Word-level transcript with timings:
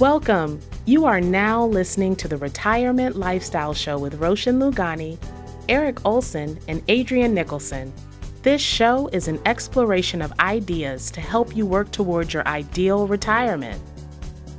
Welcome. 0.00 0.58
You 0.86 1.04
are 1.04 1.20
now 1.20 1.66
listening 1.66 2.16
to 2.16 2.26
the 2.26 2.36
Retirement 2.36 3.14
Lifestyle 3.14 3.72
Show 3.72 3.96
with 3.96 4.16
Roshan 4.16 4.58
Loungani, 4.58 5.16
Eric 5.68 6.04
Olson, 6.04 6.58
and 6.66 6.82
Adrian 6.88 7.32
Nicholson. 7.32 7.92
This 8.42 8.60
show 8.60 9.06
is 9.12 9.28
an 9.28 9.38
exploration 9.46 10.20
of 10.20 10.32
ideas 10.40 11.12
to 11.12 11.20
help 11.20 11.54
you 11.54 11.64
work 11.64 11.92
towards 11.92 12.34
your 12.34 12.46
ideal 12.48 13.06
retirement. 13.06 13.80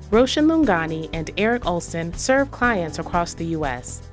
Roshan 0.10 0.48
Loungani 0.48 1.10
and 1.12 1.30
Eric 1.36 1.66
Olson 1.66 2.14
serve 2.14 2.50
clients 2.52 3.00
across 3.00 3.34
the 3.34 3.48
U.S. 3.48 4.04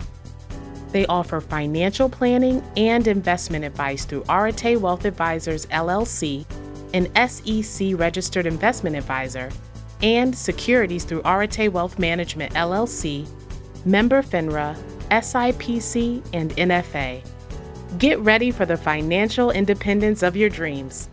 They 0.91 1.07
offer 1.07 1.41
financial 1.41 2.09
planning 2.09 2.65
and 2.77 3.07
investment 3.07 3.65
advice 3.65 4.05
through 4.05 4.25
Arete 4.29 4.81
Wealth 4.81 5.05
Advisors 5.05 5.67
LLC, 5.67 6.45
an 6.95 7.07
SEC 7.29 7.97
registered 7.97 8.45
investment 8.45 8.97
advisor, 8.97 9.51
and 10.03 10.37
securities 10.37 11.05
through 11.05 11.23
Arete 11.25 11.73
Wealth 11.73 11.99
Management 11.99 12.53
LLC, 12.55 13.29
member 13.85 14.23
FINRA, 14.23 14.77
SIPC, 15.11 16.25
and 16.33 16.51
NFA. 16.57 17.25
Get 17.99 18.19
ready 18.21 18.51
for 18.51 18.67
the 18.67 18.77
financial 18.77 19.51
independence 19.51 20.23
of 20.23 20.37
your 20.37 20.49
dreams. 20.49 21.09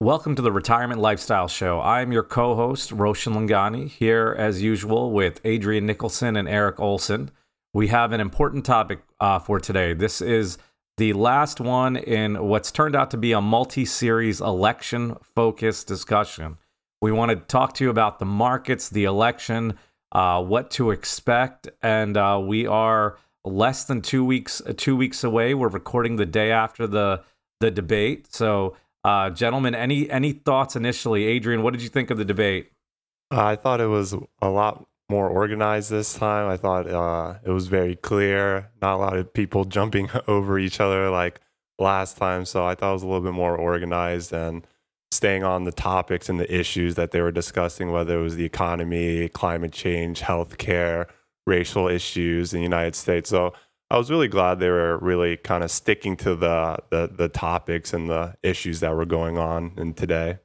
Welcome 0.00 0.34
to 0.36 0.42
the 0.42 0.52
Retirement 0.52 1.00
Lifestyle 1.00 1.48
Show. 1.48 1.80
I'm 1.80 2.12
your 2.12 2.24
co 2.24 2.54
host, 2.54 2.92
Roshan 2.92 3.32
Loungani, 3.32 3.88
here 3.88 4.34
as 4.38 4.60
usual 4.60 5.12
with 5.12 5.40
Adrian 5.44 5.86
Nicholson 5.86 6.36
and 6.36 6.46
Eric 6.46 6.78
Olson. 6.78 7.30
We 7.72 7.88
have 7.88 8.12
an 8.12 8.20
important 8.20 8.66
topic 8.66 9.00
uh, 9.18 9.38
for 9.38 9.58
today. 9.58 9.94
This 9.94 10.20
is 10.20 10.58
the 10.96 11.12
last 11.12 11.60
one 11.60 11.96
in 11.96 12.46
what's 12.46 12.70
turned 12.70 12.94
out 12.94 13.10
to 13.10 13.16
be 13.16 13.32
a 13.32 13.40
multi 13.40 13.84
series 13.84 14.40
election 14.40 15.16
focused 15.22 15.86
discussion. 15.86 16.58
We 17.00 17.12
want 17.12 17.30
to 17.30 17.36
talk 17.36 17.74
to 17.74 17.84
you 17.84 17.90
about 17.90 18.18
the 18.18 18.24
markets, 18.24 18.88
the 18.88 19.04
election, 19.04 19.78
uh, 20.12 20.42
what 20.42 20.70
to 20.72 20.90
expect, 20.90 21.68
and 21.82 22.16
uh, 22.16 22.40
we 22.42 22.66
are 22.66 23.18
less 23.44 23.84
than 23.84 24.00
two 24.00 24.24
weeks 24.24 24.62
two 24.76 24.96
weeks 24.96 25.24
away. 25.24 25.54
We're 25.54 25.68
recording 25.68 26.16
the 26.16 26.26
day 26.26 26.50
after 26.50 26.86
the 26.86 27.22
the 27.60 27.70
debate. 27.70 28.32
So, 28.32 28.76
uh, 29.02 29.30
gentlemen, 29.30 29.74
any 29.74 30.08
any 30.08 30.32
thoughts 30.32 30.76
initially? 30.76 31.24
Adrian, 31.24 31.62
what 31.62 31.72
did 31.72 31.82
you 31.82 31.88
think 31.88 32.10
of 32.10 32.18
the 32.18 32.24
debate? 32.24 32.70
Uh, 33.32 33.44
I 33.44 33.56
thought 33.56 33.80
it 33.80 33.86
was 33.86 34.14
a 34.40 34.48
lot 34.48 34.86
more 35.08 35.28
organized 35.28 35.90
this 35.90 36.14
time. 36.14 36.48
I 36.48 36.56
thought 36.56 36.88
uh, 36.88 37.34
it 37.44 37.50
was 37.50 37.66
very 37.66 37.96
clear, 37.96 38.70
not 38.80 38.96
a 38.96 38.98
lot 38.98 39.16
of 39.16 39.32
people 39.32 39.64
jumping 39.76 40.10
over 40.28 40.58
each 40.58 40.80
other 40.80 41.10
like 41.10 41.40
last 41.78 42.16
time. 42.16 42.44
So 42.44 42.66
I 42.66 42.74
thought 42.74 42.90
it 42.90 42.94
was 42.94 43.02
a 43.02 43.06
little 43.06 43.22
bit 43.22 43.32
more 43.32 43.56
organized 43.56 44.32
and 44.32 44.66
staying 45.10 45.44
on 45.44 45.64
the 45.64 45.72
topics 45.72 46.28
and 46.28 46.40
the 46.40 46.54
issues 46.54 46.96
that 46.96 47.12
they 47.12 47.20
were 47.20 47.32
discussing, 47.32 47.92
whether 47.92 48.18
it 48.18 48.22
was 48.22 48.36
the 48.36 48.44
economy, 48.44 49.28
climate 49.28 49.72
change, 49.72 50.20
healthcare, 50.20 51.06
racial 51.46 51.88
issues 51.88 52.52
in 52.52 52.58
the 52.58 52.64
United 52.64 52.96
States. 52.96 53.30
So 53.30 53.54
I 53.90 53.96
was 53.96 54.10
really 54.10 54.28
glad 54.28 54.58
they 54.58 54.70
were 54.70 54.98
really 54.98 55.36
kind 55.36 55.62
of 55.62 55.70
sticking 55.70 56.16
to 56.18 56.34
the, 56.34 56.78
the, 56.90 57.10
the 57.14 57.28
topics 57.28 57.92
and 57.92 58.08
the 58.08 58.34
issues 58.42 58.80
that 58.80 58.96
were 58.96 59.04
going 59.04 59.38
on 59.38 59.72
in 59.76 59.94
today. 59.94 60.38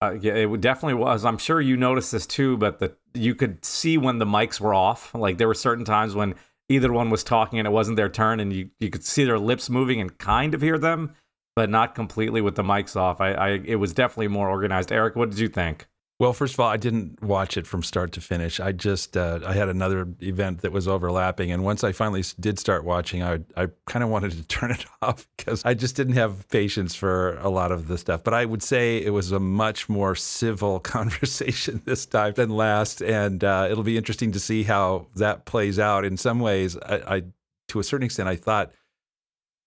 Uh, 0.00 0.16
yeah, 0.20 0.34
it 0.34 0.60
definitely 0.60 0.94
was. 0.94 1.24
I'm 1.24 1.38
sure 1.38 1.60
you 1.60 1.76
noticed 1.76 2.12
this 2.12 2.26
too, 2.26 2.56
but 2.56 2.78
the 2.78 2.94
you 3.14 3.34
could 3.34 3.64
see 3.64 3.98
when 3.98 4.18
the 4.18 4.24
mics 4.24 4.60
were 4.60 4.72
off. 4.74 5.12
Like 5.14 5.38
there 5.38 5.48
were 5.48 5.54
certain 5.54 5.84
times 5.84 6.14
when 6.14 6.36
either 6.68 6.92
one 6.92 7.10
was 7.10 7.24
talking 7.24 7.58
and 7.58 7.66
it 7.66 7.72
wasn't 7.72 7.96
their 7.96 8.08
turn, 8.08 8.38
and 8.38 8.52
you 8.52 8.70
you 8.78 8.90
could 8.90 9.04
see 9.04 9.24
their 9.24 9.38
lips 9.38 9.68
moving 9.68 10.00
and 10.00 10.16
kind 10.18 10.54
of 10.54 10.60
hear 10.62 10.78
them, 10.78 11.14
but 11.56 11.68
not 11.68 11.96
completely 11.96 12.40
with 12.40 12.54
the 12.54 12.62
mics 12.62 12.94
off. 12.94 13.20
I, 13.20 13.32
I 13.32 13.48
it 13.64 13.76
was 13.76 13.92
definitely 13.92 14.28
more 14.28 14.48
organized. 14.48 14.92
Eric, 14.92 15.16
what 15.16 15.30
did 15.30 15.40
you 15.40 15.48
think? 15.48 15.88
Well, 16.20 16.32
first 16.32 16.54
of 16.54 16.60
all, 16.60 16.68
I 16.68 16.76
didn't 16.76 17.22
watch 17.22 17.56
it 17.56 17.64
from 17.64 17.84
start 17.84 18.10
to 18.12 18.20
finish. 18.20 18.58
I 18.58 18.72
just 18.72 19.16
uh, 19.16 19.38
I 19.46 19.52
had 19.52 19.68
another 19.68 20.08
event 20.20 20.62
that 20.62 20.72
was 20.72 20.88
overlapping, 20.88 21.52
and 21.52 21.62
once 21.62 21.84
I 21.84 21.92
finally 21.92 22.24
did 22.40 22.58
start 22.58 22.82
watching, 22.82 23.22
I 23.22 23.38
I 23.56 23.68
kind 23.86 24.02
of 24.02 24.10
wanted 24.10 24.32
to 24.32 24.42
turn 24.48 24.72
it 24.72 24.84
off 25.00 25.28
because 25.36 25.64
I 25.64 25.74
just 25.74 25.94
didn't 25.94 26.14
have 26.14 26.48
patience 26.48 26.96
for 26.96 27.36
a 27.38 27.48
lot 27.48 27.70
of 27.70 27.86
the 27.86 27.96
stuff. 27.96 28.24
But 28.24 28.34
I 28.34 28.46
would 28.46 28.64
say 28.64 28.98
it 28.98 29.10
was 29.10 29.30
a 29.30 29.38
much 29.38 29.88
more 29.88 30.16
civil 30.16 30.80
conversation 30.96 31.82
this 31.84 32.04
time 32.04 32.34
than 32.34 32.50
last, 32.50 33.00
and 33.00 33.44
uh, 33.44 33.68
it'll 33.70 33.84
be 33.84 33.96
interesting 33.96 34.32
to 34.32 34.40
see 34.40 34.64
how 34.64 35.06
that 35.14 35.44
plays 35.44 35.78
out. 35.78 36.04
In 36.04 36.16
some 36.16 36.40
ways, 36.40 36.76
I, 36.78 37.16
I 37.16 37.22
to 37.68 37.78
a 37.78 37.84
certain 37.84 38.06
extent, 38.06 38.28
I 38.28 38.34
thought 38.34 38.72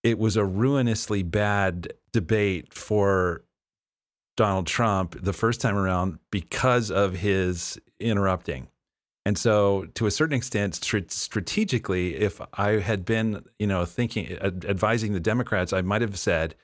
it 0.03 0.19
was 0.19 0.35
a 0.35 0.43
ruinously 0.43 1.23
bad 1.23 1.93
debate 2.11 2.73
for 2.73 3.45
Donald 4.41 4.65
Trump 4.65 5.15
the 5.21 5.33
first 5.33 5.61
time 5.61 5.77
around 5.77 6.17
because 6.31 6.89
of 6.89 7.13
his 7.13 7.79
interrupting. 7.99 8.69
And 9.23 9.37
so, 9.37 9.85
to 9.93 10.07
a 10.07 10.11
certain 10.11 10.35
extent, 10.35 10.73
strategically, 10.73 12.15
if 12.15 12.41
I 12.53 12.79
had 12.79 13.05
been, 13.05 13.43
you 13.59 13.67
know, 13.67 13.85
thinking, 13.85 14.35
advising 14.41 15.13
the 15.13 15.19
Democrats, 15.19 15.73
I 15.73 15.83
might 15.83 16.01
have 16.01 16.17
said, 16.17 16.55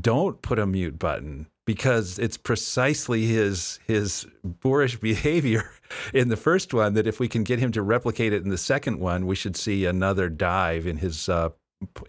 "Don't 0.00 0.42
put 0.42 0.58
a 0.58 0.66
mute 0.66 0.98
button," 0.98 1.46
because 1.68 2.18
it's 2.18 2.36
precisely 2.36 3.26
his 3.26 3.78
his 3.86 4.26
boorish 4.42 4.98
behavior 5.10 5.70
in 6.12 6.30
the 6.30 6.36
first 6.36 6.74
one 6.74 6.94
that 6.94 7.06
if 7.06 7.20
we 7.20 7.28
can 7.28 7.44
get 7.44 7.60
him 7.60 7.70
to 7.70 7.82
replicate 7.82 8.32
it 8.32 8.42
in 8.42 8.48
the 8.48 8.58
second 8.58 8.98
one, 8.98 9.24
we 9.24 9.36
should 9.36 9.56
see 9.56 9.84
another 9.84 10.28
dive 10.28 10.84
in 10.84 10.96
his 10.96 11.28
uh, 11.28 11.50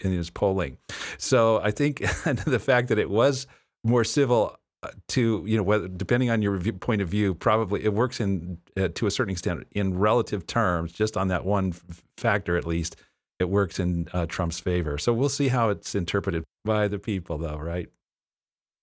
in 0.01 0.13
his 0.13 0.31
polling. 0.31 0.79
So 1.19 1.61
I 1.61 1.69
think 1.69 2.00
the 2.25 2.59
fact 2.59 2.88
that 2.88 2.97
it 2.97 3.11
was 3.11 3.45
more 3.83 4.03
civil 4.03 4.59
to 5.07 5.44
you 5.45 5.57
know 5.57 5.63
whether 5.63 5.88
depending 5.88 6.29
on 6.29 6.41
your 6.41 6.53
review, 6.53 6.73
point 6.73 7.01
of 7.01 7.09
view 7.09 7.34
probably 7.34 7.84
it 7.84 7.94
works 7.94 8.22
in 8.22 8.57
uh, 8.78 8.88
to 8.95 9.07
a 9.07 9.12
certain 9.12 9.31
extent 9.31 9.67
in 9.72 9.97
relative 9.97 10.47
terms 10.47 10.94
just 10.94 11.17
on 11.17 11.28
that 11.28 11.44
one 11.44 11.73
f- 11.73 12.03
factor 12.16 12.56
at 12.56 12.66
least 12.66 12.95
it 13.39 13.50
works 13.50 13.79
in 13.79 14.07
uh, 14.12 14.25
Trump's 14.25 14.59
favor. 14.59 14.97
So 14.97 15.13
we'll 15.13 15.29
see 15.29 15.47
how 15.47 15.69
it's 15.69 15.95
interpreted 15.95 16.44
by 16.63 16.88
the 16.88 17.00
people 17.00 17.38
though 17.38 17.57
right? 17.57 17.89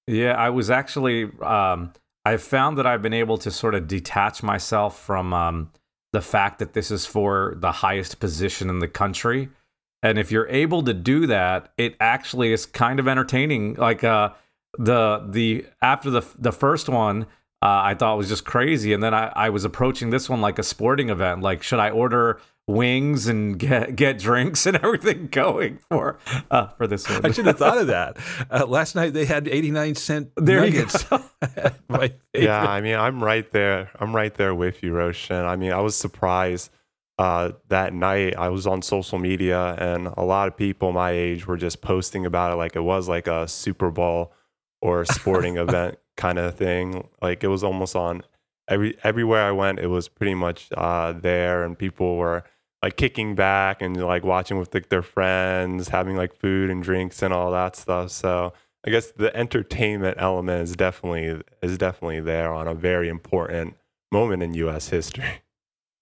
Yeah 0.06 0.32
I 0.32 0.50
was 0.50 0.70
actually 0.70 1.30
um, 1.40 1.92
I've 2.26 2.42
found 2.42 2.76
that 2.76 2.86
I've 2.86 3.02
been 3.02 3.14
able 3.14 3.38
to 3.38 3.50
sort 3.50 3.74
of 3.74 3.88
detach 3.88 4.42
myself 4.42 5.00
from 5.00 5.32
um, 5.32 5.70
the 6.12 6.20
fact 6.20 6.58
that 6.58 6.74
this 6.74 6.90
is 6.90 7.06
for 7.06 7.54
the 7.56 7.72
highest 7.72 8.20
position 8.20 8.68
in 8.68 8.80
the 8.80 8.88
country. 8.88 9.48
And 10.02 10.18
if 10.18 10.30
you're 10.30 10.48
able 10.48 10.82
to 10.82 10.92
do 10.92 11.26
that 11.28 11.72
it 11.78 11.96
actually 12.00 12.52
is 12.52 12.66
kind 12.66 13.00
of 13.00 13.08
entertaining. 13.08 13.74
Like 13.76 14.04
uh 14.04 14.30
the 14.78 15.26
the 15.28 15.66
after 15.82 16.10
the 16.10 16.22
the 16.38 16.52
first 16.52 16.88
one 16.88 17.26
uh, 17.62 17.80
I 17.82 17.94
thought 17.94 18.18
was 18.18 18.28
just 18.28 18.44
crazy, 18.44 18.92
and 18.92 19.02
then 19.02 19.14
I, 19.14 19.32
I 19.34 19.50
was 19.50 19.64
approaching 19.64 20.10
this 20.10 20.28
one 20.28 20.40
like 20.40 20.58
a 20.58 20.62
sporting 20.62 21.08
event. 21.08 21.40
Like, 21.40 21.62
should 21.62 21.78
I 21.78 21.90
order 21.90 22.40
wings 22.68 23.28
and 23.28 23.58
get 23.58 23.96
get 23.96 24.18
drinks 24.18 24.66
and 24.66 24.76
everything 24.76 25.26
going 25.32 25.78
for 25.88 26.18
uh, 26.50 26.68
for 26.68 26.86
this 26.86 27.08
one? 27.08 27.24
I 27.24 27.32
should 27.32 27.46
have 27.46 27.58
thought 27.58 27.78
of 27.78 27.86
that. 27.88 28.18
Uh, 28.50 28.66
last 28.66 28.94
night 28.94 29.14
they 29.14 29.24
had 29.24 29.48
eighty 29.48 29.70
nine 29.70 29.94
cent 29.94 30.30
there 30.36 30.60
nuggets. 30.60 31.06
yeah, 32.34 32.60
I 32.60 32.80
mean, 32.82 32.96
I'm 32.96 33.24
right 33.24 33.50
there. 33.52 33.90
I'm 33.98 34.14
right 34.14 34.34
there 34.34 34.54
with 34.54 34.82
you, 34.82 34.92
Roshan. 34.92 35.46
I 35.46 35.56
mean, 35.56 35.72
I 35.72 35.80
was 35.80 35.96
surprised 35.96 36.70
uh, 37.18 37.52
that 37.68 37.94
night. 37.94 38.36
I 38.36 38.50
was 38.50 38.66
on 38.66 38.82
social 38.82 39.18
media, 39.18 39.74
and 39.78 40.08
a 40.08 40.22
lot 40.22 40.46
of 40.46 40.58
people 40.58 40.92
my 40.92 41.10
age 41.10 41.46
were 41.46 41.56
just 41.56 41.80
posting 41.80 42.26
about 42.26 42.52
it 42.52 42.56
like 42.56 42.76
it 42.76 42.80
was 42.80 43.08
like 43.08 43.26
a 43.26 43.48
Super 43.48 43.90
Bowl 43.90 44.34
or 44.86 45.02
a 45.02 45.06
sporting 45.12 45.56
event 45.56 45.98
kind 46.16 46.38
of 46.38 46.54
thing. 46.54 47.08
Like 47.20 47.44
it 47.44 47.48
was 47.48 47.64
almost 47.64 47.96
on 47.96 48.22
every 48.68 48.96
everywhere 49.02 49.42
I 49.42 49.52
went. 49.52 49.78
It 49.78 49.88
was 49.88 50.08
pretty 50.08 50.34
much 50.34 50.68
uh, 50.76 51.12
there, 51.12 51.64
and 51.64 51.78
people 51.78 52.16
were 52.16 52.44
like 52.82 52.96
kicking 52.96 53.34
back 53.34 53.82
and 53.82 53.96
like 53.96 54.24
watching 54.24 54.58
with 54.58 54.72
like, 54.72 54.88
their 54.88 55.02
friends, 55.02 55.88
having 55.88 56.16
like 56.16 56.36
food 56.36 56.70
and 56.70 56.82
drinks 56.82 57.22
and 57.22 57.32
all 57.32 57.50
that 57.52 57.74
stuff. 57.74 58.10
So 58.10 58.52
I 58.86 58.90
guess 58.90 59.10
the 59.10 59.34
entertainment 59.36 60.18
element 60.20 60.62
is 60.62 60.76
definitely 60.76 61.42
is 61.62 61.78
definitely 61.78 62.20
there 62.20 62.52
on 62.52 62.68
a 62.68 62.74
very 62.74 63.08
important 63.08 63.76
moment 64.12 64.42
in 64.42 64.54
U.S. 64.54 64.88
history. 64.88 65.42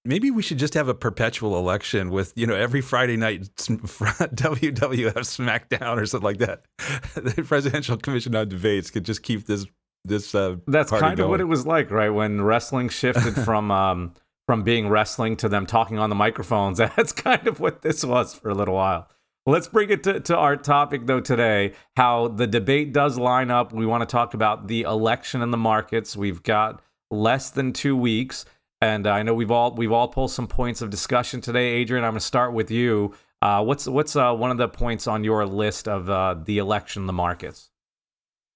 Maybe 0.06 0.30
we 0.30 0.42
should 0.42 0.58
just 0.58 0.74
have 0.74 0.88
a 0.88 0.94
perpetual 0.94 1.56
election 1.58 2.10
with, 2.10 2.34
you 2.36 2.46
know, 2.46 2.54
every 2.54 2.82
Friday 2.82 3.16
night 3.16 3.42
WWF 3.56 5.14
SmackDown 5.14 5.96
or 5.96 6.04
something 6.04 6.24
like 6.24 6.38
that. 6.38 6.64
the 7.14 7.42
Presidential 7.42 7.96
Commission 7.96 8.34
on 8.34 8.48
Debates 8.48 8.90
could 8.90 9.04
just 9.04 9.22
keep 9.22 9.46
this 9.46 9.66
this. 10.04 10.34
Uh, 10.34 10.56
That's 10.66 10.90
kind 10.90 11.16
going. 11.16 11.20
of 11.20 11.30
what 11.30 11.40
it 11.40 11.44
was 11.44 11.66
like, 11.66 11.90
right? 11.90 12.10
When 12.10 12.42
wrestling 12.42 12.90
shifted 12.90 13.34
from 13.44 13.70
um, 13.70 14.14
from 14.46 14.62
being 14.62 14.88
wrestling 14.88 15.36
to 15.36 15.48
them 15.48 15.66
talking 15.66 15.98
on 15.98 16.10
the 16.10 16.16
microphones. 16.16 16.78
That's 16.78 17.12
kind 17.12 17.46
of 17.46 17.60
what 17.60 17.82
this 17.82 18.04
was 18.04 18.34
for 18.34 18.50
a 18.50 18.54
little 18.54 18.74
while. 18.74 19.08
Let's 19.46 19.68
bring 19.68 19.90
it 19.90 20.02
to, 20.04 20.20
to 20.20 20.36
our 20.36 20.56
topic, 20.56 21.06
though, 21.06 21.20
today 21.20 21.74
how 21.96 22.28
the 22.28 22.46
debate 22.46 22.94
does 22.94 23.18
line 23.18 23.50
up. 23.50 23.72
We 23.72 23.84
want 23.84 24.00
to 24.00 24.06
talk 24.06 24.32
about 24.32 24.68
the 24.68 24.82
election 24.82 25.42
and 25.42 25.52
the 25.52 25.58
markets. 25.58 26.16
We've 26.16 26.42
got 26.42 26.80
less 27.10 27.50
than 27.50 27.72
two 27.72 27.94
weeks. 27.94 28.46
And 28.84 29.06
uh, 29.06 29.12
I 29.12 29.22
know 29.22 29.32
we've 29.32 29.50
all 29.50 29.75
we've 29.75 29.92
all 29.92 30.08
pulled 30.08 30.31
some 30.31 30.46
points 30.46 30.82
of 30.82 30.90
discussion 30.90 31.40
today. 31.40 31.69
Adrian, 31.69 32.04
I'm 32.04 32.10
going 32.10 32.20
to 32.20 32.26
start 32.26 32.52
with 32.52 32.70
you. 32.70 33.14
Uh, 33.40 33.64
what's 33.64 33.88
what's 33.88 34.14
uh, 34.14 34.34
one 34.34 34.50
of 34.50 34.58
the 34.58 34.69
points 34.69 35.06
on 35.06 35.25
your 35.25 35.46
list 35.46 35.88
of 35.88 36.10
uh, 36.10 36.34
the 36.44 36.58
election, 36.58 37.06
the 37.06 37.14
markets? 37.14 37.70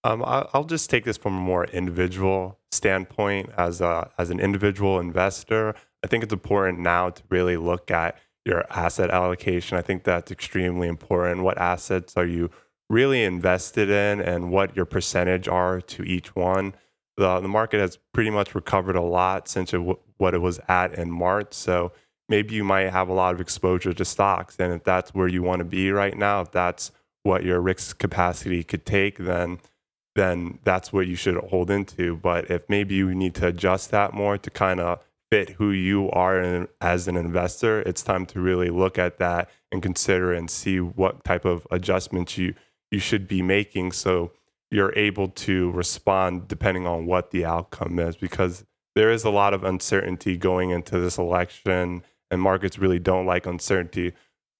Um, 0.04 0.22
I'll 0.26 0.64
just 0.64 0.90
take 0.90 1.06
this 1.06 1.16
from 1.16 1.34
a 1.34 1.40
more 1.40 1.64
individual 1.64 2.58
standpoint. 2.70 3.48
As 3.56 3.80
a 3.80 4.10
as 4.18 4.28
an 4.28 4.38
individual 4.38 5.00
investor, 5.00 5.74
I 6.04 6.08
think 6.08 6.22
it's 6.22 6.32
important 6.32 6.80
now 6.80 7.08
to 7.08 7.22
really 7.30 7.56
look 7.56 7.90
at 7.90 8.18
your 8.44 8.66
asset 8.68 9.08
allocation. 9.08 9.78
I 9.78 9.82
think 9.82 10.04
that's 10.04 10.30
extremely 10.30 10.88
important. 10.88 11.42
What 11.42 11.56
assets 11.56 12.18
are 12.18 12.26
you 12.26 12.50
really 12.90 13.24
invested 13.24 13.88
in, 13.88 14.20
and 14.20 14.50
what 14.50 14.76
your 14.76 14.84
percentage 14.84 15.48
are 15.48 15.80
to 15.80 16.02
each 16.02 16.36
one? 16.36 16.74
The 17.18 17.40
the 17.40 17.48
market 17.48 17.80
has 17.80 17.98
pretty 18.14 18.30
much 18.30 18.54
recovered 18.54 18.96
a 18.96 19.02
lot 19.02 19.48
since 19.48 19.74
it 19.74 19.78
w- 19.78 19.98
what 20.18 20.34
it 20.34 20.38
was 20.38 20.60
at 20.68 20.94
in 20.94 21.10
March. 21.10 21.52
So 21.52 21.92
maybe 22.28 22.54
you 22.54 22.64
might 22.64 22.90
have 22.90 23.08
a 23.08 23.12
lot 23.12 23.34
of 23.34 23.40
exposure 23.40 23.92
to 23.92 24.04
stocks, 24.04 24.56
and 24.58 24.72
if 24.72 24.84
that's 24.84 25.14
where 25.14 25.28
you 25.28 25.42
want 25.42 25.60
to 25.60 25.64
be 25.64 25.90
right 25.90 26.16
now, 26.16 26.40
if 26.42 26.52
that's 26.52 26.92
what 27.24 27.44
your 27.44 27.60
risk 27.60 27.98
capacity 27.98 28.62
could 28.64 28.86
take, 28.86 29.18
then 29.18 29.58
then 30.14 30.58
that's 30.64 30.92
what 30.92 31.06
you 31.06 31.16
should 31.16 31.36
hold 31.36 31.70
into. 31.70 32.16
But 32.16 32.50
if 32.50 32.68
maybe 32.68 32.94
you 32.94 33.14
need 33.14 33.34
to 33.36 33.48
adjust 33.48 33.90
that 33.90 34.14
more 34.14 34.38
to 34.38 34.50
kind 34.50 34.80
of 34.80 35.00
fit 35.30 35.50
who 35.50 35.70
you 35.70 36.10
are 36.10 36.40
in, 36.40 36.68
as 36.80 37.06
an 37.06 37.16
investor, 37.16 37.82
it's 37.82 38.02
time 38.02 38.26
to 38.26 38.40
really 38.40 38.70
look 38.70 38.98
at 38.98 39.18
that 39.18 39.50
and 39.70 39.82
consider 39.82 40.32
and 40.32 40.50
see 40.50 40.80
what 40.80 41.24
type 41.24 41.44
of 41.44 41.66
adjustments 41.70 42.38
you 42.38 42.54
you 42.90 42.98
should 42.98 43.28
be 43.28 43.42
making 43.42 43.92
so 43.92 44.32
you're 44.70 44.92
able 44.96 45.28
to 45.28 45.70
respond 45.70 46.48
depending 46.48 46.86
on 46.86 47.06
what 47.06 47.30
the 47.30 47.44
outcome 47.44 47.98
is 47.98 48.16
because 48.16 48.64
there 48.94 49.10
is 49.10 49.24
a 49.24 49.30
lot 49.30 49.54
of 49.54 49.64
uncertainty 49.64 50.36
going 50.36 50.70
into 50.70 50.98
this 50.98 51.18
election 51.18 52.02
and 52.30 52.42
markets 52.42 52.78
really 52.78 52.98
don't 52.98 53.26
like 53.26 53.46
uncertainty. 53.46 54.12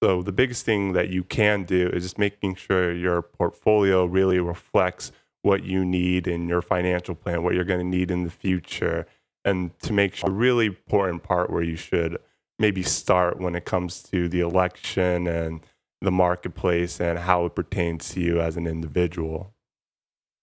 So 0.03 0.23
the 0.23 0.33
biggest 0.33 0.65
thing 0.65 0.93
that 0.93 1.09
you 1.09 1.25
can 1.25 1.65
do 1.65 1.89
is 1.89 2.05
just 2.05 2.19
making 2.19 2.55
sure 2.55 2.95
your 2.95 3.21
portfolio 3.21 4.05
really 4.05 4.39
reflects 4.39 5.13
what 5.43 5.65
you 5.65 5.85
need 5.85 6.27
in 6.27 6.49
your 6.49 6.63
financial 6.63 7.15
plan, 7.15 7.43
what 7.43 7.55
you're 7.55 7.65
going 7.65 7.81
to 7.81 7.97
need 7.99 8.11
in 8.11 8.25
the 8.25 8.31
future, 8.31 9.07
and 9.45 9.79
to 9.81 9.93
make 9.93 10.15
sure 10.15 10.29
a 10.29 10.33
really 10.33 10.67
important 10.67 11.23
part 11.23 11.51
where 11.51 11.63
you 11.63 11.77
should 11.77 12.19
maybe 12.59 12.83
start 12.83 13.39
when 13.41 13.55
it 13.55 13.65
comes 13.65 14.03
to 14.03 14.29
the 14.29 14.41
election 14.41 15.27
and 15.27 15.61
the 16.01 16.11
marketplace 16.11 17.01
and 17.01 17.19
how 17.19 17.45
it 17.45 17.55
pertains 17.55 18.11
to 18.11 18.21
you 18.21 18.41
as 18.41 18.57
an 18.57 18.67
individual. 18.67 19.53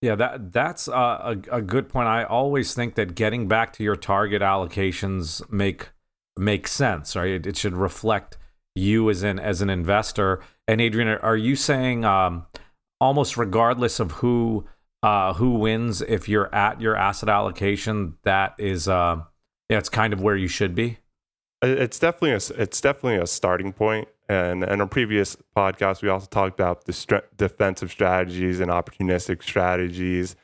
Yeah, 0.02 0.16
that 0.16 0.52
that's 0.52 0.88
a, 0.88 1.40
a 1.52 1.62
good 1.62 1.90
point. 1.90 2.08
I 2.08 2.24
always 2.24 2.74
think 2.74 2.96
that 2.96 3.16
getting 3.16 3.48
back 3.48 3.74
to 3.74 3.84
your 3.84 3.96
target 3.96 4.42
allocations 4.42 5.42
make 5.52 5.90
make 6.38 6.68
sense, 6.68 7.16
right? 7.16 7.30
It, 7.30 7.48
it 7.48 7.58
should 7.58 7.74
reflect 7.74 8.38
you 8.76 9.10
as 9.10 9.24
an 9.24 9.40
as 9.40 9.62
an 9.62 9.70
investor. 9.70 10.42
And 10.68 10.82
Adrian, 10.82 11.08
are 11.08 11.38
you 11.38 11.56
saying 11.56 12.06
um, 12.06 12.46
almost 13.00 13.38
regardless 13.38 14.00
of 14.00 14.12
who 14.14 14.66
uh, 15.02 15.34
who 15.34 15.52
wins, 15.52 16.02
if 16.02 16.28
you're 16.28 16.54
at 16.54 16.82
your 16.82 16.96
asset 16.96 17.30
allocation, 17.30 18.18
that 18.24 18.56
is 18.58 18.88
uh, 18.88 19.22
yeah, 19.70 19.78
it's 19.78 19.90
kind 19.90 20.14
of 20.14 20.22
where 20.22 20.36
you 20.36 20.48
should 20.48 20.76
be. 20.76 20.98
It's 21.62 21.98
definitely 21.98 22.32
a, 22.32 22.62
it's 22.62 22.82
definitely 22.82 23.18
a 23.18 23.28
starting 23.28 23.74
point. 23.74 24.08
And 24.28 24.64
in 24.64 24.82
a 24.82 24.88
previous 24.88 25.38
podcast, 25.56 26.02
we 26.02 26.10
also 26.10 26.28
talked 26.28 26.60
about 26.60 26.86
the 26.86 27.24
defensive 27.38 27.92
strategies 27.92 28.60
and 28.60 28.72
opportunistic 28.72 29.44
strategies, 29.44 30.36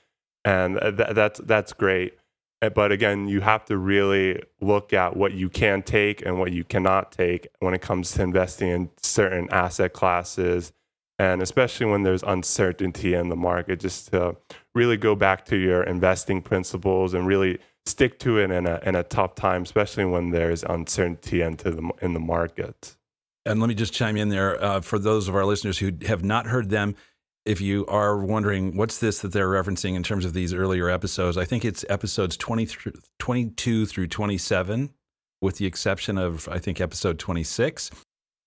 and 0.46 0.80
th- 0.80 1.16
that's 1.16 1.40
that's 1.40 1.74
great. 1.74 2.18
Eh, 2.62 2.70
but 2.70 2.92
again, 2.92 3.28
you 3.28 3.42
have 3.42 3.66
to 3.66 3.78
really 3.78 4.42
look 4.60 4.94
at 4.94 5.16
what 5.16 5.34
you 5.34 5.50
can 5.50 5.82
take 5.82 6.24
and 6.26 6.40
what 6.40 6.52
you 6.52 6.64
cannot 6.64 7.12
take 7.12 7.48
when 7.60 7.74
it 7.74 7.82
comes 7.82 8.12
to 8.12 8.22
investing 8.22 8.70
in 8.70 8.90
certain 9.02 9.48
asset 9.52 9.94
classes. 9.94 10.72
And 11.18 11.42
especially 11.42 11.86
when 11.86 12.04
there's 12.04 12.24
uncertainty 12.24 13.14
in 13.14 13.30
the 13.30 13.36
market, 13.36 13.80
just 13.80 14.12
to 14.12 14.36
really 14.74 14.98
go 14.98 15.16
back 15.16 15.46
to 15.46 15.58
your 15.58 15.84
investing 15.84 16.42
principles 16.42 17.14
and 17.14 17.28
really 17.28 17.60
stick 17.86 18.20
to 18.20 18.40
it 18.40 18.50
in 18.50 18.66
a, 18.66 18.80
in 18.86 18.96
a 18.96 19.04
tough 19.04 19.36
time, 19.36 19.64
especially 19.64 20.06
when 20.06 20.32
there's 20.32 20.64
uncertainty 20.64 21.42
into 21.42 21.72
the, 21.72 21.92
in 22.02 22.14
the 22.14 22.20
market. 22.20 22.96
And 23.46 23.60
let 23.60 23.68
me 23.68 23.76
just 23.76 23.94
chime 23.94 24.18
in 24.18 24.30
there 24.30 24.64
uh, 24.64 24.82
for 24.82 25.00
those 25.00 25.28
of 25.28 25.36
our 25.36 25.46
listeners 25.46 25.80
who 25.80 25.92
have 26.06 26.24
not 26.24 26.46
heard 26.48 26.70
them 26.70 26.96
if 27.46 27.60
you 27.60 27.86
are 27.88 28.18
wondering 28.18 28.76
what's 28.76 29.00
this 29.00 29.20
that 29.20 29.32
they're 29.32 29.50
referencing 29.50 29.96
in 29.96 30.04
terms 30.04 30.26
of 30.26 30.34
these 30.34 30.54
earlier 30.54 30.90
episodes, 30.90 31.38
I 31.38 31.46
think 31.46 31.66
it's 31.66 31.84
episodes 31.90 32.38
20 32.38 32.66
through, 32.66 32.94
22 33.20 33.86
through 33.86 34.08
27, 34.08 34.92
with 35.42 35.58
the 35.58 35.66
exception 35.66 36.18
of, 36.18 36.48
I 36.50 36.60
think, 36.60 36.80
episode 36.80 37.18
26. 37.18 37.90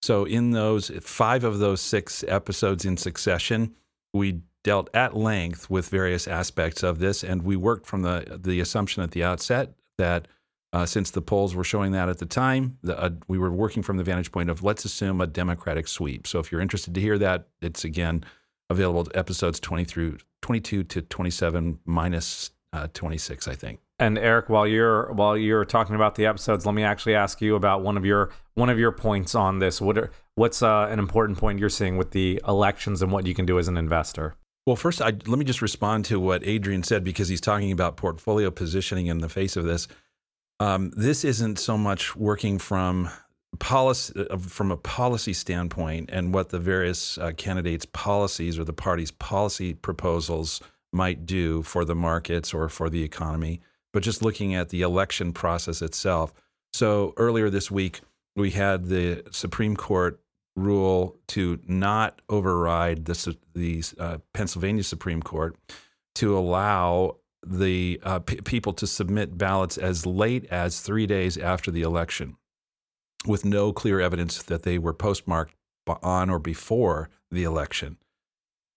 So, 0.03 0.25
in 0.25 0.51
those 0.51 0.91
five 1.01 1.45
of 1.45 1.59
those 1.59 1.81
six 1.81 2.25
episodes 2.29 2.85
in 2.85 2.97
succession, 2.97 3.75
we 4.13 4.43
dealt 4.63 4.95
at 4.95 5.17
length 5.17 5.69
with 5.69 5.89
various 5.89 6.29
aspects 6.29 6.83
of 6.83 6.99
this, 6.99 7.25
and 7.25 7.43
we 7.43 7.57
worked 7.57 7.87
from 7.87 8.03
the, 8.03 8.39
the 8.43 8.61
assumption 8.61 9.03
at 9.03 9.11
the 9.11 9.25
outset 9.25 9.73
that 9.99 10.29
uh, 10.75 10.85
since 10.85 11.13
the 11.13 11.23
polls 11.23 11.55
were 11.55 11.63
showing 11.63 11.93
that 11.93 12.09
at 12.09 12.19
the 12.19 12.27
time, 12.27 12.77
the, 12.83 13.01
uh, 13.01 13.11
we 13.29 13.39
were 13.39 13.53
working 13.53 13.81
from 13.81 13.97
the 13.97 14.03
vantage 14.03 14.33
point 14.33 14.51
of 14.51 14.65
let's 14.65 14.85
assume 14.85 15.21
a 15.21 15.27
Democratic 15.27 15.87
sweep. 15.87 16.27
So, 16.27 16.41
if 16.41 16.51
you're 16.51 16.61
interested 16.61 16.95
to 16.95 17.01
hear 17.01 17.17
that, 17.19 17.47
it's 17.63 17.85
again 17.85 18.25
available 18.69 19.07
episodes 19.15 19.61
20 19.61 19.85
through 19.85 20.19
22 20.43 20.83
to 20.83 21.03
27 21.03 21.79
minus, 21.85 22.51
uh, 22.73 22.89
26 22.93 23.47
i 23.47 23.55
think. 23.55 23.79
And 24.01 24.19
eric 24.19 24.49
while 24.49 24.67
you're 24.67 25.13
while 25.13 25.37
you're 25.37 25.65
talking 25.65 25.95
about 25.95 26.17
the 26.17 26.27
episodes 26.27 26.67
let 26.67 26.75
me 26.75 26.83
actually 26.83 27.15
ask 27.15 27.41
you 27.41 27.55
about 27.55 27.83
one 27.83 27.97
of 27.97 28.05
your 28.05 28.31
one 28.55 28.69
of 28.69 28.79
your 28.79 28.91
points 28.91 29.35
on 29.35 29.61
this. 29.61 29.81
What 29.81 29.97
are, 29.97 30.11
what's 30.35 30.63
uh, 30.63 30.89
an 30.91 30.99
important 30.99 31.39
point 31.39 31.61
you're 31.61 31.69
seeing 31.69 31.97
with 31.97 32.11
the 32.11 32.43
elections 32.49 33.01
and 33.01 33.13
what 33.13 33.27
you 33.27 33.35
can 33.35 33.47
do 33.47 33.59
as 33.59 33.69
an 33.69 33.77
investor? 33.77 34.35
Well 34.67 34.77
first 34.77 35.01
I, 35.01 35.13
let 35.27 35.39
me 35.39 35.45
just 35.45 35.63
respond 35.63 36.07
to 36.07 36.19
what 36.19 36.43
adrian 36.45 36.83
said 36.83 37.05
because 37.05 37.29
he's 37.29 37.41
talking 37.41 37.71
about 37.71 37.97
portfolio 37.97 38.51
positioning 38.51 39.07
in 39.07 39.19
the 39.19 39.29
face 39.29 39.57
of 39.57 39.65
this 39.65 39.87
um, 40.61 40.93
this 40.97 41.25
isn't 41.25 41.59
so 41.59 41.77
much 41.77 42.17
working 42.17 42.59
from 42.59 43.11
policy 43.59 44.27
uh, 44.31 44.37
from 44.37 44.71
a 44.71 44.77
policy 44.77 45.33
standpoint 45.33 46.11
and 46.13 46.35
what 46.35 46.49
the 46.49 46.59
various 46.59 47.19
uh, 47.19 47.33
candidates' 47.37 47.87
policies 47.87 48.59
or 48.59 48.65
the 48.65 48.73
party's 48.73 49.11
policy 49.11 49.75
proposals 49.75 50.61
might 50.93 51.27
do 51.27 51.63
for 51.63 51.85
the 51.85 51.95
markets 51.95 52.55
or 52.55 52.69
for 52.69 52.89
the 52.89 53.03
economy, 53.03 53.61
but 53.93 54.03
just 54.03 54.23
looking 54.23 54.55
at 54.55 54.69
the 54.69 54.83
election 54.83 55.33
process 55.33 55.83
itself. 55.83 56.33
So 56.73 57.15
earlier 57.17 57.51
this 57.51 57.71
week, 57.71 58.01
we 58.37 58.53
had 58.53 58.87
the 58.87 59.25
Supreme 59.31 59.77
Court 59.77 60.21
rule 60.57 61.17
to 61.29 61.59
not 61.67 62.21
override 62.29 63.05
the, 63.05 63.37
the 63.55 63.83
uh, 63.99 64.19
Pennsylvania 64.33 64.85
Supreme 64.85 65.23
Court 65.23 65.57
to 66.17 66.37
allow 66.37 67.17
the 67.47 68.01
uh, 68.03 68.19
p- 68.21 68.41
people 68.41 68.73
to 68.75 68.87
submit 68.87 69.39
ballots 69.39 69.79
as 69.79 70.07
late 70.07 70.47
as 70.51 70.81
three 70.81 71.07
days 71.07 71.37
after 71.37 71.71
the 71.71 71.83
election 71.83 72.37
with 73.27 73.45
no 73.45 73.73
clear 73.73 74.01
evidence 74.01 74.43
that 74.43 74.63
they 74.63 74.79
were 74.79 74.95
postmarked 74.95 75.55
on 76.03 76.31
or 76.31 76.39
before 76.39 77.09
the 77.31 77.45
election. 77.45 77.99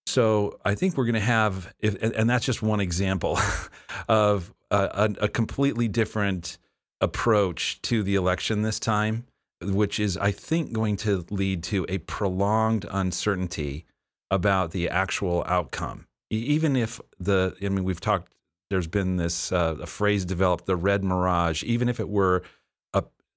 So 0.07 0.57
I 0.63 0.75
think 0.75 0.95
we're 0.95 1.05
going 1.05 1.15
to 1.15 1.19
have, 1.19 1.73
if, 1.79 2.01
and 2.01 2.29
that's 2.29 2.45
just 2.45 2.61
one 2.61 2.79
example 2.79 3.37
of 4.07 4.53
a, 4.71 5.13
a, 5.19 5.27
completely 5.27 5.87
different 5.87 6.57
approach 7.01 7.81
to 7.83 8.03
the 8.03 8.15
election 8.15 8.61
this 8.61 8.79
time, 8.79 9.25
which 9.61 9.99
is, 9.99 10.17
I 10.17 10.31
think, 10.31 10.71
going 10.71 10.95
to 10.97 11.25
lead 11.29 11.61
to 11.63 11.85
a 11.89 11.97
prolonged 11.99 12.85
uncertainty 12.89 13.85
about 14.31 14.71
the 14.71 14.89
actual 14.89 15.43
outcome. 15.45 16.07
Even 16.29 16.75
if 16.75 16.99
the, 17.19 17.55
I 17.61 17.69
mean, 17.69 17.83
we've 17.83 18.01
talked, 18.01 18.31
there's 18.69 18.87
been 18.87 19.17
this 19.17 19.51
uh, 19.51 19.77
a 19.81 19.85
phrase 19.85 20.25
developed, 20.25 20.65
the 20.65 20.75
red 20.75 21.03
mirage, 21.03 21.63
even 21.63 21.89
if 21.89 21.99
it 21.99 22.09
were 22.09 22.43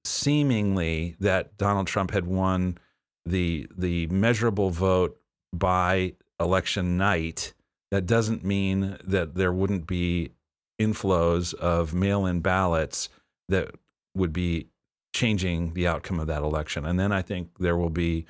seemingly 0.03 1.15
that 1.19 1.57
Donald 1.57 1.87
Trump 1.87 2.11
had 2.11 2.25
won 2.25 2.77
the 3.25 3.67
the 3.77 4.07
measurable 4.07 4.69
vote 4.69 5.19
by 5.53 6.13
election 6.39 6.97
night, 6.97 7.53
that 7.91 8.05
doesn't 8.05 8.43
mean 8.43 8.97
that 9.03 9.35
there 9.35 9.53
wouldn't 9.53 9.85
be 9.85 10.31
inflows 10.79 11.53
of 11.53 11.93
mail-in 11.93 12.39
ballots 12.39 13.09
that 13.49 13.69
would 14.15 14.33
be 14.33 14.67
changing 15.13 15.73
the 15.73 15.85
outcome 15.87 16.19
of 16.19 16.27
that 16.27 16.41
election. 16.41 16.85
And 16.85 16.99
then 16.99 17.11
I 17.11 17.21
think 17.21 17.59
there 17.59 17.77
will 17.77 17.91
be 17.91 18.25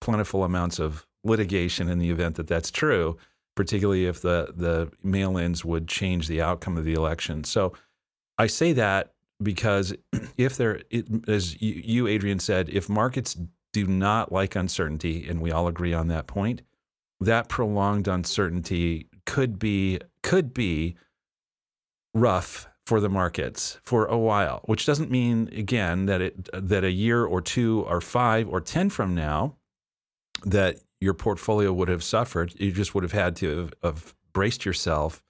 plentiful 0.00 0.44
amounts 0.44 0.78
of 0.78 1.06
litigation 1.22 1.88
in 1.88 1.98
the 1.98 2.10
event 2.10 2.34
that 2.34 2.48
that's 2.48 2.70
true, 2.70 3.16
particularly 3.54 4.06
if 4.06 4.20
the 4.20 4.52
the 4.56 4.90
mail-ins 5.02 5.64
would 5.64 5.88
change 5.88 6.28
the 6.28 6.42
outcome 6.42 6.76
of 6.76 6.84
the 6.84 6.94
election. 6.94 7.44
So 7.44 7.72
I 8.38 8.46
say 8.46 8.72
that 8.72 9.12
because 9.42 9.94
if 10.36 10.56
there, 10.56 10.80
it, 10.90 11.06
as 11.28 11.60
you, 11.60 12.06
Adrian 12.06 12.38
said, 12.38 12.68
if 12.68 12.88
markets 12.88 13.36
do 13.72 13.86
not 13.86 14.32
like 14.32 14.54
uncertainty, 14.56 15.26
and 15.28 15.40
we 15.40 15.50
all 15.50 15.66
agree 15.68 15.92
on 15.92 16.08
that 16.08 16.26
point, 16.26 16.62
that 17.20 17.48
prolonged 17.48 18.08
uncertainty 18.08 19.08
could 19.26 19.58
be 19.58 20.00
could 20.22 20.52
be 20.54 20.96
rough 22.12 22.68
for 22.86 23.00
the 23.00 23.08
markets 23.08 23.78
for 23.82 24.06
a 24.06 24.18
while. 24.18 24.60
Which 24.64 24.86
doesn't 24.86 25.10
mean 25.10 25.48
again 25.52 26.06
that 26.06 26.20
it 26.20 26.48
that 26.52 26.84
a 26.84 26.90
year 26.90 27.24
or 27.24 27.40
two 27.40 27.84
or 27.88 28.00
five 28.00 28.48
or 28.48 28.60
ten 28.60 28.90
from 28.90 29.14
now 29.14 29.56
that 30.44 30.80
your 31.00 31.14
portfolio 31.14 31.72
would 31.72 31.88
have 31.88 32.02
suffered. 32.02 32.54
You 32.58 32.72
just 32.72 32.94
would 32.94 33.04
have 33.04 33.12
had 33.12 33.36
to 33.36 33.58
have, 33.58 33.74
have 33.82 34.14
braced 34.32 34.64
yourself 34.64 35.22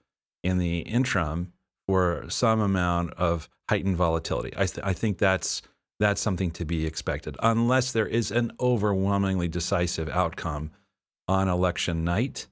in 0.43 0.59
the 0.59 0.81
interim 0.81 1.53
for 1.87 2.25
some 2.29 2.61
amount 2.61 3.13
of 3.15 3.49
heightened 3.69 3.97
volatility. 3.97 4.53
I, 4.57 4.67
th- 4.67 4.85
I 4.87 4.93
think 4.93 5.19
that's 5.19 5.63
that's 6.01 6.21
something 6.21 6.51
to 6.53 6.65
be 6.65 6.87
expected, 6.87 7.37
unless 7.41 7.93
there 7.93 8.07
is 8.07 8.33
an 8.33 8.51
overwhelmingly 8.59 9.47
decisive 9.49 10.09
outcome 10.09 10.73
on 11.29 11.49
election 11.49 12.03
night, 12.05 12.49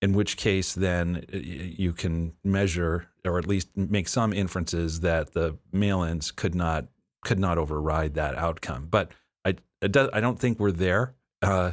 in 0.00 0.12
which 0.12 0.36
case 0.36 0.72
then 0.72 1.24
you 1.32 1.92
can 1.92 2.32
measure 2.44 3.08
or 3.24 3.38
at 3.38 3.46
least 3.46 3.76
make 3.76 4.08
some 4.08 4.32
inferences 4.32 5.00
that 5.00 5.32
the 5.32 5.58
mail-ins 5.72 6.30
could 6.30 6.54
not 6.54 6.86
could 7.24 7.40
not 7.40 7.58
override 7.58 8.14
that 8.14 8.36
outcome. 8.36 8.86
But 8.88 9.10
I 9.44 9.56
does, 9.80 10.08
I 10.12 10.20
don't 10.20 10.38
think 10.38 10.60
we're 10.60 10.70
there. 10.70 11.14
Uh, 11.42 11.72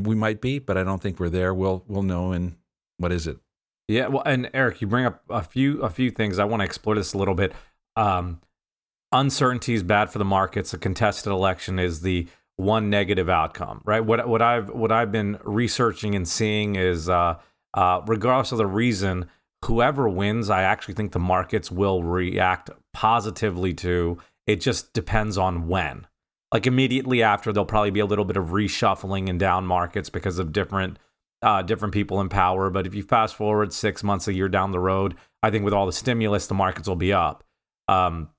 we 0.00 0.14
might 0.14 0.40
be, 0.40 0.58
but 0.58 0.76
I 0.76 0.84
don't 0.84 1.02
think 1.02 1.20
we're 1.20 1.30
there. 1.30 1.54
We'll 1.54 1.84
we'll 1.86 2.02
know 2.02 2.32
in 2.32 2.56
what 2.98 3.12
is 3.12 3.26
it? 3.26 3.38
Yeah, 3.88 4.06
well, 4.08 4.22
and 4.24 4.50
Eric, 4.54 4.80
you 4.80 4.86
bring 4.86 5.04
up 5.04 5.22
a 5.28 5.42
few 5.42 5.80
a 5.82 5.90
few 5.90 6.10
things. 6.10 6.38
I 6.38 6.44
want 6.44 6.60
to 6.60 6.64
explore 6.64 6.94
this 6.94 7.12
a 7.12 7.18
little 7.18 7.34
bit. 7.34 7.52
Um, 7.96 8.40
uncertainty 9.12 9.74
is 9.74 9.82
bad 9.82 10.10
for 10.10 10.18
the 10.18 10.24
markets. 10.24 10.72
A 10.72 10.78
contested 10.78 11.32
election 11.32 11.78
is 11.78 12.00
the 12.00 12.26
one 12.56 12.88
negative 12.88 13.28
outcome, 13.28 13.82
right? 13.84 14.04
What 14.04 14.28
what 14.28 14.42
I've 14.42 14.70
what 14.70 14.92
I've 14.92 15.12
been 15.12 15.38
researching 15.44 16.14
and 16.14 16.26
seeing 16.26 16.76
is, 16.76 17.08
uh, 17.08 17.38
uh, 17.74 18.00
regardless 18.06 18.52
of 18.52 18.58
the 18.58 18.66
reason, 18.66 19.28
whoever 19.64 20.08
wins, 20.08 20.50
I 20.50 20.62
actually 20.62 20.94
think 20.94 21.12
the 21.12 21.18
markets 21.18 21.70
will 21.70 22.02
react 22.02 22.70
positively 22.92 23.74
to. 23.74 24.18
It 24.46 24.60
just 24.60 24.92
depends 24.92 25.38
on 25.38 25.68
when. 25.68 26.06
Like 26.54 26.68
immediately 26.68 27.20
after, 27.20 27.52
there'll 27.52 27.66
probably 27.66 27.90
be 27.90 27.98
a 27.98 28.06
little 28.06 28.24
bit 28.24 28.36
of 28.36 28.46
reshuffling 28.46 29.28
in 29.28 29.38
down 29.38 29.66
markets 29.66 30.08
because 30.08 30.38
of 30.38 30.52
different 30.52 31.00
uh, 31.42 31.62
different 31.62 31.92
people 31.92 32.20
in 32.20 32.28
power. 32.28 32.70
But 32.70 32.86
if 32.86 32.94
you 32.94 33.02
fast 33.02 33.34
forward 33.34 33.72
six 33.72 34.04
months, 34.04 34.28
a 34.28 34.32
year 34.32 34.48
down 34.48 34.70
the 34.70 34.78
road, 34.78 35.16
I 35.42 35.50
think 35.50 35.64
with 35.64 35.74
all 35.74 35.84
the 35.84 35.92
stimulus, 35.92 36.46
the 36.46 36.54
markets 36.54 36.88
will 36.88 36.94
be 36.94 37.12
up. 37.12 37.42
Um, 37.88 38.30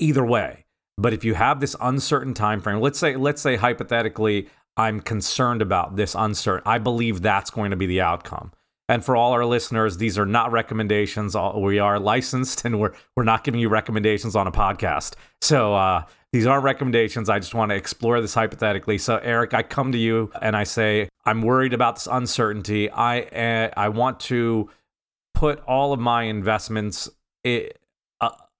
either 0.00 0.24
way. 0.26 0.66
But 0.98 1.14
if 1.14 1.24
you 1.24 1.34
have 1.34 1.60
this 1.60 1.76
uncertain 1.80 2.34
time 2.34 2.60
frame, 2.60 2.80
let's 2.80 2.98
say 2.98 3.14
let's 3.14 3.40
say 3.40 3.54
hypothetically, 3.54 4.48
I'm 4.76 5.00
concerned 5.00 5.62
about 5.62 5.94
this 5.94 6.16
uncertain. 6.18 6.64
I 6.66 6.78
believe 6.78 7.22
that's 7.22 7.50
going 7.50 7.70
to 7.70 7.76
be 7.76 7.86
the 7.86 8.00
outcome. 8.00 8.50
And 8.88 9.04
for 9.04 9.14
all 9.14 9.30
our 9.32 9.44
listeners, 9.44 9.98
these 9.98 10.18
are 10.18 10.26
not 10.26 10.50
recommendations. 10.50 11.36
We 11.54 11.78
are 11.78 12.00
licensed, 12.00 12.64
and 12.64 12.80
we're 12.80 12.92
we're 13.16 13.22
not 13.22 13.44
giving 13.44 13.60
you 13.60 13.68
recommendations 13.68 14.34
on 14.34 14.48
a 14.48 14.52
podcast. 14.52 15.14
So 15.40 15.74
uh, 15.74 16.04
these 16.32 16.46
aren't 16.46 16.64
recommendations. 16.64 17.28
I 17.28 17.38
just 17.40 17.54
want 17.54 17.70
to 17.70 17.76
explore 17.76 18.20
this 18.20 18.34
hypothetically. 18.34 18.98
So, 18.98 19.16
Eric, 19.18 19.52
I 19.52 19.62
come 19.62 19.92
to 19.92 19.98
you 19.98 20.30
and 20.40 20.56
I 20.56 20.64
say, 20.64 21.08
I'm 21.24 21.42
worried 21.42 21.72
about 21.72 21.96
this 21.96 22.08
uncertainty. 22.10 22.90
I 22.90 23.22
uh, 23.22 23.70
I 23.76 23.88
want 23.88 24.20
to 24.20 24.70
put 25.34 25.60
all 25.66 25.92
of 25.92 26.00
my 26.00 26.24
investments 26.24 27.08
uh, 27.44 27.60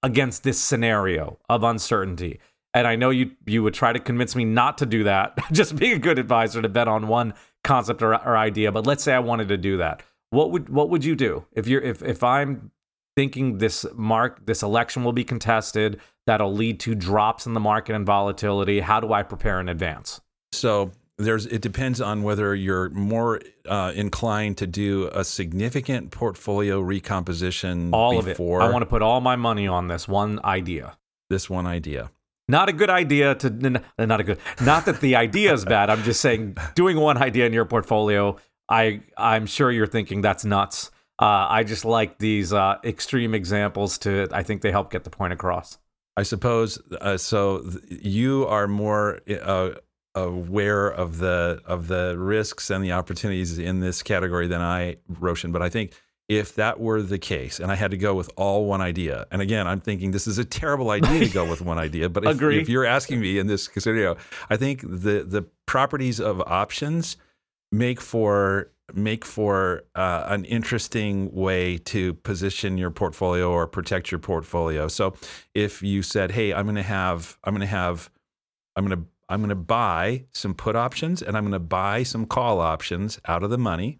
against 0.03 0.43
this 0.43 0.59
scenario 0.59 1.37
of 1.49 1.63
uncertainty. 1.63 2.39
And 2.73 2.87
I 2.87 2.95
know 2.95 3.09
you 3.09 3.31
you 3.45 3.63
would 3.63 3.73
try 3.73 3.93
to 3.93 3.99
convince 3.99 4.35
me 4.35 4.43
not 4.43 4.77
to 4.79 4.85
do 4.85 5.03
that. 5.05 5.37
just 5.51 5.75
being 5.75 5.93
a 5.93 5.99
good 5.99 6.19
advisor 6.19 6.61
to 6.61 6.69
bet 6.69 6.87
on 6.87 7.07
one 7.07 7.33
concept 7.63 8.01
or, 8.01 8.13
or 8.15 8.37
idea. 8.37 8.71
But 8.71 8.85
let's 8.85 9.03
say 9.03 9.13
I 9.13 9.19
wanted 9.19 9.47
to 9.49 9.57
do 9.57 9.77
that. 9.77 10.03
What 10.29 10.51
would 10.51 10.69
what 10.69 10.89
would 10.89 11.05
you 11.05 11.15
do 11.15 11.45
if 11.53 11.67
you're 11.67 11.81
if 11.81 12.01
if 12.03 12.23
I'm 12.23 12.71
thinking 13.15 13.57
this 13.57 13.85
mark 13.93 14.45
this 14.45 14.63
election 14.63 15.03
will 15.03 15.13
be 15.13 15.23
contested 15.23 15.99
that'll 16.27 16.53
lead 16.53 16.79
to 16.81 16.95
drops 16.95 17.45
in 17.45 17.53
the 17.53 17.59
market 17.59 17.95
and 17.95 18.05
volatility. 18.05 18.79
How 18.79 18.99
do 18.99 19.13
i 19.13 19.23
prepare 19.23 19.59
in 19.59 19.69
advance? 19.69 20.21
So 20.53 20.91
there's 21.17 21.45
it 21.45 21.61
depends 21.61 22.01
on 22.01 22.23
whether 22.23 22.55
you're 22.55 22.89
more 22.89 23.41
uh, 23.67 23.91
inclined 23.95 24.57
to 24.57 24.67
do 24.67 25.09
a 25.13 25.23
significant 25.23 26.11
portfolio 26.11 26.79
recomposition 26.79 27.91
all 27.93 28.21
before 28.21 28.61
of 28.61 28.65
it. 28.65 28.69
i 28.69 28.71
want 28.71 28.81
to 28.81 28.87
put 28.87 29.01
all 29.01 29.21
my 29.21 29.35
money 29.35 29.67
on 29.67 29.87
this 29.87 30.07
one 30.07 30.39
idea. 30.43 30.97
This 31.29 31.49
one 31.49 31.65
idea. 31.65 32.11
Not 32.47 32.67
a 32.67 32.73
good 32.73 32.89
idea 32.89 33.35
to 33.35 33.49
not 33.97 34.19
a 34.19 34.23
good 34.23 34.39
not 34.61 34.85
that 34.85 34.99
the 35.01 35.15
idea 35.15 35.53
is 35.53 35.63
bad. 35.63 35.89
I'm 35.89 36.03
just 36.03 36.21
saying 36.21 36.57
doing 36.75 36.97
one 36.97 37.17
idea 37.17 37.45
in 37.45 37.53
your 37.53 37.65
portfolio 37.65 38.37
i 38.71 39.01
i'm 39.17 39.45
sure 39.45 39.71
you're 39.71 39.85
thinking 39.85 40.21
that's 40.21 40.45
nuts 40.45 40.89
uh, 41.21 41.47
I 41.49 41.63
just 41.63 41.85
like 41.85 42.17
these 42.17 42.51
uh, 42.51 42.77
extreme 42.83 43.35
examples 43.35 43.99
to. 43.99 44.27
I 44.31 44.41
think 44.41 44.63
they 44.63 44.71
help 44.71 44.91
get 44.91 45.03
the 45.03 45.11
point 45.11 45.33
across. 45.33 45.77
I 46.17 46.23
suppose 46.23 46.81
uh, 46.99 47.17
so. 47.17 47.61
Th- 47.61 48.01
you 48.03 48.47
are 48.47 48.67
more 48.67 49.19
uh, 49.29 49.71
aware 50.15 50.87
of 50.87 51.19
the 51.19 51.61
of 51.65 51.87
the 51.87 52.17
risks 52.17 52.69
and 52.69 52.83
the 52.83 52.91
opportunities 52.93 53.59
in 53.59 53.79
this 53.79 54.01
category 54.01 54.47
than 54.47 54.61
I, 54.61 54.97
Roshan. 55.07 55.51
But 55.51 55.61
I 55.61 55.69
think 55.69 55.93
if 56.27 56.55
that 56.55 56.79
were 56.79 57.01
the 57.01 57.19
case, 57.19 57.59
and 57.59 57.71
I 57.71 57.75
had 57.75 57.91
to 57.91 57.97
go 57.97 58.15
with 58.15 58.31
all 58.35 58.65
one 58.65 58.81
idea, 58.81 59.27
and 59.31 59.43
again, 59.43 59.67
I'm 59.67 59.79
thinking 59.79 60.11
this 60.11 60.25
is 60.25 60.39
a 60.39 60.45
terrible 60.45 60.89
idea 60.97 61.19
to 61.19 61.29
go 61.29 61.45
with 61.45 61.61
one 61.61 61.77
idea. 61.77 62.09
But 62.09 62.25
if, 62.25 62.41
if 62.41 62.69
you're 62.69 62.85
asking 62.85 63.21
me 63.21 63.37
in 63.37 63.45
this 63.45 63.69
scenario, 63.77 64.17
I 64.49 64.57
think 64.57 64.81
the 64.81 65.23
the 65.27 65.45
properties 65.67 66.19
of 66.19 66.41
options 66.41 67.17
make 67.71 68.01
for 68.01 68.71
make 68.93 69.25
for 69.25 69.83
uh, 69.95 70.25
an 70.27 70.45
interesting 70.45 71.31
way 71.31 71.77
to 71.77 72.13
position 72.15 72.77
your 72.77 72.91
portfolio 72.91 73.51
or 73.51 73.67
protect 73.67 74.11
your 74.11 74.19
portfolio. 74.19 74.87
So 74.87 75.13
if 75.53 75.81
you 75.81 76.01
said, 76.01 76.31
"Hey, 76.31 76.53
I'm 76.53 76.65
going 76.65 76.75
to 76.75 76.83
have 76.83 77.37
I'm 77.43 77.53
going 77.53 77.61
to 77.61 77.67
have 77.67 78.09
I'm 78.75 78.85
going 78.85 78.99
to 78.99 79.07
I'm 79.29 79.39
going 79.39 79.49
to 79.49 79.55
buy 79.55 80.25
some 80.33 80.53
put 80.53 80.75
options 80.75 81.21
and 81.21 81.37
I'm 81.37 81.43
going 81.43 81.53
to 81.53 81.59
buy 81.59 82.03
some 82.03 82.25
call 82.25 82.59
options 82.59 83.19
out 83.25 83.43
of 83.43 83.49
the 83.49 83.57
money." 83.57 83.99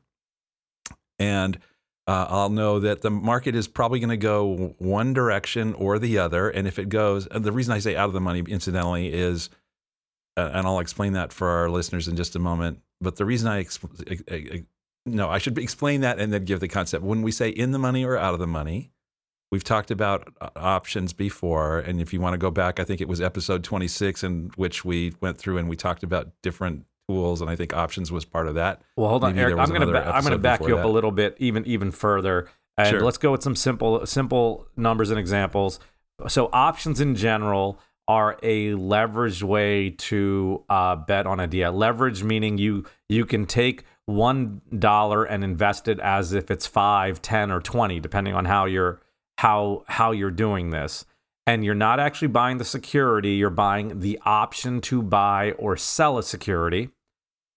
And 1.19 1.59
uh, 2.07 2.25
I'll 2.29 2.49
know 2.49 2.79
that 2.79 3.01
the 3.01 3.11
market 3.11 3.55
is 3.55 3.67
probably 3.67 3.99
going 3.99 4.09
to 4.09 4.17
go 4.17 4.75
one 4.79 5.13
direction 5.13 5.73
or 5.75 5.99
the 5.99 6.17
other. 6.17 6.49
And 6.49 6.67
if 6.67 6.79
it 6.79 6.89
goes, 6.89 7.27
the 7.31 7.51
reason 7.51 7.73
I 7.73 7.79
say 7.79 7.95
out 7.95 8.07
of 8.07 8.13
the 8.13 8.19
money, 8.19 8.43
incidentally, 8.47 9.13
is, 9.13 9.49
uh, 10.35 10.49
and 10.53 10.65
I'll 10.65 10.79
explain 10.79 11.13
that 11.13 11.31
for 11.31 11.47
our 11.47 11.69
listeners 11.69 12.07
in 12.07 12.15
just 12.15 12.35
a 12.35 12.39
moment. 12.39 12.79
But 12.99 13.17
the 13.17 13.25
reason 13.25 13.47
I 13.47 13.63
exp- 13.63 14.65
no, 15.05 15.29
I 15.29 15.37
should 15.37 15.57
explain 15.57 16.01
that 16.01 16.19
and 16.19 16.31
then 16.31 16.45
give 16.45 16.59
the 16.59 16.67
concept. 16.67 17.03
When 17.03 17.21
we 17.21 17.31
say 17.31 17.49
in 17.49 17.71
the 17.71 17.79
money 17.79 18.03
or 18.03 18.17
out 18.17 18.33
of 18.33 18.39
the 18.39 18.47
money, 18.47 18.91
we've 19.51 19.63
talked 19.63 19.91
about 19.91 20.33
uh, 20.39 20.49
options 20.55 21.13
before. 21.13 21.79
And 21.79 21.99
if 21.99 22.13
you 22.13 22.21
want 22.21 22.33
to 22.33 22.37
go 22.37 22.51
back, 22.51 22.79
I 22.79 22.83
think 22.83 23.01
it 23.01 23.07
was 23.07 23.21
episode 23.21 23.63
26 23.63 24.23
in 24.23 24.51
which 24.55 24.85
we 24.85 25.13
went 25.19 25.37
through 25.37 25.57
and 25.57 25.69
we 25.69 25.75
talked 25.75 26.03
about 26.03 26.29
different 26.41 26.85
tools. 27.07 27.41
And 27.41 27.49
I 27.49 27.55
think 27.55 27.73
options 27.73 28.11
was 28.11 28.25
part 28.25 28.47
of 28.47 28.55
that. 28.55 28.81
Well, 28.95 29.09
hold 29.09 29.23
on, 29.23 29.31
Maybe 29.31 29.41
Eric. 29.41 29.57
I'm 29.57 29.69
going 29.69 29.81
to 29.81 29.87
ba- 29.87 30.07
I'm 30.07 30.21
going 30.21 30.31
to 30.31 30.37
back 30.37 30.61
you 30.61 30.75
up 30.75 30.83
that. 30.83 30.87
a 30.87 30.89
little 30.89 31.11
bit, 31.11 31.35
even 31.39 31.65
even 31.65 31.91
further. 31.91 32.49
And 32.77 32.87
sure. 32.87 33.01
let's 33.01 33.17
go 33.17 33.31
with 33.31 33.43
some 33.43 33.55
simple 33.55 34.05
simple 34.05 34.67
numbers 34.75 35.09
and 35.09 35.19
examples. 35.19 35.79
So 36.27 36.49
options 36.53 37.01
in 37.01 37.15
general 37.15 37.79
are 38.07 38.37
a 38.43 38.71
leveraged 38.71 39.43
way 39.43 39.91
to 39.91 40.63
uh, 40.69 40.95
bet 40.95 41.25
on 41.27 41.39
a 41.39 41.47
deal. 41.47 41.71
Leverage 41.71 42.23
meaning 42.23 42.57
you 42.57 42.85
you 43.09 43.25
can 43.25 43.45
take 43.45 43.83
one 44.05 44.61
dollar 44.77 45.23
and 45.23 45.43
invest 45.43 45.87
it 45.87 45.99
as 45.99 46.33
if 46.33 46.51
it's 46.51 46.67
five, 46.67 47.21
ten, 47.21 47.51
or 47.51 47.59
twenty, 47.59 47.99
depending 47.99 48.33
on 48.33 48.45
how 48.45 48.65
you're 48.65 49.01
how 49.37 49.83
how 49.87 50.11
you're 50.11 50.31
doing 50.31 50.69
this. 50.69 51.05
And 51.47 51.65
you're 51.65 51.73
not 51.73 51.99
actually 51.99 52.27
buying 52.29 52.57
the 52.57 52.65
security; 52.65 53.33
you're 53.33 53.49
buying 53.49 53.99
the 53.99 54.19
option 54.25 54.81
to 54.81 55.01
buy 55.01 55.51
or 55.53 55.75
sell 55.77 56.17
a 56.17 56.23
security. 56.23 56.89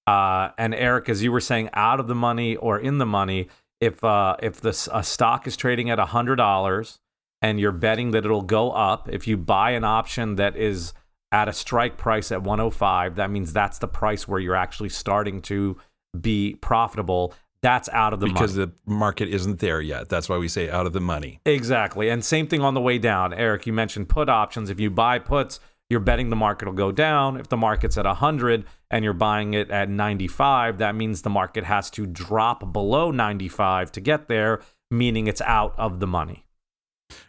Uh, 0.06 0.50
and 0.58 0.74
Eric, 0.74 1.08
as 1.08 1.22
you 1.22 1.32
were 1.32 1.40
saying, 1.40 1.70
out 1.72 1.98
of 2.00 2.08
the 2.08 2.14
money 2.14 2.56
or 2.56 2.78
in 2.78 2.98
the 2.98 3.06
money, 3.06 3.48
if 3.80 4.02
uh, 4.02 4.36
if 4.42 4.60
the 4.60 4.88
a 4.92 5.02
stock 5.02 5.46
is 5.46 5.56
trading 5.56 5.90
at 5.90 5.98
hundred 5.98 6.36
dollars 6.36 7.00
and 7.42 7.60
you're 7.60 7.72
betting 7.72 8.12
that 8.12 8.24
it'll 8.24 8.42
go 8.42 8.70
up, 8.70 9.08
if 9.10 9.26
you 9.28 9.36
buy 9.36 9.72
an 9.72 9.84
option 9.84 10.36
that 10.36 10.56
is 10.56 10.94
at 11.30 11.48
a 11.48 11.52
strike 11.52 11.98
price 11.98 12.30
at 12.30 12.42
105, 12.42 13.16
that 13.16 13.30
means 13.30 13.52
that's 13.52 13.78
the 13.78 13.88
price 13.88 14.26
where 14.26 14.40
you're 14.40 14.54
actually 14.54 14.88
starting 14.88 15.42
to 15.42 15.76
be 16.20 16.56
profitable, 16.60 17.34
that's 17.62 17.88
out 17.90 18.12
of 18.12 18.20
the 18.20 18.26
because 18.26 18.56
money. 18.56 18.72
the 18.86 18.92
market 18.92 19.28
isn't 19.28 19.58
there 19.58 19.80
yet. 19.80 20.10
That's 20.10 20.28
why 20.28 20.36
we 20.36 20.48
say 20.48 20.68
out 20.68 20.86
of 20.86 20.92
the 20.92 21.00
money. 21.00 21.40
Exactly. 21.46 22.10
And 22.10 22.22
same 22.22 22.46
thing 22.46 22.60
on 22.60 22.74
the 22.74 22.80
way 22.80 22.98
down. 22.98 23.32
Eric, 23.32 23.66
you 23.66 23.72
mentioned 23.72 24.08
put 24.08 24.28
options. 24.28 24.68
If 24.68 24.78
you 24.78 24.90
buy 24.90 25.18
puts, 25.18 25.60
you're 25.88 26.00
betting 26.00 26.28
the 26.28 26.36
market 26.36 26.66
will 26.66 26.74
go 26.74 26.92
down. 26.92 27.38
If 27.38 27.48
the 27.48 27.56
market's 27.56 27.96
at 27.96 28.04
100 28.04 28.64
and 28.90 29.02
you're 29.02 29.14
buying 29.14 29.54
it 29.54 29.70
at 29.70 29.88
95, 29.88 30.78
that 30.78 30.94
means 30.94 31.22
the 31.22 31.30
market 31.30 31.64
has 31.64 31.90
to 31.92 32.06
drop 32.06 32.72
below 32.72 33.10
95 33.10 33.92
to 33.92 34.00
get 34.00 34.28
there, 34.28 34.60
meaning 34.90 35.26
it's 35.26 35.40
out 35.42 35.74
of 35.78 36.00
the 36.00 36.06
money. 36.06 36.44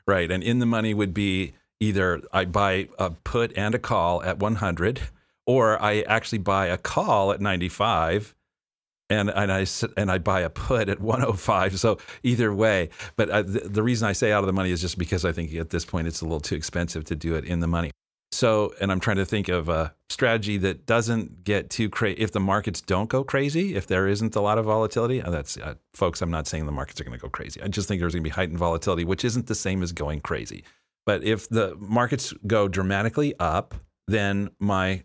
Right. 0.05 0.29
And 0.29 0.43
in 0.43 0.59
the 0.59 0.65
money 0.65 0.93
would 0.93 1.13
be 1.13 1.53
either 1.79 2.21
I 2.33 2.45
buy 2.45 2.89
a 2.99 3.11
put 3.11 3.57
and 3.57 3.73
a 3.73 3.79
call 3.79 4.23
at 4.23 4.39
100 4.39 5.01
or 5.45 5.81
I 5.81 6.01
actually 6.01 6.39
buy 6.39 6.67
a 6.67 6.77
call 6.77 7.31
at 7.31 7.39
95 7.39 8.35
and 9.09 9.29
and 9.29 9.51
I 9.51 9.65
and 9.97 10.11
I 10.11 10.17
buy 10.17 10.41
a 10.41 10.49
put 10.49 10.89
at 10.89 10.99
105. 11.01 11.79
So 11.79 11.97
either 12.23 12.53
way, 12.53 12.89
but 13.15 13.29
uh, 13.29 13.41
the, 13.43 13.61
the 13.61 13.83
reason 13.83 14.07
I 14.07 14.13
say 14.13 14.31
out 14.31 14.39
of 14.39 14.47
the 14.47 14.53
money 14.53 14.71
is 14.71 14.81
just 14.81 14.97
because 14.97 15.25
I 15.25 15.31
think 15.31 15.53
at 15.55 15.69
this 15.69 15.85
point 15.85 16.07
it's 16.07 16.21
a 16.21 16.25
little 16.25 16.39
too 16.39 16.55
expensive 16.55 17.03
to 17.05 17.15
do 17.15 17.35
it 17.35 17.45
in 17.45 17.59
the 17.59 17.67
money. 17.67 17.91
So, 18.31 18.73
and 18.81 18.91
I'm 18.91 18.99
trying 18.99 19.15
to 19.17 19.25
think 19.25 19.47
of 19.47 19.69
a 19.69 19.93
strategy 20.09 20.57
that 20.57 20.85
doesn't 20.85 21.45
get 21.45 21.69
too 21.69 21.89
crazy. 21.89 22.19
If 22.19 22.33
the 22.33 22.41
markets 22.41 22.81
don't 22.81 23.07
go 23.07 23.23
crazy, 23.23 23.75
if 23.75 23.87
there 23.87 24.07
isn't 24.07 24.35
a 24.35 24.41
lot 24.41 24.57
of 24.57 24.65
volatility, 24.65 25.21
that's 25.21 25.55
uh, 25.57 25.75
folks. 25.93 26.21
I'm 26.21 26.31
not 26.31 26.45
saying 26.45 26.65
the 26.65 26.71
markets 26.73 26.99
are 26.99 27.05
going 27.05 27.17
to 27.17 27.21
go 27.21 27.29
crazy. 27.29 27.61
I 27.61 27.67
just 27.69 27.87
think 27.87 28.01
there's 28.01 28.13
going 28.13 28.23
to 28.23 28.29
be 28.29 28.33
heightened 28.33 28.59
volatility, 28.59 29.05
which 29.05 29.23
isn't 29.23 29.47
the 29.47 29.55
same 29.55 29.81
as 29.81 29.93
going 29.93 30.19
crazy. 30.19 30.65
But 31.05 31.23
if 31.23 31.47
the 31.47 31.75
markets 31.79 32.33
go 32.45 32.67
dramatically 32.67 33.35
up, 33.39 33.75
then 34.07 34.49
my 34.59 35.03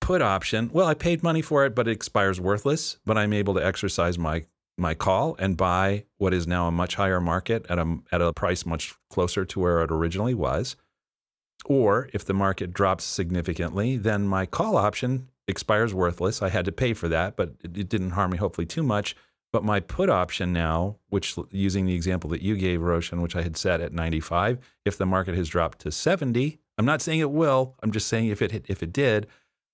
put 0.00 0.22
option, 0.22 0.70
well, 0.72 0.86
I 0.86 0.94
paid 0.94 1.22
money 1.22 1.42
for 1.42 1.64
it, 1.64 1.74
but 1.74 1.88
it 1.88 1.92
expires 1.92 2.40
worthless. 2.40 2.98
But 3.04 3.18
I'm 3.18 3.32
able 3.32 3.54
to 3.54 3.64
exercise 3.64 4.18
my 4.18 4.46
my 4.78 4.94
call 4.94 5.36
and 5.38 5.56
buy 5.56 6.04
what 6.18 6.34
is 6.34 6.46
now 6.46 6.68
a 6.68 6.72
much 6.72 6.96
higher 6.96 7.20
market 7.20 7.64
at 7.68 7.78
a 7.78 7.98
at 8.12 8.20
a 8.20 8.32
price 8.32 8.66
much 8.66 8.94
closer 9.10 9.44
to 9.44 9.60
where 9.60 9.82
it 9.82 9.90
originally 9.90 10.34
was. 10.34 10.76
Or 11.64 12.08
if 12.12 12.24
the 12.24 12.34
market 12.34 12.72
drops 12.72 13.04
significantly, 13.04 13.96
then 13.96 14.26
my 14.26 14.46
call 14.46 14.76
option 14.76 15.28
expires 15.48 15.94
worthless. 15.94 16.42
I 16.42 16.48
had 16.48 16.64
to 16.66 16.72
pay 16.72 16.92
for 16.92 17.08
that, 17.08 17.36
but 17.36 17.54
it 17.62 17.88
didn't 17.88 18.10
harm 18.10 18.32
me 18.32 18.36
hopefully 18.36 18.66
too 18.66 18.82
much. 18.82 19.16
But 19.52 19.64
my 19.64 19.80
put 19.80 20.10
option 20.10 20.52
now, 20.52 20.96
which 21.08 21.36
using 21.50 21.86
the 21.86 21.94
example 21.94 22.28
that 22.30 22.42
you 22.42 22.56
gave, 22.56 22.82
Roshan, 22.82 23.22
which 23.22 23.36
I 23.36 23.42
had 23.42 23.56
set 23.56 23.80
at 23.80 23.92
95, 23.92 24.58
if 24.84 24.98
the 24.98 25.06
market 25.06 25.34
has 25.34 25.48
dropped 25.48 25.78
to 25.80 25.90
70, 25.90 26.58
I'm 26.78 26.84
not 26.84 27.00
saying 27.00 27.20
it 27.20 27.30
will. 27.30 27.74
I'm 27.82 27.92
just 27.92 28.08
saying 28.08 28.28
if 28.28 28.42
it 28.42 28.66
if 28.68 28.82
it 28.82 28.92
did, 28.92 29.26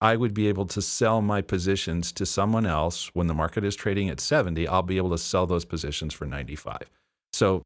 I 0.02 0.16
would 0.16 0.34
be 0.34 0.48
able 0.48 0.66
to 0.66 0.82
sell 0.82 1.22
my 1.22 1.40
positions 1.42 2.10
to 2.12 2.26
someone 2.26 2.66
else 2.66 3.14
when 3.14 3.28
the 3.28 3.34
market 3.34 3.64
is 3.64 3.76
trading 3.76 4.08
at 4.08 4.18
70. 4.18 4.66
I'll 4.66 4.82
be 4.82 4.96
able 4.96 5.10
to 5.10 5.18
sell 5.18 5.46
those 5.46 5.64
positions 5.64 6.12
for 6.12 6.26
95. 6.26 6.90
So, 7.32 7.62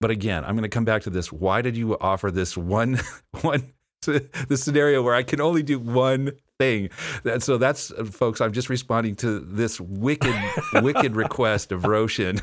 but 0.00 0.10
again, 0.10 0.44
I'm 0.44 0.56
going 0.56 0.64
to 0.64 0.68
come 0.68 0.84
back 0.84 1.02
to 1.02 1.10
this. 1.10 1.32
Why 1.32 1.62
did 1.62 1.76
you 1.76 1.96
offer 1.98 2.32
this 2.32 2.56
one, 2.56 2.98
one, 3.40 3.72
the 4.02 4.56
scenario 4.56 5.00
where 5.00 5.14
I 5.14 5.22
can 5.22 5.40
only 5.40 5.62
do 5.62 5.78
one 5.78 6.32
thing? 6.58 6.90
That, 7.22 7.44
so 7.44 7.56
that's, 7.56 7.92
uh, 7.92 8.04
folks, 8.04 8.40
I'm 8.40 8.52
just 8.52 8.68
responding 8.68 9.14
to 9.16 9.38
this 9.38 9.80
wicked, 9.80 10.34
wicked 10.82 11.14
request 11.14 11.70
of 11.70 11.84
Roshan 11.84 12.40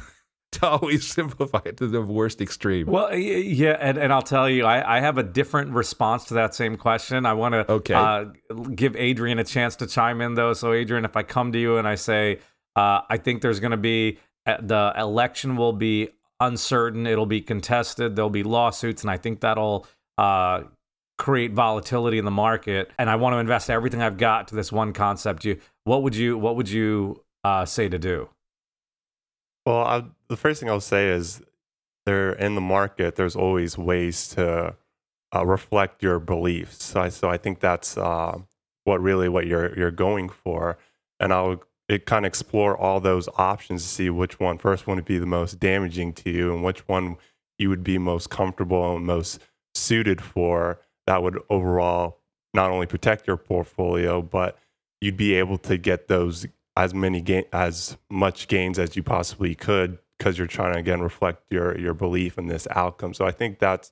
to 0.59 0.67
always 0.67 1.05
simplify 1.07 1.61
it 1.65 1.77
to 1.77 1.87
the 1.87 2.01
worst 2.01 2.41
extreme. 2.41 2.87
Well, 2.87 3.15
yeah, 3.15 3.77
and, 3.79 3.97
and 3.97 4.13
I'll 4.13 4.21
tell 4.21 4.49
you, 4.49 4.65
I, 4.65 4.97
I 4.97 4.99
have 4.99 5.17
a 5.17 5.23
different 5.23 5.71
response 5.71 6.25
to 6.25 6.35
that 6.35 6.55
same 6.55 6.77
question. 6.77 7.25
I 7.25 7.33
want 7.33 7.53
to 7.53 7.71
okay. 7.71 7.93
uh, 7.93 8.25
give 8.75 8.95
Adrian 8.95 9.39
a 9.39 9.43
chance 9.43 9.75
to 9.77 9.87
chime 9.87 10.21
in, 10.21 10.35
though. 10.35 10.53
So, 10.53 10.73
Adrian, 10.73 11.05
if 11.05 11.15
I 11.15 11.23
come 11.23 11.51
to 11.51 11.59
you 11.59 11.77
and 11.77 11.87
I 11.87 11.95
say, 11.95 12.39
uh, 12.75 13.01
I 13.09 13.17
think 13.17 13.41
there's 13.41 13.59
going 13.59 13.71
to 13.71 13.77
be 13.77 14.19
uh, 14.45 14.57
the 14.59 14.93
election 14.97 15.55
will 15.55 15.73
be 15.73 16.09
uncertain, 16.39 17.07
it'll 17.07 17.25
be 17.25 17.41
contested, 17.41 18.15
there'll 18.15 18.29
be 18.29 18.43
lawsuits, 18.43 19.01
and 19.01 19.11
I 19.11 19.17
think 19.17 19.41
that'll 19.41 19.87
uh, 20.17 20.63
create 21.17 21.53
volatility 21.53 22.17
in 22.17 22.25
the 22.25 22.31
market. 22.31 22.91
And 22.99 23.09
I 23.09 23.15
want 23.15 23.33
to 23.33 23.37
invest 23.37 23.69
everything 23.69 24.01
I've 24.01 24.17
got 24.17 24.49
to 24.49 24.55
this 24.55 24.71
one 24.71 24.93
concept. 24.93 25.45
You, 25.45 25.59
what 25.85 26.03
would 26.03 26.15
you, 26.15 26.37
what 26.37 26.55
would 26.55 26.69
you 26.69 27.23
uh, 27.43 27.65
say 27.65 27.87
to 27.89 27.97
do? 27.97 28.29
Well, 29.65 29.77
I, 29.77 30.03
the 30.27 30.37
first 30.37 30.59
thing 30.59 30.69
I'll 30.69 30.81
say 30.81 31.09
is 31.09 31.41
there 32.05 32.33
in 32.33 32.55
the 32.55 32.61
market, 32.61 33.15
there's 33.15 33.35
always 33.35 33.77
ways 33.77 34.27
to 34.29 34.75
uh, 35.33 35.45
reflect 35.45 36.03
your 36.03 36.19
beliefs. 36.19 36.83
So 36.83 37.01
I, 37.01 37.09
so 37.09 37.29
I 37.29 37.37
think 37.37 37.59
that's 37.59 37.97
uh, 37.97 38.39
what 38.83 39.01
really 39.01 39.29
what 39.29 39.47
you're 39.47 39.77
you're 39.77 39.91
going 39.91 40.29
for, 40.29 40.77
and 41.19 41.33
I'll 41.33 41.63
it 41.89 42.05
kind 42.05 42.25
of 42.25 42.29
explore 42.29 42.77
all 42.77 42.99
those 42.99 43.27
options 43.37 43.83
to 43.83 43.89
see 43.89 44.09
which 44.09 44.39
one 44.39 44.57
first 44.57 44.87
one 44.87 44.95
would 44.97 45.05
be 45.05 45.17
the 45.17 45.25
most 45.25 45.59
damaging 45.59 46.13
to 46.13 46.29
you 46.29 46.53
and 46.53 46.63
which 46.63 46.87
one 46.87 47.17
you 47.57 47.69
would 47.69 47.83
be 47.83 47.97
most 47.97 48.29
comfortable 48.29 48.95
and 48.95 49.05
most 49.05 49.39
suited 49.75 50.21
for. 50.21 50.79
That 51.07 51.23
would 51.23 51.39
overall 51.49 52.19
not 52.53 52.71
only 52.71 52.85
protect 52.85 53.27
your 53.27 53.37
portfolio, 53.37 54.21
but 54.21 54.57
you'd 55.01 55.17
be 55.17 55.33
able 55.33 55.57
to 55.59 55.77
get 55.77 56.07
those 56.07 56.45
as 56.75 56.93
many 56.93 57.21
gain 57.21 57.45
as 57.53 57.97
much 58.09 58.47
gains 58.47 58.79
as 58.79 58.95
you 58.95 59.03
possibly 59.03 59.55
could 59.55 59.99
because 60.17 60.37
you're 60.37 60.47
trying 60.47 60.73
to 60.73 60.79
again 60.79 61.01
reflect 61.01 61.43
your 61.49 61.77
your 61.77 61.93
belief 61.93 62.37
in 62.37 62.47
this 62.47 62.67
outcome. 62.71 63.13
So 63.13 63.25
I 63.25 63.31
think 63.31 63.59
that's 63.59 63.91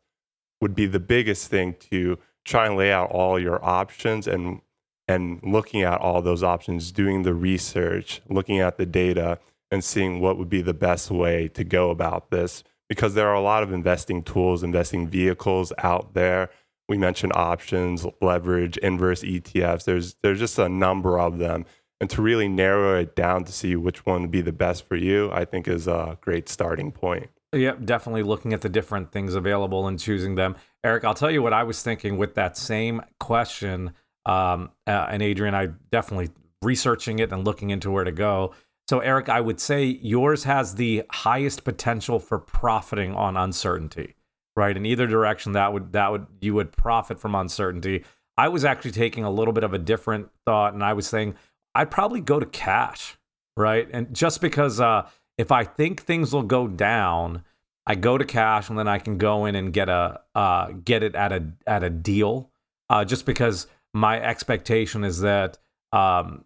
would 0.62 0.76
be 0.76 0.86
the 0.86 1.00
biggest 1.00 1.48
thing 1.50 1.76
to 1.92 2.18
try 2.46 2.68
and 2.68 2.76
lay 2.76 2.92
out 2.92 3.12
all 3.12 3.40
your 3.40 3.64
options 3.64 4.28
and 4.28 4.62
and 5.08 5.42
looking 5.44 5.82
at 5.82 6.00
all 6.00 6.22
those 6.22 6.44
options, 6.44 6.92
doing 6.92 7.24
the 7.24 7.34
research, 7.34 8.22
looking 8.30 8.60
at 8.60 8.78
the 8.78 8.86
data 8.86 9.40
and 9.70 9.84
seeing 9.84 10.22
what 10.22 10.38
would 10.38 10.50
be 10.50 10.62
the 10.62 10.74
best 10.74 11.12
way 11.12 11.48
to 11.50 11.64
go 11.64 11.90
about 11.90 12.30
this 12.30 12.64
because 12.88 13.14
there 13.14 13.28
are 13.28 13.36
a 13.36 13.42
lot 13.42 13.64
of 13.64 13.72
investing 13.72 14.22
tools, 14.24 14.64
investing 14.64 15.08
vehicles 15.08 15.72
out 15.78 16.14
there. 16.14 16.50
We 16.90 16.98
mentioned 16.98 17.32
options, 17.36 18.06
leverage, 18.22 18.78
inverse 18.78 19.24
ETFs. 19.24 19.86
There's 19.86 20.16
there's 20.22 20.40
just 20.40 20.60
a 20.60 20.70
number 20.70 21.20
of 21.20 21.38
them 21.38 21.66
and 22.02 22.10
to 22.10 22.22
really 22.22 22.50
narrow 22.50 23.00
it 23.00 23.16
down 23.16 23.44
to 23.44 23.52
see 23.52 23.76
which 23.76 24.08
one 24.08 24.24
would 24.24 24.32
be 24.32 24.42
the 24.42 24.52
best 24.52 24.88
for 24.88 24.96
you, 24.96 25.32
I 25.32 25.46
think 25.46 25.68
is 25.68 25.88
a 25.88 26.18
great 26.20 26.50
starting 26.50 26.92
point. 26.92 27.30
Yep, 27.54 27.86
definitely 27.86 28.24
looking 28.24 28.54
at 28.54 28.62
the 28.62 28.70
different 28.70 29.12
things 29.12 29.36
available 29.36 29.88
and 29.88 30.00
choosing 30.00 30.34
them. 30.34 30.56
Eric, 30.84 31.06
I'll 31.06 31.14
tell 31.14 31.30
you 31.30 31.44
what 31.44 31.54
I 31.54 31.64
was 31.64 31.84
thinking 31.84 32.18
with 32.18 32.34
that 32.36 32.58
same 32.58 33.04
question. 33.20 33.94
Um, 34.26 34.72
uh, 34.88 35.08
and 35.10 35.22
Adrian, 35.22 35.54
I 35.54 35.68
definitely 35.92 36.30
researching 36.64 37.20
it 37.20 37.32
and 37.32 37.46
looking 37.46 37.70
into 37.70 37.92
where 37.92 38.04
to 38.04 38.12
go. 38.12 38.56
So, 38.90 39.00
Eric, 39.00 39.30
I 39.30 39.40
would 39.40 39.60
say 39.60 39.86
yours 39.86 40.46
has 40.46 40.76
the 40.76 41.04
highest 41.12 41.64
potential 41.64 42.20
for 42.20 42.40
profiting 42.40 43.14
on 43.14 43.38
uncertainty, 43.38 44.16
right? 44.56 44.76
In 44.76 44.88
either 44.88 45.06
direction, 45.06 45.52
that 45.52 45.72
would 45.72 45.94
that 45.94 46.12
would 46.12 46.26
you 46.40 46.56
would 46.56 46.72
profit 46.72 47.20
from 47.20 47.36
uncertainty. 47.36 48.06
I 48.38 48.48
was 48.48 48.66
actually 48.66 48.92
taking 48.92 49.24
a 49.24 49.30
little 49.30 49.54
bit 49.54 49.64
of 49.64 49.74
a 49.74 49.78
different 49.78 50.30
thought, 50.46 50.74
and 50.74 50.84
I 50.84 50.94
was 50.94 51.06
saying 51.06 51.36
I'd 51.74 51.92
probably 51.92 52.22
go 52.22 52.40
to 52.40 52.46
cash, 52.46 53.18
right? 53.56 53.88
And 53.92 54.14
just 54.14 54.42
because 54.42 54.80
uh, 54.80 55.08
if 55.38 55.52
I 55.52 55.64
think 55.64 56.02
things 56.02 56.34
will 56.34 56.44
go 56.44 56.68
down, 56.68 57.44
I 57.86 57.96
go 57.96 58.18
to 58.18 58.26
cash 58.26 58.70
and 58.70 58.78
then 58.78 58.88
I 58.88 59.00
can 59.00 59.18
go 59.18 59.46
in 59.46 59.56
and 59.56 59.74
get 59.74 59.90
a 59.90 60.22
uh, 60.36 60.72
get 60.84 61.04
it 61.04 61.16
at 61.16 61.32
a 61.32 61.52
at 61.66 61.84
a 61.84 61.90
deal. 61.90 62.50
Uh, 62.90 63.06
just 63.06 63.26
because 63.26 63.68
my 63.94 64.22
expectation 64.22 65.04
is 65.04 65.22
that 65.22 65.58
um, 65.92 66.46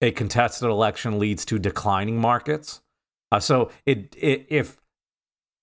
a 0.00 0.10
contested 0.10 0.68
election 0.68 1.18
leads 1.18 1.44
to 1.46 1.58
declining 1.58 2.18
markets. 2.18 2.80
Uh, 3.32 3.40
so 3.40 3.70
it, 3.84 4.14
it 4.18 4.46
if 4.48 4.76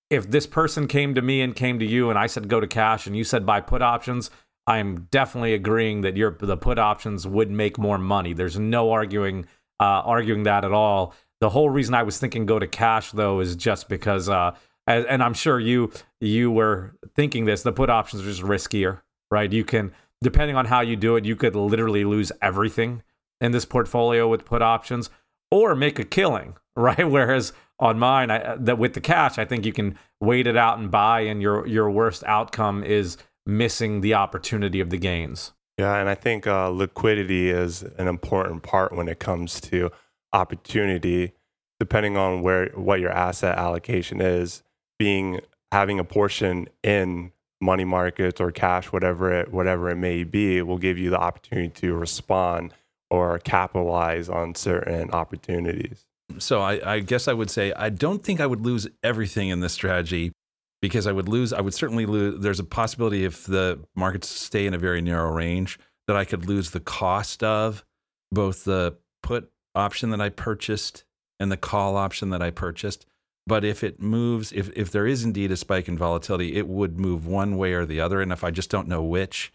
if 0.09 0.29
this 0.29 0.45
person 0.45 0.87
came 0.87 1.15
to 1.15 1.21
me 1.21 1.41
and 1.41 1.55
came 1.55 1.79
to 1.79 1.85
you 1.85 2.09
and 2.09 2.19
I 2.19 2.27
said 2.27 2.47
go 2.47 2.59
to 2.59 2.67
cash 2.67 3.07
and 3.07 3.15
you 3.15 3.23
said 3.23 3.45
buy 3.45 3.61
put 3.61 3.81
options, 3.81 4.29
I'm 4.65 5.07
definitely 5.11 5.53
agreeing 5.53 6.01
that 6.01 6.15
your 6.15 6.37
the 6.39 6.57
put 6.57 6.79
options 6.79 7.27
would 7.27 7.51
make 7.51 7.77
more 7.77 7.97
money. 7.97 8.33
There's 8.33 8.57
no 8.57 8.91
arguing 8.91 9.45
uh, 9.79 10.01
arguing 10.05 10.43
that 10.43 10.63
at 10.63 10.71
all. 10.71 11.13
The 11.41 11.49
whole 11.49 11.69
reason 11.69 11.93
I 11.93 12.03
was 12.03 12.17
thinking 12.17 12.45
go 12.45 12.59
to 12.59 12.67
cash 12.67 13.11
though 13.11 13.41
is 13.41 13.55
just 13.55 13.89
because, 13.89 14.29
uh, 14.29 14.55
and, 14.87 15.21
I'm 15.21 15.33
sure 15.33 15.59
you 15.59 15.91
you 16.21 16.51
were 16.51 16.95
thinking 17.15 17.45
this. 17.45 17.63
The 17.63 17.73
put 17.73 17.89
options 17.89 18.21
are 18.21 18.25
just 18.25 18.41
riskier, 18.41 19.01
right? 19.29 19.51
You 19.51 19.65
can 19.65 19.91
depending 20.21 20.55
on 20.55 20.65
how 20.65 20.79
you 20.79 20.95
do 20.95 21.17
it, 21.17 21.25
you 21.25 21.35
could 21.35 21.55
literally 21.55 22.05
lose 22.05 22.31
everything 22.41 23.03
in 23.41 23.51
this 23.51 23.65
portfolio 23.65 24.27
with 24.29 24.45
put 24.45 24.61
options, 24.61 25.09
or 25.51 25.75
make 25.75 25.99
a 25.99 26.05
killing, 26.05 26.55
right? 26.77 27.09
Whereas 27.09 27.51
on 27.79 27.99
mine, 27.99 28.31
I, 28.31 28.55
that 28.55 28.77
with 28.77 28.93
the 28.93 29.01
cash, 29.01 29.37
I 29.37 29.43
think 29.43 29.65
you 29.65 29.73
can 29.73 29.97
wait 30.21 30.47
it 30.47 30.55
out 30.55 30.79
and 30.79 30.89
buy, 30.89 31.21
and 31.21 31.41
your 31.41 31.67
your 31.67 31.91
worst 31.91 32.23
outcome 32.23 32.83
is 32.85 33.17
missing 33.45 34.01
the 34.01 34.13
opportunity 34.13 34.79
of 34.79 34.89
the 34.89 34.97
gains. 34.97 35.53
Yeah, 35.77 35.95
and 35.97 36.07
I 36.07 36.15
think 36.15 36.45
uh, 36.45 36.69
liquidity 36.69 37.49
is 37.49 37.83
an 37.97 38.07
important 38.07 38.63
part 38.63 38.95
when 38.95 39.07
it 39.07 39.19
comes 39.19 39.59
to 39.61 39.91
opportunity. 40.31 41.33
Depending 41.79 42.15
on 42.15 42.41
where 42.43 42.67
what 42.75 42.99
your 42.99 43.11
asset 43.11 43.57
allocation 43.57 44.21
is, 44.21 44.63
being 44.97 45.41
having 45.71 45.99
a 45.99 46.03
portion 46.03 46.69
in 46.83 47.31
money 47.59 47.83
markets 47.83 48.39
or 48.39 48.51
cash, 48.51 48.91
whatever 48.91 49.31
it 49.33 49.51
whatever 49.51 49.89
it 49.89 49.95
may 49.95 50.23
be, 50.23 50.61
will 50.61 50.77
give 50.77 50.97
you 50.97 51.09
the 51.09 51.19
opportunity 51.19 51.69
to 51.81 51.93
respond 51.93 52.73
or 53.09 53.39
capitalize 53.39 54.29
on 54.29 54.55
certain 54.55 55.11
opportunities. 55.11 56.05
So 56.39 56.61
I, 56.61 56.93
I 56.95 56.99
guess 56.99 57.27
I 57.27 57.33
would 57.33 57.49
say 57.49 57.73
I 57.73 57.89
don't 57.89 58.23
think 58.23 58.39
I 58.39 58.45
would 58.45 58.61
lose 58.61 58.87
everything 59.03 59.49
in 59.49 59.59
this 59.59 59.73
strategy, 59.73 60.31
because 60.83 61.07
I 61.07 61.13
would 61.13 61.29
lose. 61.29 61.53
I 61.53 61.61
would 61.61 61.73
certainly 61.73 62.05
lose. 62.05 62.41
There's 62.41 62.59
a 62.59 62.63
possibility 62.65 63.23
if 63.23 63.45
the 63.45 63.79
markets 63.95 64.27
stay 64.27 64.65
in 64.65 64.73
a 64.73 64.77
very 64.77 65.01
narrow 65.01 65.31
range 65.31 65.79
that 66.07 66.17
I 66.17 66.25
could 66.25 66.45
lose 66.45 66.71
the 66.71 66.81
cost 66.81 67.41
of 67.41 67.85
both 68.33 68.65
the 68.65 68.97
put 69.21 69.49
option 69.73 70.09
that 70.09 70.19
I 70.19 70.27
purchased 70.27 71.05
and 71.39 71.49
the 71.49 71.55
call 71.55 71.95
option 71.95 72.31
that 72.31 72.41
I 72.41 72.51
purchased. 72.51 73.05
But 73.47 73.63
if 73.63 73.81
it 73.81 74.01
moves, 74.01 74.51
if 74.51 74.71
if 74.75 74.91
there 74.91 75.07
is 75.07 75.23
indeed 75.23 75.51
a 75.51 75.55
spike 75.55 75.87
in 75.87 75.97
volatility, 75.97 76.57
it 76.57 76.67
would 76.67 76.99
move 76.99 77.25
one 77.25 77.55
way 77.55 77.71
or 77.71 77.85
the 77.85 78.01
other. 78.01 78.21
And 78.21 78.33
if 78.33 78.43
I 78.43 78.51
just 78.51 78.69
don't 78.69 78.89
know 78.89 79.03
which, 79.03 79.53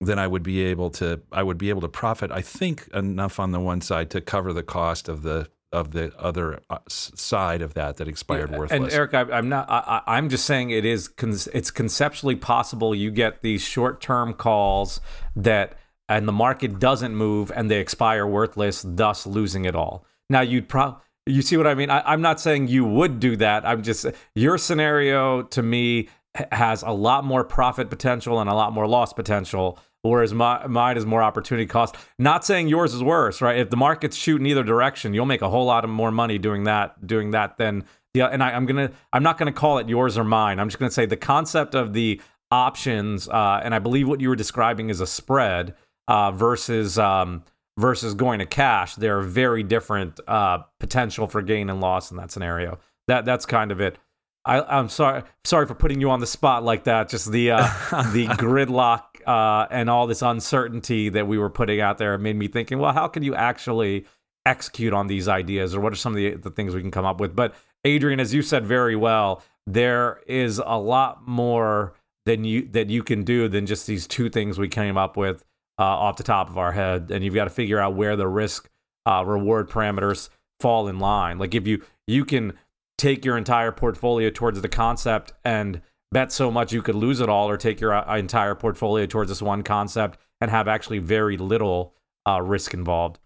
then 0.00 0.18
I 0.18 0.26
would 0.26 0.42
be 0.42 0.62
able 0.62 0.88
to 0.92 1.20
I 1.30 1.42
would 1.42 1.58
be 1.58 1.68
able 1.68 1.82
to 1.82 1.88
profit. 1.88 2.30
I 2.30 2.40
think 2.40 2.88
enough 2.94 3.38
on 3.38 3.52
the 3.52 3.60
one 3.60 3.82
side 3.82 4.08
to 4.12 4.22
cover 4.22 4.54
the 4.54 4.62
cost 4.62 5.10
of 5.10 5.24
the 5.24 5.50
of 5.72 5.92
the 5.92 6.12
other 6.18 6.60
uh, 6.68 6.78
side 6.88 7.62
of 7.62 7.74
that 7.74 7.96
that 7.98 8.08
expired 8.08 8.50
worthless. 8.50 8.72
And 8.72 8.92
Eric, 8.92 9.14
I, 9.14 9.38
am 9.38 9.48
not. 9.48 9.70
I, 9.70 10.02
I'm 10.06 10.28
just 10.28 10.44
saying 10.44 10.70
it 10.70 10.84
is. 10.84 11.10
It's 11.18 11.70
conceptually 11.70 12.36
possible 12.36 12.94
you 12.94 13.10
get 13.10 13.42
these 13.42 13.62
short-term 13.62 14.34
calls 14.34 15.00
that, 15.36 15.74
and 16.08 16.26
the 16.26 16.32
market 16.32 16.78
doesn't 16.78 17.14
move, 17.14 17.52
and 17.54 17.70
they 17.70 17.78
expire 17.78 18.26
worthless, 18.26 18.84
thus 18.86 19.26
losing 19.26 19.64
it 19.64 19.76
all. 19.76 20.04
Now 20.28 20.40
you'd 20.40 20.68
probably. 20.68 21.00
You 21.26 21.42
see 21.42 21.56
what 21.56 21.66
I 21.66 21.74
mean? 21.74 21.90
I, 21.90 22.12
am 22.12 22.22
not 22.22 22.40
saying 22.40 22.68
you 22.68 22.84
would 22.84 23.20
do 23.20 23.36
that. 23.36 23.64
I'm 23.64 23.82
just 23.82 24.06
your 24.34 24.58
scenario 24.58 25.42
to 25.42 25.62
me 25.62 26.08
has 26.52 26.82
a 26.82 26.90
lot 26.90 27.24
more 27.24 27.44
profit 27.44 27.90
potential 27.90 28.40
and 28.40 28.48
a 28.48 28.54
lot 28.54 28.72
more 28.72 28.86
loss 28.86 29.12
potential 29.12 29.78
whereas 30.02 30.32
my, 30.32 30.66
mine 30.66 30.96
is 30.96 31.06
more 31.06 31.22
opportunity 31.22 31.66
cost. 31.66 31.96
Not 32.18 32.44
saying 32.44 32.68
yours 32.68 32.94
is 32.94 33.02
worse, 33.02 33.40
right? 33.40 33.58
If 33.58 33.70
the 33.70 33.76
market's 33.76 34.16
shooting 34.16 34.46
either 34.46 34.62
direction, 34.62 35.14
you'll 35.14 35.26
make 35.26 35.42
a 35.42 35.50
whole 35.50 35.66
lot 35.66 35.84
of 35.84 35.90
more 35.90 36.10
money 36.10 36.38
doing 36.38 36.64
that, 36.64 37.06
doing 37.06 37.32
that 37.32 37.58
than 37.58 37.84
the. 38.14 38.22
And 38.22 38.42
I, 38.42 38.52
am 38.52 38.66
gonna, 38.66 38.90
I'm 39.12 39.22
not 39.22 39.38
gonna 39.38 39.52
call 39.52 39.78
it 39.78 39.88
yours 39.88 40.16
or 40.16 40.24
mine. 40.24 40.58
I'm 40.58 40.68
just 40.68 40.78
gonna 40.78 40.90
say 40.90 41.06
the 41.06 41.16
concept 41.16 41.74
of 41.74 41.92
the 41.92 42.20
options, 42.50 43.28
uh, 43.28 43.60
and 43.62 43.74
I 43.74 43.78
believe 43.78 44.08
what 44.08 44.20
you 44.20 44.28
were 44.28 44.36
describing 44.36 44.90
is 44.90 45.00
a 45.00 45.06
spread 45.06 45.74
uh, 46.08 46.32
versus 46.32 46.98
um, 46.98 47.44
versus 47.78 48.14
going 48.14 48.40
to 48.40 48.46
cash. 48.46 48.94
There 48.94 49.18
are 49.18 49.22
very 49.22 49.62
different 49.62 50.20
uh, 50.26 50.58
potential 50.78 51.26
for 51.26 51.42
gain 51.42 51.70
and 51.70 51.80
loss 51.80 52.10
in 52.10 52.16
that 52.16 52.30
scenario. 52.30 52.78
That 53.08 53.24
that's 53.24 53.46
kind 53.46 53.72
of 53.72 53.80
it. 53.80 53.98
I 54.44 54.78
am 54.78 54.88
sorry, 54.88 55.22
sorry 55.44 55.66
for 55.66 55.74
putting 55.74 56.00
you 56.00 56.10
on 56.10 56.20
the 56.20 56.26
spot 56.26 56.64
like 56.64 56.84
that. 56.84 57.08
Just 57.08 57.30
the 57.30 57.52
uh, 57.52 57.62
the 58.12 58.26
gridlock 58.26 59.02
uh, 59.30 59.68
and 59.70 59.88
all 59.88 60.08
this 60.08 60.22
uncertainty 60.22 61.08
that 61.08 61.28
we 61.28 61.38
were 61.38 61.48
putting 61.48 61.80
out 61.80 61.98
there 61.98 62.18
made 62.18 62.34
me 62.34 62.48
thinking, 62.48 62.80
well, 62.80 62.92
how 62.92 63.06
can 63.06 63.22
you 63.22 63.32
actually 63.32 64.04
execute 64.44 64.92
on 64.92 65.06
these 65.06 65.28
ideas, 65.28 65.72
or 65.72 65.78
what 65.78 65.92
are 65.92 65.96
some 65.96 66.14
of 66.14 66.16
the, 66.16 66.34
the 66.34 66.50
things 66.50 66.74
we 66.74 66.80
can 66.80 66.90
come 66.90 67.04
up 67.04 67.20
with? 67.20 67.36
But 67.36 67.54
Adrian, 67.84 68.18
as 68.18 68.34
you 68.34 68.42
said 68.42 68.66
very 68.66 68.96
well, 68.96 69.44
there 69.68 70.20
is 70.26 70.60
a 70.66 70.80
lot 70.80 71.28
more 71.28 71.94
than 72.26 72.42
you 72.42 72.66
that 72.72 72.90
you 72.90 73.04
can 73.04 73.22
do 73.22 73.46
than 73.46 73.66
just 73.66 73.86
these 73.86 74.08
two 74.08 74.30
things 74.30 74.58
we 74.58 74.68
came 74.68 74.96
up 74.96 75.16
with 75.16 75.44
uh, 75.78 75.84
off 75.84 76.16
the 76.16 76.24
top 76.24 76.50
of 76.50 76.58
our 76.58 76.72
head, 76.72 77.12
and 77.12 77.24
you've 77.24 77.34
got 77.34 77.44
to 77.44 77.50
figure 77.50 77.78
out 77.78 77.94
where 77.94 78.16
the 78.16 78.26
risk 78.26 78.68
uh, 79.06 79.22
reward 79.24 79.70
parameters 79.70 80.28
fall 80.58 80.88
in 80.88 80.98
line. 80.98 81.38
Like 81.38 81.54
if 81.54 81.68
you 81.68 81.84
you 82.08 82.24
can 82.24 82.54
take 82.98 83.24
your 83.24 83.38
entire 83.38 83.70
portfolio 83.70 84.28
towards 84.28 84.60
the 84.60 84.68
concept 84.68 85.34
and 85.44 85.82
bet 86.12 86.32
so 86.32 86.50
much 86.50 86.72
you 86.72 86.82
could 86.82 86.94
lose 86.94 87.20
it 87.20 87.28
all, 87.28 87.48
or 87.48 87.56
take 87.56 87.80
your 87.80 87.94
uh, 87.94 88.16
entire 88.16 88.54
portfolio 88.54 89.06
towards 89.06 89.28
this 89.28 89.42
one 89.42 89.62
concept 89.62 90.18
and 90.40 90.50
have 90.50 90.68
actually 90.68 90.98
very 90.98 91.36
little 91.36 91.94
uh, 92.26 92.40
risk 92.42 92.74
involved. 92.74 93.18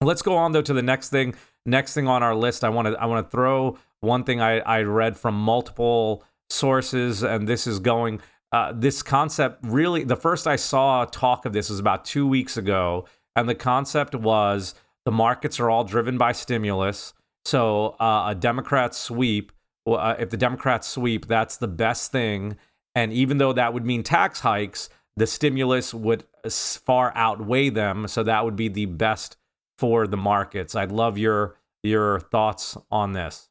Let's 0.00 0.22
go 0.22 0.36
on 0.36 0.52
though 0.52 0.62
to 0.62 0.72
the 0.72 0.82
next 0.82 1.10
thing. 1.10 1.34
Next 1.64 1.94
thing 1.94 2.08
on 2.08 2.22
our 2.22 2.34
list, 2.34 2.64
I 2.64 2.68
want 2.70 2.88
to 2.88 3.00
I 3.00 3.06
want 3.06 3.24
to 3.24 3.30
throw 3.30 3.78
one 4.00 4.24
thing 4.24 4.40
I, 4.40 4.58
I 4.60 4.82
read 4.82 5.16
from 5.16 5.34
multiple 5.36 6.24
sources, 6.50 7.22
and 7.22 7.46
this 7.46 7.66
is 7.66 7.78
going. 7.78 8.20
Uh, 8.50 8.72
this 8.74 9.02
concept 9.02 9.60
really, 9.62 10.04
the 10.04 10.16
first 10.16 10.46
I 10.46 10.56
saw 10.56 11.06
talk 11.06 11.46
of 11.46 11.52
this 11.52 11.70
was 11.70 11.78
about 11.78 12.04
two 12.04 12.26
weeks 12.26 12.56
ago, 12.56 13.06
and 13.34 13.48
the 13.48 13.54
concept 13.54 14.14
was 14.14 14.74
the 15.04 15.12
markets 15.12 15.58
are 15.58 15.70
all 15.70 15.84
driven 15.84 16.18
by 16.18 16.32
stimulus. 16.32 17.14
So 17.44 17.96
uh, 17.98 18.24
a 18.28 18.34
Democrat 18.34 18.94
sweep, 18.94 19.52
uh, 19.86 20.16
if 20.18 20.30
the 20.30 20.36
Democrats 20.36 20.88
sweep, 20.88 21.26
that's 21.26 21.56
the 21.56 21.68
best 21.68 22.12
thing. 22.12 22.56
And 22.94 23.12
even 23.12 23.38
though 23.38 23.52
that 23.52 23.72
would 23.74 23.86
mean 23.86 24.02
tax 24.02 24.40
hikes, 24.40 24.88
the 25.16 25.26
stimulus 25.26 25.92
would 25.94 26.24
far 26.48 27.12
outweigh 27.14 27.70
them. 27.70 28.08
So 28.08 28.22
that 28.22 28.44
would 28.44 28.56
be 28.56 28.68
the 28.68 28.86
best 28.86 29.36
for 29.78 30.06
the 30.06 30.16
markets. 30.16 30.74
I'd 30.74 30.92
love 30.92 31.18
your 31.18 31.56
your 31.82 32.20
thoughts 32.20 32.76
on 32.90 33.12
this. 33.12 33.48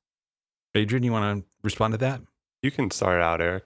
Adrian, 0.73 1.03
you 1.03 1.11
want 1.11 1.43
to 1.43 1.49
respond 1.63 1.93
to 1.93 1.97
that? 1.97 2.21
You 2.61 2.71
can 2.71 2.89
start 2.91 3.21
out, 3.21 3.41
Eric. 3.41 3.65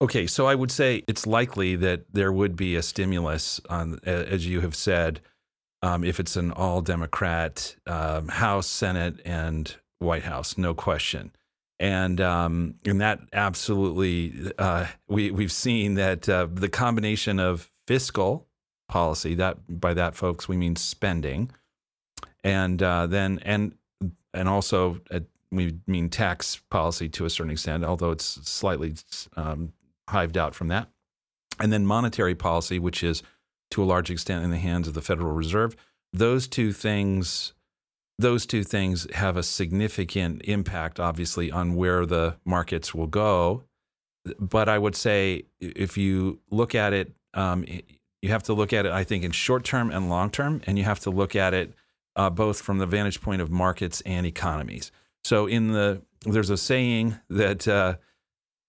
Okay, 0.00 0.26
so 0.26 0.46
I 0.46 0.54
would 0.54 0.70
say 0.70 1.02
it's 1.06 1.26
likely 1.26 1.76
that 1.76 2.04
there 2.12 2.32
would 2.32 2.56
be 2.56 2.76
a 2.76 2.82
stimulus 2.82 3.60
on, 3.68 3.98
as 4.04 4.46
you 4.46 4.60
have 4.60 4.74
said, 4.74 5.20
um, 5.82 6.04
if 6.04 6.20
it's 6.20 6.36
an 6.36 6.52
all 6.52 6.80
Democrat 6.80 7.76
um, 7.86 8.28
House, 8.28 8.66
Senate, 8.66 9.20
and 9.24 9.76
White 9.98 10.24
House, 10.24 10.58
no 10.58 10.74
question. 10.74 11.32
And 11.78 12.20
um, 12.22 12.76
and 12.86 13.00
that 13.02 13.20
absolutely, 13.34 14.50
uh, 14.58 14.86
we 15.08 15.30
we've 15.30 15.52
seen 15.52 15.94
that 15.94 16.26
uh, 16.26 16.48
the 16.50 16.70
combination 16.70 17.38
of 17.38 17.70
fiscal 17.86 18.46
policy 18.88 19.34
that 19.34 19.58
by 19.68 19.94
that 19.94 20.14
folks 20.14 20.48
we 20.48 20.56
mean 20.56 20.76
spending, 20.76 21.50
and 22.42 22.82
uh, 22.82 23.06
then 23.06 23.40
and 23.42 23.74
and 24.32 24.48
also 24.48 25.00
uh, 25.10 25.20
we 25.50 25.78
mean 25.86 26.08
tax 26.08 26.60
policy 26.70 27.08
to 27.10 27.24
a 27.24 27.30
certain 27.30 27.52
extent, 27.52 27.84
although 27.84 28.10
it's 28.10 28.48
slightly 28.48 28.94
um, 29.36 29.72
hived 30.08 30.38
out 30.38 30.54
from 30.54 30.68
that, 30.68 30.88
and 31.60 31.72
then 31.72 31.84
monetary 31.84 32.34
policy, 32.34 32.78
which 32.78 33.02
is 33.02 33.22
to 33.70 33.82
a 33.82 33.84
large 33.84 34.10
extent 34.10 34.44
in 34.44 34.50
the 34.50 34.58
hands 34.58 34.88
of 34.88 34.94
the 34.94 35.02
Federal 35.02 35.32
Reserve. 35.32 35.76
Those 36.12 36.48
two 36.48 36.72
things 36.72 37.52
those 38.18 38.46
two 38.46 38.64
things 38.64 39.06
have 39.14 39.36
a 39.36 39.42
significant 39.42 40.42
impact, 40.44 40.98
obviously, 40.98 41.50
on 41.50 41.74
where 41.74 42.06
the 42.06 42.36
markets 42.44 42.94
will 42.94 43.06
go. 43.06 43.64
But 44.38 44.68
I 44.68 44.78
would 44.78 44.96
say 44.96 45.44
if 45.60 45.96
you 45.96 46.40
look 46.50 46.74
at 46.74 46.92
it, 46.92 47.12
um, 47.34 47.64
you 48.22 48.30
have 48.30 48.42
to 48.44 48.54
look 48.54 48.72
at 48.72 48.86
it, 48.86 48.92
I 48.92 49.04
think, 49.04 49.22
in 49.22 49.32
short 49.32 49.64
term 49.64 49.90
and 49.90 50.08
long 50.08 50.30
term, 50.30 50.62
and 50.66 50.78
you 50.78 50.84
have 50.84 51.00
to 51.00 51.10
look 51.10 51.36
at 51.36 51.54
it 51.54 51.74
uh, 52.16 52.30
both 52.30 52.60
from 52.60 52.78
the 52.78 52.86
vantage 52.86 53.20
point 53.20 53.42
of 53.42 53.50
markets 53.50 54.00
and 54.06 54.26
economies. 54.26 54.90
So, 55.22 55.46
in 55.46 55.72
the 55.72 56.02
there's 56.24 56.50
a 56.50 56.56
saying 56.56 57.16
that 57.28 57.68
uh, 57.68 57.96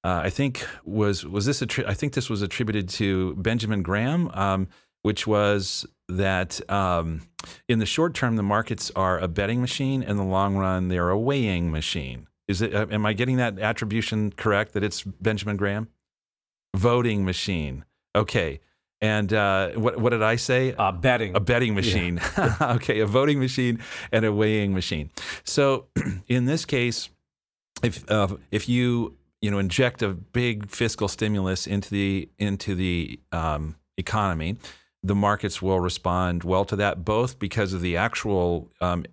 uh, 0.04 0.22
I 0.24 0.30
think 0.30 0.68
was 0.84 1.26
was 1.26 1.46
this 1.46 1.62
attri- 1.62 1.88
I 1.88 1.94
think 1.94 2.14
this 2.14 2.30
was 2.30 2.42
attributed 2.42 2.90
to 2.90 3.36
Benjamin 3.36 3.82
Graham. 3.82 4.30
Um, 4.34 4.68
which 5.08 5.26
was 5.26 5.86
that 6.08 6.60
um, 6.70 7.22
in 7.67 7.80
the 7.80 7.86
short 7.86 8.13
term, 8.13 8.36
the 8.36 8.43
markets 8.43 8.91
are 8.96 9.20
a 9.20 9.28
betting 9.28 9.62
machine. 9.62 10.04
In 10.04 10.17
the 10.17 10.24
long 10.24 10.58
run, 10.58 10.88
they're 10.88 11.10
a 11.10 11.20
weighing 11.20 11.72
machine. 11.72 12.28
Is 12.48 12.62
it? 12.62 12.74
Am 12.74 13.06
I 13.06 13.13
getting 13.13 13.38
that 13.38 13.60
attribution 13.60 14.32
correct? 14.32 14.74
That 14.74 14.84
it's 14.84 15.04
Benjamin 15.04 15.58
Graham, 15.58 15.89
voting 16.76 17.26
machine. 17.26 17.84
Okay. 18.15 18.62
And 19.00 19.32
uh, 19.32 19.72
what 19.72 20.00
what 20.00 20.10
did 20.10 20.24
I 20.24 20.38
say? 20.38 20.74
Uh, 20.74 20.91
betting. 20.91 21.36
A 21.36 21.39
betting 21.39 21.76
machine. 21.76 22.20
Yeah. 22.38 22.56
okay, 22.76 23.00
a 23.00 23.06
voting 23.06 23.39
machine 23.39 23.80
and 24.12 24.26
a 24.26 24.34
weighing 24.34 24.74
machine. 24.74 25.12
So 25.43 25.88
in 26.28 26.46
this 26.46 26.65
case, 26.65 27.10
if 27.84 28.10
uh, 28.10 28.38
if 28.50 28.67
you 28.67 29.15
you 29.41 29.52
know 29.52 29.60
inject 29.60 30.02
a 30.02 30.10
big 30.10 30.72
fiscal 30.72 31.08
stimulus 31.08 31.67
into 31.67 31.89
the 31.91 32.30
into 32.39 32.74
the 32.74 33.20
um, 33.32 33.76
economy, 33.98 34.58
the 35.04 35.16
markets 35.16 35.62
will 35.62 35.80
respond 35.80 36.44
well 36.44 36.66
to 36.66 36.76
that, 36.76 37.06
both 37.06 37.40
because 37.40 37.74
of 37.74 37.82
the 37.82 37.98
actual 37.98 38.72
um, 38.82 39.06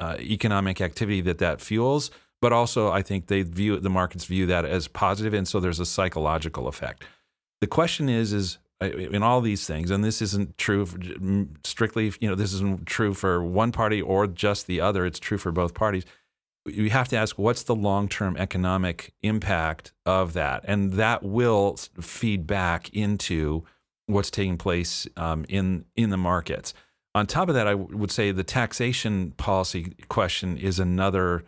uh, 0.00 0.16
economic 0.20 0.80
activity 0.80 1.20
that 1.22 1.38
that 1.38 1.60
fuels, 1.60 2.10
but 2.40 2.52
also 2.52 2.90
I 2.90 3.02
think 3.02 3.26
they 3.26 3.42
view 3.42 3.78
the 3.78 3.90
markets 3.90 4.24
view 4.24 4.46
that 4.46 4.64
as 4.64 4.88
positive, 4.88 5.34
and 5.34 5.46
so 5.46 5.60
there's 5.60 5.80
a 5.80 5.86
psychological 5.86 6.68
effect. 6.68 7.04
The 7.60 7.66
question 7.66 8.08
is, 8.08 8.32
is 8.32 8.58
uh, 8.80 8.86
in 8.86 9.22
all 9.24 9.40
these 9.40 9.66
things, 9.66 9.90
and 9.90 10.04
this 10.04 10.22
isn't 10.22 10.56
true 10.56 10.86
for, 10.86 10.98
strictly, 11.64 12.12
you 12.20 12.28
know, 12.28 12.36
this 12.36 12.52
isn't 12.52 12.86
true 12.86 13.12
for 13.12 13.42
one 13.42 13.72
party 13.72 14.00
or 14.00 14.28
just 14.28 14.68
the 14.68 14.80
other. 14.80 15.04
It's 15.04 15.18
true 15.18 15.38
for 15.38 15.50
both 15.50 15.74
parties. 15.74 16.04
You 16.64 16.90
have 16.90 17.08
to 17.08 17.16
ask 17.16 17.38
what's 17.38 17.64
the 17.64 17.74
long 17.74 18.08
term 18.08 18.36
economic 18.36 19.14
impact 19.22 19.92
of 20.06 20.34
that, 20.34 20.64
and 20.64 20.92
that 20.92 21.24
will 21.24 21.76
feed 22.00 22.46
back 22.46 22.88
into 22.90 23.64
what's 24.08 24.30
taking 24.30 24.56
place 24.56 25.06
um, 25.16 25.44
in 25.48 25.84
in 25.94 26.10
the 26.10 26.16
markets. 26.16 26.74
On 27.14 27.26
top 27.26 27.48
of 27.48 27.54
that, 27.54 27.66
I 27.66 27.74
would 27.74 28.10
say 28.10 28.32
the 28.32 28.44
taxation 28.44 29.32
policy 29.36 29.94
question 30.08 30.56
is 30.56 30.78
another 30.78 31.44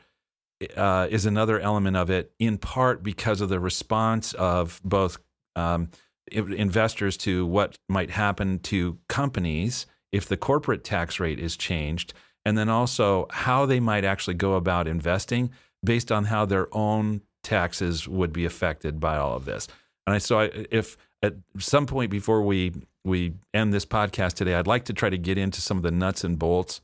uh, 0.77 1.09
is 1.11 1.27
another 1.27 1.59
element 1.59 1.97
of 1.97 2.11
it. 2.11 2.33
In 2.39 2.59
part 2.59 3.03
because 3.03 3.41
of 3.41 3.49
the 3.49 3.61
response 3.61 4.33
of 4.35 4.81
both 4.85 5.19
um, 5.57 5.91
investors 6.31 7.17
to 7.19 7.47
what 7.47 7.79
might 7.89 8.11
happen 8.11 8.59
to 8.61 8.99
companies 9.09 9.87
if 10.13 10.27
the 10.27 10.37
corporate 10.37 10.85
tax 10.85 11.21
rate 11.21 11.39
is 11.39 11.57
changed, 11.57 12.13
and 12.45 12.59
then 12.59 12.69
also 12.69 13.27
how 13.31 13.67
they 13.67 13.81
might 13.81 14.05
actually 14.05 14.35
go 14.35 14.55
about 14.55 14.89
investing 14.89 15.51
based 15.85 16.13
on 16.13 16.25
how 16.25 16.45
their 16.45 16.69
own 16.77 17.23
taxes 17.43 18.07
would 18.07 18.33
be 18.33 18.45
affected 18.45 19.01
by 19.01 19.17
all 19.17 19.35
of 19.35 19.45
this. 19.45 19.67
And 20.07 20.15
I, 20.15 20.19
so 20.19 20.41
I, 20.41 20.51
if 20.71 20.97
at 21.23 21.35
some 21.59 21.87
point 21.87 22.11
before 22.11 22.43
we 22.43 22.73
we 23.05 23.35
end 23.55 23.73
this 23.73 23.87
podcast 23.87 24.35
today, 24.35 24.55
I'd 24.55 24.67
like 24.67 24.85
to 24.87 24.93
try 24.93 25.09
to 25.09 25.19
get 25.19 25.39
into 25.39 25.61
some 25.61 25.77
of 25.77 25.83
the 25.83 25.91
nuts 25.91 26.23
and 26.23 26.39
bolts 26.39 26.81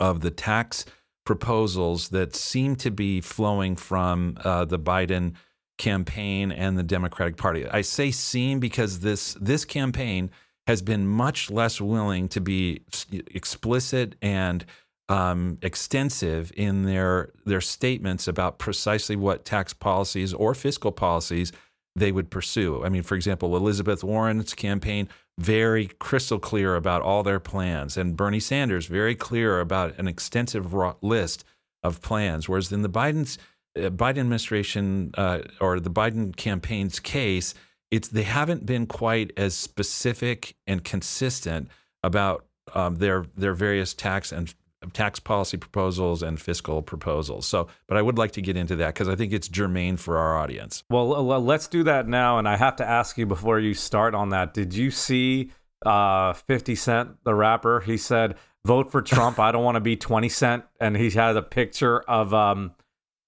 of 0.00 0.20
the 0.20 0.30
tax 0.30 0.84
proposals 1.24 2.08
that 2.08 2.34
seem 2.34 2.74
to 2.76 2.90
be 2.90 3.20
flowing 3.20 3.76
from 3.76 4.36
uh, 4.44 4.64
the 4.64 4.78
Biden 4.78 5.34
campaign 5.76 6.50
and 6.50 6.76
the 6.76 6.82
Democratic 6.82 7.36
Party. 7.36 7.66
I 7.68 7.82
say 7.82 8.10
seem 8.10 8.60
because 8.60 9.00
this 9.00 9.34
this 9.40 9.64
campaign 9.64 10.30
has 10.66 10.82
been 10.82 11.06
much 11.06 11.50
less 11.50 11.80
willing 11.80 12.28
to 12.28 12.40
be 12.40 12.82
explicit 13.10 14.16
and 14.20 14.64
um, 15.08 15.58
extensive 15.62 16.52
in 16.56 16.84
their 16.84 17.30
their 17.46 17.60
statements 17.60 18.28
about 18.28 18.58
precisely 18.58 19.16
what 19.16 19.44
tax 19.44 19.72
policies 19.72 20.34
or 20.34 20.54
fiscal 20.54 20.92
policies 20.92 21.52
they 21.98 22.12
would 22.12 22.30
pursue. 22.30 22.84
I 22.84 22.88
mean, 22.88 23.02
for 23.02 23.14
example, 23.14 23.56
Elizabeth 23.56 24.02
Warren's 24.04 24.54
campaign 24.54 25.08
very 25.38 25.86
crystal 25.98 26.38
clear 26.38 26.74
about 26.74 27.02
all 27.02 27.22
their 27.22 27.40
plans, 27.40 27.96
and 27.96 28.16
Bernie 28.16 28.40
Sanders 28.40 28.86
very 28.86 29.14
clear 29.14 29.60
about 29.60 29.96
an 29.98 30.08
extensive 30.08 30.74
list 31.00 31.44
of 31.82 32.02
plans. 32.02 32.48
Whereas 32.48 32.72
in 32.72 32.82
the 32.82 32.88
Biden's 32.88 33.38
uh, 33.76 33.90
Biden 33.90 34.18
administration 34.18 35.12
uh, 35.16 35.40
or 35.60 35.78
the 35.78 35.90
Biden 35.90 36.34
campaign's 36.34 36.98
case, 36.98 37.54
it's 37.90 38.08
they 38.08 38.24
haven't 38.24 38.66
been 38.66 38.86
quite 38.86 39.32
as 39.36 39.54
specific 39.54 40.56
and 40.66 40.82
consistent 40.82 41.68
about 42.02 42.46
um, 42.74 42.96
their 42.96 43.24
their 43.36 43.54
various 43.54 43.94
tax 43.94 44.32
and 44.32 44.54
tax 44.92 45.18
policy 45.18 45.56
proposals 45.56 46.22
and 46.22 46.40
fiscal 46.40 46.82
proposals. 46.82 47.46
So, 47.46 47.68
but 47.86 47.96
I 47.96 48.02
would 48.02 48.18
like 48.18 48.32
to 48.32 48.42
get 48.42 48.56
into 48.56 48.76
that 48.76 48.94
because 48.94 49.08
I 49.08 49.16
think 49.16 49.32
it's 49.32 49.48
germane 49.48 49.96
for 49.96 50.18
our 50.18 50.38
audience. 50.38 50.84
Well, 50.90 51.06
let's 51.42 51.66
do 51.66 51.82
that 51.84 52.06
now. 52.08 52.38
And 52.38 52.48
I 52.48 52.56
have 52.56 52.76
to 52.76 52.88
ask 52.88 53.18
you 53.18 53.26
before 53.26 53.58
you 53.58 53.74
start 53.74 54.14
on 54.14 54.30
that. 54.30 54.54
Did 54.54 54.74
you 54.74 54.90
see 54.90 55.50
uh, 55.84 56.32
50 56.32 56.74
Cent, 56.74 57.24
the 57.24 57.34
rapper? 57.34 57.80
He 57.80 57.96
said, 57.96 58.36
"Vote 58.64 58.90
for 58.90 59.02
Trump. 59.02 59.38
I 59.38 59.52
don't 59.52 59.64
want 59.64 59.76
to 59.76 59.80
be 59.80 59.96
20 59.96 60.28
Cent." 60.28 60.64
And 60.80 60.96
he 60.96 61.10
had 61.10 61.36
a 61.36 61.42
picture 61.42 62.00
of 62.00 62.32
um 62.32 62.72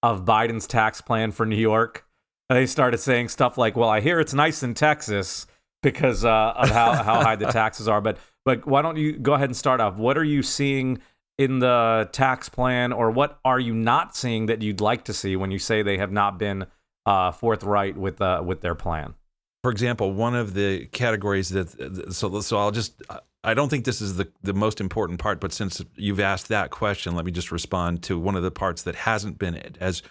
of 0.02 0.24
Biden's 0.24 0.66
tax 0.66 1.00
plan 1.00 1.32
for 1.32 1.44
New 1.44 1.56
York. 1.56 2.06
And 2.48 2.58
they 2.58 2.66
started 2.66 2.98
saying 2.98 3.28
stuff 3.28 3.58
like, 3.58 3.76
"Well, 3.76 3.88
I 3.88 4.00
hear 4.00 4.20
it's 4.20 4.34
nice 4.34 4.62
in 4.62 4.74
Texas." 4.74 5.46
Because 5.82 6.26
uh, 6.26 6.52
of 6.56 6.68
how, 6.68 6.92
how 6.92 7.22
high 7.22 7.36
the 7.36 7.46
taxes 7.52 7.88
are, 7.88 8.02
but 8.02 8.18
but 8.44 8.66
why 8.66 8.82
don't 8.82 8.96
you 8.96 9.18
go 9.18 9.34
ahead 9.34 9.48
and 9.48 9.56
start 9.56 9.80
off? 9.80 9.96
What 9.96 10.16
are 10.16 10.24
you 10.24 10.42
seeing 10.42 10.98
in 11.40 11.58
the 11.58 12.06
tax 12.12 12.50
plan, 12.50 12.92
or 12.92 13.10
what 13.10 13.40
are 13.46 13.58
you 13.58 13.72
not 13.72 14.14
seeing 14.14 14.44
that 14.44 14.60
you'd 14.60 14.82
like 14.82 15.04
to 15.04 15.14
see 15.14 15.36
when 15.36 15.50
you 15.50 15.58
say 15.58 15.80
they 15.80 15.96
have 15.96 16.12
not 16.12 16.38
been 16.38 16.66
uh, 17.06 17.32
forthright 17.32 17.96
with 17.96 18.20
uh, 18.20 18.42
with 18.44 18.60
their 18.60 18.74
plan? 18.74 19.14
For 19.62 19.70
example, 19.70 20.12
one 20.12 20.34
of 20.34 20.52
the 20.52 20.84
categories 20.88 21.48
that 21.48 22.12
so 22.12 22.42
so 22.42 22.58
I'll 22.58 22.70
just 22.70 23.02
I 23.42 23.54
don't 23.54 23.70
think 23.70 23.86
this 23.86 24.02
is 24.02 24.16
the 24.16 24.28
the 24.42 24.52
most 24.52 24.82
important 24.82 25.18
part, 25.18 25.40
but 25.40 25.54
since 25.54 25.82
you've 25.96 26.20
asked 26.20 26.48
that 26.48 26.68
question, 26.68 27.14
let 27.14 27.24
me 27.24 27.32
just 27.32 27.50
respond 27.50 28.02
to 28.02 28.18
one 28.18 28.36
of 28.36 28.42
the 28.42 28.50
parts 28.50 28.82
that 28.82 28.94
hasn't 28.94 29.38
been 29.38 29.56
as 29.80 30.02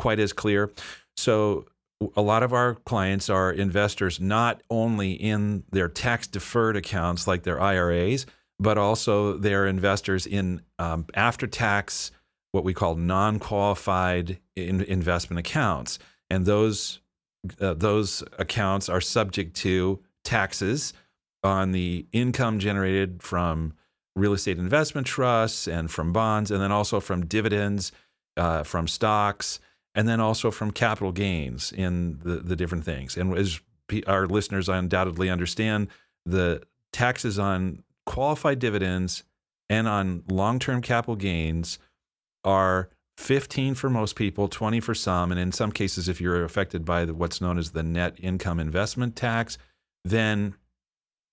quite 0.00 0.18
as 0.18 0.32
clear. 0.32 0.72
So 1.16 1.66
a 2.16 2.22
lot 2.22 2.42
of 2.42 2.52
our 2.52 2.74
clients 2.74 3.30
are 3.30 3.52
investors 3.52 4.18
not 4.18 4.60
only 4.68 5.12
in 5.12 5.62
their 5.70 5.88
tax 5.88 6.26
deferred 6.26 6.74
accounts 6.76 7.28
like 7.28 7.44
their 7.44 7.60
IRAs, 7.60 8.26
but 8.62 8.78
also 8.78 9.36
they're 9.36 9.66
investors 9.66 10.26
in 10.26 10.62
um, 10.78 11.06
after 11.14 11.46
tax, 11.46 12.12
what 12.52 12.64
we 12.64 12.72
call 12.72 12.94
non 12.94 13.38
qualified 13.38 14.38
in 14.54 14.82
investment 14.82 15.40
accounts. 15.40 15.98
And 16.30 16.46
those, 16.46 17.00
uh, 17.60 17.74
those 17.74 18.22
accounts 18.38 18.88
are 18.88 19.00
subject 19.00 19.56
to 19.56 20.00
taxes 20.24 20.94
on 21.42 21.72
the 21.72 22.06
income 22.12 22.58
generated 22.60 23.22
from 23.22 23.74
real 24.14 24.32
estate 24.32 24.58
investment 24.58 25.06
trusts 25.06 25.66
and 25.66 25.90
from 25.90 26.12
bonds, 26.12 26.50
and 26.50 26.62
then 26.62 26.70
also 26.70 27.00
from 27.00 27.26
dividends, 27.26 27.90
uh, 28.36 28.62
from 28.62 28.86
stocks, 28.86 29.58
and 29.94 30.06
then 30.06 30.20
also 30.20 30.50
from 30.50 30.70
capital 30.70 31.12
gains 31.12 31.72
in 31.72 32.18
the, 32.22 32.36
the 32.36 32.54
different 32.54 32.84
things. 32.84 33.16
And 33.16 33.36
as 33.36 33.60
our 34.06 34.26
listeners 34.26 34.68
undoubtedly 34.68 35.28
understand, 35.28 35.88
the 36.24 36.62
taxes 36.92 37.38
on 37.38 37.82
qualified 38.06 38.58
dividends 38.58 39.24
and 39.68 39.88
on 39.88 40.22
long 40.28 40.58
term 40.58 40.82
capital 40.82 41.16
gains 41.16 41.78
are 42.44 42.90
15 43.18 43.74
for 43.74 43.88
most 43.88 44.16
people, 44.16 44.48
20 44.48 44.80
for 44.80 44.94
some. 44.94 45.30
And 45.30 45.40
in 45.40 45.52
some 45.52 45.72
cases, 45.72 46.08
if 46.08 46.20
you're 46.20 46.44
affected 46.44 46.84
by 46.84 47.04
the, 47.04 47.14
what's 47.14 47.40
known 47.40 47.58
as 47.58 47.70
the 47.70 47.82
net 47.82 48.16
income 48.18 48.58
investment 48.58 49.16
tax, 49.16 49.58
then 50.04 50.54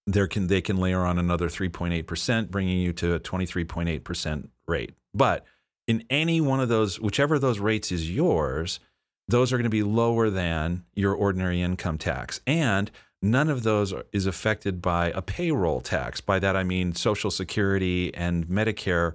there 0.06 0.28
can 0.28 0.48
they 0.48 0.62
can 0.62 0.78
layer 0.78 1.06
on 1.06 1.20
another 1.20 1.48
3.8%, 1.48 2.50
bringing 2.50 2.80
you 2.80 2.94
to 2.94 3.14
a 3.14 3.20
23.8% 3.20 4.50
rate. 4.68 4.94
But 5.14 5.46
in 5.88 6.04
any 6.10 6.42
one 6.42 6.60
of 6.60 6.70
those, 6.70 7.00
whichever 7.00 7.36
of 7.36 7.42
those 7.42 7.60
rates 7.60 7.92
is 7.92 8.10
yours, 8.10 8.80
those 9.28 9.54
are 9.54 9.58
going 9.58 9.64
to 9.64 9.70
be 9.70 9.84
lower 9.84 10.30
than 10.30 10.84
your 10.96 11.14
ordinary 11.14 11.62
income 11.62 11.98
tax. 11.98 12.42
And 12.48 12.90
none 13.22 13.50
of 13.50 13.64
those 13.64 13.94
is 14.12 14.26
affected 14.26 14.82
by 14.82 15.12
a 15.12 15.22
payroll 15.22 15.82
tax. 15.82 16.22
By 16.22 16.40
that 16.40 16.56
I 16.56 16.64
mean 16.64 16.94
Social 16.96 17.32
Security 17.32 18.14
and 18.16 18.48
Medicare 18.48 19.14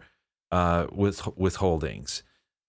uh, 0.50 0.86
with 0.92 1.20
withholdings. 1.22 2.22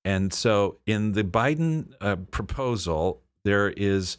And 0.03 0.31
so, 0.31 0.77
in 0.85 1.13
the 1.13 1.23
Biden 1.23 1.93
uh, 1.99 2.17
proposal, 2.29 3.21
there 3.43 3.69
is, 3.69 4.17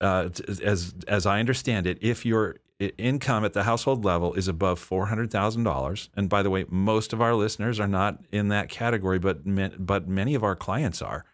uh, 0.00 0.30
as 0.64 0.94
as 1.06 1.26
I 1.26 1.40
understand 1.40 1.86
it, 1.86 1.98
if 2.00 2.24
your 2.24 2.56
income 2.98 3.44
at 3.44 3.52
the 3.52 3.62
household 3.62 4.04
level 4.04 4.34
is 4.34 4.48
above 4.48 4.78
four 4.78 5.06
hundred 5.06 5.30
thousand 5.30 5.64
dollars, 5.64 6.08
and 6.16 6.28
by 6.28 6.42
the 6.42 6.50
way, 6.50 6.64
most 6.68 7.12
of 7.12 7.20
our 7.20 7.34
listeners 7.34 7.78
are 7.78 7.88
not 7.88 8.18
in 8.32 8.48
that 8.48 8.68
category, 8.68 9.18
but 9.18 9.42
but 9.84 10.08
many 10.08 10.34
of 10.34 10.42
our 10.42 10.56
clients 10.56 11.02
are. 11.02 11.24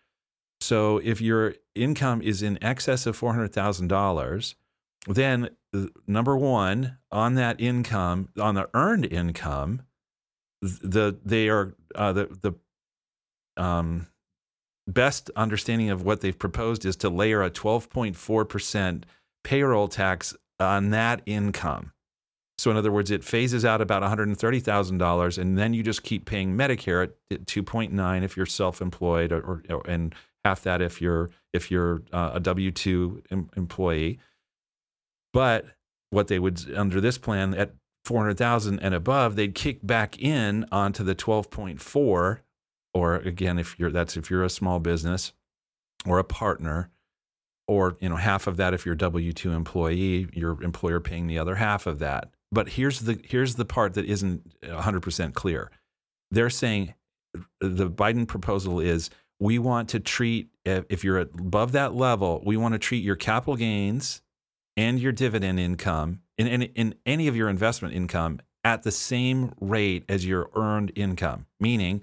So, 0.60 0.98
if 0.98 1.20
your 1.20 1.54
income 1.74 2.22
is 2.22 2.42
in 2.42 2.62
excess 2.62 3.06
of 3.06 3.16
four 3.16 3.32
hundred 3.32 3.52
thousand 3.52 3.88
dollars, 3.88 4.56
then 5.06 5.50
number 6.06 6.36
one 6.36 6.98
on 7.10 7.34
that 7.34 7.60
income 7.60 8.28
on 8.38 8.54
the 8.54 8.68
earned 8.74 9.06
income 9.06 9.82
the 10.62 11.18
they 11.24 11.48
are 11.48 11.74
uh, 11.94 12.12
the 12.12 12.26
the 13.56 13.62
um, 13.62 14.06
best 14.86 15.30
understanding 15.36 15.90
of 15.90 16.02
what 16.02 16.20
they've 16.20 16.38
proposed 16.38 16.84
is 16.84 16.96
to 16.96 17.08
layer 17.08 17.42
a 17.42 17.50
12.4% 17.50 19.04
payroll 19.44 19.88
tax 19.88 20.34
on 20.58 20.90
that 20.90 21.22
income. 21.26 21.92
So 22.58 22.70
in 22.70 22.76
other 22.76 22.92
words 22.92 23.10
it 23.10 23.24
phases 23.24 23.64
out 23.64 23.80
about 23.80 24.02
$130000 24.02 25.38
and 25.38 25.58
then 25.58 25.74
you 25.74 25.82
just 25.82 26.02
keep 26.02 26.24
paying 26.24 26.56
medicare 26.56 27.10
at 27.30 27.44
2.9 27.46 28.22
if 28.22 28.36
you're 28.36 28.46
self-employed 28.46 29.32
or, 29.32 29.62
or 29.68 29.82
and 29.86 30.14
half 30.44 30.62
that 30.62 30.80
if 30.80 31.00
you're 31.00 31.30
if 31.52 31.70
you're 31.70 32.02
uh, 32.12 32.32
a 32.34 32.40
w2 32.40 33.22
em- 33.30 33.50
employee 33.56 34.18
but 35.32 35.66
what 36.10 36.28
they 36.28 36.38
would 36.38 36.72
under 36.76 37.00
this 37.00 37.18
plan 37.18 37.54
at 37.54 37.74
400,000 38.04 38.78
and 38.80 38.94
above, 38.94 39.36
they'd 39.36 39.54
kick 39.54 39.84
back 39.86 40.18
in 40.20 40.66
onto 40.72 41.04
the 41.04 41.14
12.4 41.14 42.40
or 42.94 43.14
again 43.16 43.58
if 43.58 43.78
you're 43.78 43.90
that's 43.90 44.16
if 44.16 44.30
you're 44.30 44.44
a 44.44 44.50
small 44.50 44.78
business 44.78 45.32
or 46.06 46.18
a 46.18 46.24
partner 46.24 46.90
or 47.66 47.96
you 48.00 48.08
know 48.08 48.16
half 48.16 48.46
of 48.46 48.56
that 48.58 48.74
if 48.74 48.84
you're 48.84 48.94
a 48.94 48.98
W2 48.98 49.54
employee, 49.54 50.28
your 50.32 50.62
employer 50.62 51.00
paying 51.00 51.26
the 51.26 51.38
other 51.38 51.54
half 51.54 51.86
of 51.86 52.00
that. 52.00 52.30
But 52.50 52.70
here's 52.70 53.00
the 53.00 53.18
here's 53.24 53.54
the 53.54 53.64
part 53.64 53.94
that 53.94 54.04
isn't 54.04 54.60
100% 54.62 55.34
clear. 55.34 55.70
They're 56.30 56.50
saying 56.50 56.94
the 57.60 57.88
Biden 57.88 58.26
proposal 58.26 58.78
is 58.80 59.08
we 59.40 59.58
want 59.58 59.88
to 59.90 60.00
treat 60.00 60.48
if 60.64 61.02
you're 61.02 61.18
above 61.18 61.72
that 61.72 61.94
level, 61.94 62.42
we 62.44 62.56
want 62.56 62.74
to 62.74 62.78
treat 62.78 63.02
your 63.02 63.16
capital 63.16 63.56
gains 63.56 64.20
and 64.76 64.98
your 65.00 65.12
dividend 65.12 65.60
income 65.60 66.20
in, 66.38 66.46
in, 66.46 66.62
in 66.62 66.94
any 67.04 67.28
of 67.28 67.36
your 67.36 67.48
investment 67.48 67.94
income 67.94 68.40
at 68.64 68.82
the 68.82 68.92
same 68.92 69.52
rate 69.60 70.04
as 70.08 70.24
your 70.24 70.50
earned 70.54 70.92
income, 70.94 71.46
meaning 71.60 72.02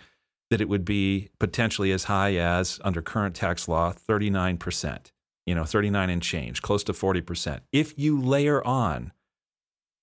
that 0.50 0.62
it 0.62 0.70
would 0.70 0.86
be 0.86 1.30
potentially 1.40 1.92
as 1.92 2.06
high 2.06 2.36
as 2.36 2.80
under 2.84 3.02
current 3.02 3.36
tax 3.36 3.68
law 3.68 3.94
39%, 3.94 5.12
you 5.46 5.56
know, 5.56 5.64
39 5.64 6.10
and 6.10 6.22
change, 6.22 6.62
close 6.62 6.84
to 6.84 6.94
40%. 6.94 7.62
If 7.72 7.98
you 7.98 8.20
layer 8.20 8.66
on 8.66 9.12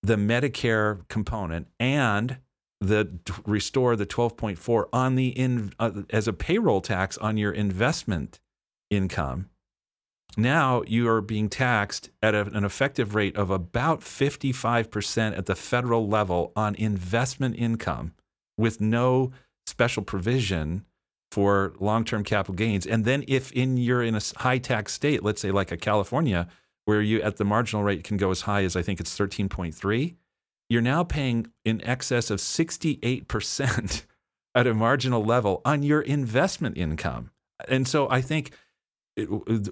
the 0.03 0.17
Medicare 0.17 1.07
component 1.09 1.69
and 1.81 2.39
the 2.81 3.19
restore 3.47 3.97
the 3.97 4.07
12.4 4.07 4.85
on 4.93 5.15
the 5.15 5.29
in 5.29 5.73
uh, 5.79 6.03
as 6.11 6.29
a 6.29 6.33
payroll 6.33 6.81
tax 6.81 7.17
on 7.19 7.37
your 7.39 7.51
investment 7.51 8.39
income 8.91 9.49
now 10.37 10.83
you 10.87 11.09
are 11.09 11.21
being 11.21 11.49
taxed 11.49 12.11
at 12.23 12.35
a, 12.35 12.43
an 12.43 12.65
effective 12.65 13.15
rate 13.15 13.37
of 13.37 13.51
about 13.51 14.01
55% 14.01 15.37
at 15.37 15.47
the 15.47 15.55
federal 15.55 16.09
level 16.09 16.53
on 16.55 16.75
investment 16.75 17.57
income 17.57 18.13
with 18.59 18.81
no 18.81 19.33
special 19.67 20.03
provision 20.03 20.85
for 21.31 21.75
long-term 21.81 22.25
capital 22.25 22.55
gains. 22.55 22.87
And 22.87 23.05
then 23.05 23.25
if 23.27 23.53
in 23.53 23.77
you're 23.77 24.03
in 24.03 24.15
a 24.15 24.21
high 24.37 24.59
tax 24.59 24.93
state, 24.93 25.23
let's 25.23 25.41
say 25.41 25.51
like 25.51 25.73
a 25.73 25.77
California, 25.77 26.49
where 26.85 27.03
you 27.03 27.21
at 27.21 27.37
the 27.37 27.45
marginal 27.45 27.83
rate 27.83 28.05
can 28.05 28.17
go 28.17 28.31
as 28.31 28.43
high 28.43 28.65
as 28.65 28.77
I 28.77 28.83
think 28.83 29.01
it's 29.01 29.19
13.3, 29.19 30.15
you're 30.69 30.83
now 30.83 31.05
paying 31.05 31.49
in 31.65 31.85
excess 31.85 32.31
of 32.31 32.39
68% 32.39 34.03
at 34.55 34.67
a 34.67 34.75
marginal 34.75 35.25
level 35.25 35.61
on 35.65 35.83
your 35.83 36.01
investment 36.01 36.79
income. 36.79 37.31
And 37.69 37.87
so 37.87 38.09
I 38.09 38.21
think 38.21 38.53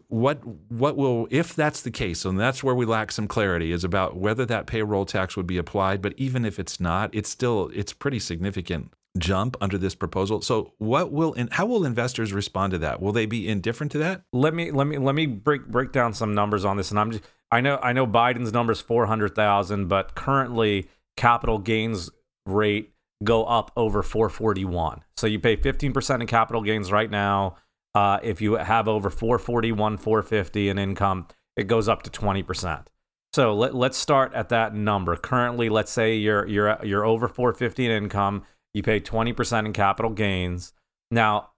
what 0.08 0.40
what 0.70 0.96
will 0.96 1.28
if 1.30 1.54
that's 1.54 1.82
the 1.82 1.90
case 1.90 2.24
and 2.24 2.40
that's 2.40 2.64
where 2.64 2.74
we 2.74 2.86
lack 2.86 3.12
some 3.12 3.28
clarity 3.28 3.72
is 3.72 3.84
about 3.84 4.16
whether 4.16 4.46
that 4.46 4.66
payroll 4.66 5.04
tax 5.04 5.36
would 5.36 5.46
be 5.46 5.58
applied 5.58 6.00
but 6.00 6.14
even 6.16 6.46
if 6.46 6.58
it's 6.58 6.80
not 6.80 7.14
it's 7.14 7.28
still 7.28 7.70
it's 7.74 7.92
pretty 7.92 8.18
significant 8.18 8.90
jump 9.18 9.56
under 9.60 9.78
this 9.78 9.94
proposal. 9.94 10.42
So 10.42 10.72
what 10.78 11.12
will 11.12 11.34
and 11.34 11.52
how 11.52 11.66
will 11.66 11.84
investors 11.84 12.32
respond 12.32 12.72
to 12.72 12.78
that? 12.78 13.00
Will 13.00 13.12
they 13.12 13.26
be 13.26 13.48
indifferent 13.48 13.92
to 13.92 13.98
that? 13.98 14.22
Let 14.32 14.54
me 14.54 14.70
let 14.70 14.86
me 14.86 14.98
let 14.98 15.14
me 15.14 15.26
break 15.26 15.66
break 15.66 15.92
down 15.92 16.14
some 16.14 16.34
numbers 16.34 16.64
on 16.64 16.76
this. 16.76 16.90
And 16.90 16.98
I'm 16.98 17.12
just 17.12 17.24
I 17.50 17.60
know 17.60 17.78
I 17.82 17.92
know 17.92 18.06
Biden's 18.06 18.52
number 18.52 18.72
is 18.72 18.80
four 18.80 19.06
hundred 19.06 19.34
thousand, 19.34 19.88
but 19.88 20.14
currently 20.14 20.88
capital 21.16 21.58
gains 21.58 22.10
rate 22.46 22.92
go 23.22 23.44
up 23.44 23.70
over 23.76 24.02
441. 24.02 25.02
So 25.16 25.26
you 25.26 25.38
pay 25.38 25.56
15% 25.56 26.20
in 26.20 26.26
capital 26.26 26.62
gains 26.62 26.92
right 26.92 27.10
now. 27.10 27.56
Uh, 27.94 28.18
if 28.22 28.40
you 28.40 28.54
have 28.54 28.88
over 28.88 29.10
441, 29.10 29.98
450 29.98 30.68
in 30.68 30.78
income, 30.78 31.28
it 31.56 31.64
goes 31.64 31.88
up 31.88 32.02
to 32.02 32.10
20%. 32.10 32.86
So 33.32 33.54
let, 33.54 33.74
let's 33.74 33.96
start 33.96 34.32
at 34.34 34.48
that 34.50 34.74
number. 34.74 35.16
Currently, 35.16 35.68
let's 35.68 35.90
say 35.90 36.14
you're 36.16 36.46
you're 36.46 36.78
you're 36.84 37.04
over 37.04 37.28
450 37.28 37.86
in 37.86 37.90
income, 37.90 38.44
you 38.72 38.82
pay 38.82 39.00
20% 39.00 39.66
in 39.66 39.72
capital 39.72 40.12
gains. 40.12 40.72
Now, 41.10 41.50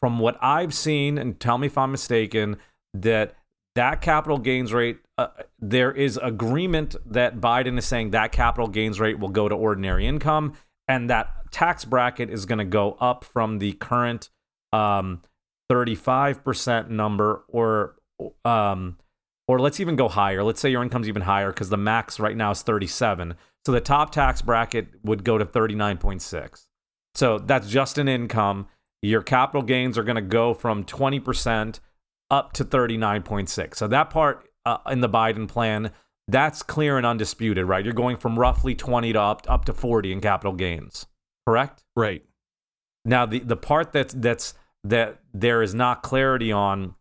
from 0.00 0.18
what 0.18 0.36
I've 0.40 0.74
seen, 0.74 1.18
and 1.18 1.38
tell 1.38 1.58
me 1.58 1.68
if 1.68 1.78
I'm 1.78 1.92
mistaken, 1.92 2.56
that 2.94 3.36
that 3.76 4.00
capital 4.00 4.38
gains 4.38 4.72
rate, 4.72 4.98
uh, 5.18 5.28
there 5.60 5.92
is 5.92 6.18
agreement 6.22 6.96
that 7.04 7.40
Biden 7.40 7.78
is 7.78 7.84
saying 7.84 8.10
that 8.10 8.32
capital 8.32 8.68
gains 8.68 8.98
rate 8.98 9.18
will 9.18 9.28
go 9.28 9.48
to 9.48 9.54
ordinary 9.54 10.06
income, 10.06 10.54
and 10.88 11.10
that 11.10 11.52
tax 11.52 11.84
bracket 11.84 12.30
is 12.30 12.46
going 12.46 12.58
to 12.58 12.64
go 12.64 12.96
up 13.00 13.22
from 13.22 13.58
the 13.58 13.72
current 13.74 14.30
um, 14.72 15.22
35% 15.70 16.88
number, 16.88 17.44
or 17.48 17.96
um, 18.44 18.98
or 19.48 19.60
let's 19.60 19.80
even 19.80 19.96
go 19.96 20.08
higher. 20.08 20.42
Let's 20.42 20.60
say 20.60 20.70
your 20.70 20.82
income's 20.82 21.08
even 21.08 21.22
higher 21.22 21.48
because 21.48 21.68
the 21.68 21.76
max 21.76 22.18
right 22.18 22.36
now 22.36 22.50
is 22.50 22.62
37. 22.62 23.34
So 23.64 23.72
the 23.72 23.80
top 23.80 24.12
tax 24.12 24.42
bracket 24.42 24.88
would 25.04 25.24
go 25.24 25.38
to 25.38 25.44
39.6. 25.44 26.66
So 27.14 27.38
that's 27.38 27.68
just 27.68 27.98
an 27.98 28.08
income. 28.08 28.66
Your 29.02 29.22
capital 29.22 29.62
gains 29.62 29.96
are 29.98 30.02
going 30.02 30.16
to 30.16 30.22
go 30.22 30.54
from 30.54 30.84
20% 30.84 31.80
up 32.30 32.52
to 32.54 32.64
39.6. 32.64 33.76
So 33.76 33.88
that 33.88 34.10
part 34.10 34.48
uh, 34.64 34.78
in 34.90 35.00
the 35.00 35.08
Biden 35.08 35.46
plan, 35.48 35.92
that's 36.28 36.62
clear 36.62 36.96
and 36.96 37.06
undisputed, 37.06 37.66
right? 37.66 37.84
You're 37.84 37.94
going 37.94 38.16
from 38.16 38.38
roughly 38.38 38.74
20 38.74 39.12
to 39.12 39.20
up, 39.20 39.46
up 39.48 39.64
to 39.66 39.72
40 39.72 40.12
in 40.12 40.20
capital 40.20 40.52
gains. 40.52 41.06
Correct? 41.46 41.84
Right. 41.94 42.24
Now 43.04 43.24
the 43.24 43.38
the 43.38 43.56
part 43.56 43.92
that's 43.92 44.12
that's 44.14 44.54
that 44.88 45.20
there 45.32 45.62
is 45.62 45.74
not 45.74 46.02
clarity 46.02 46.52
on 46.52 46.94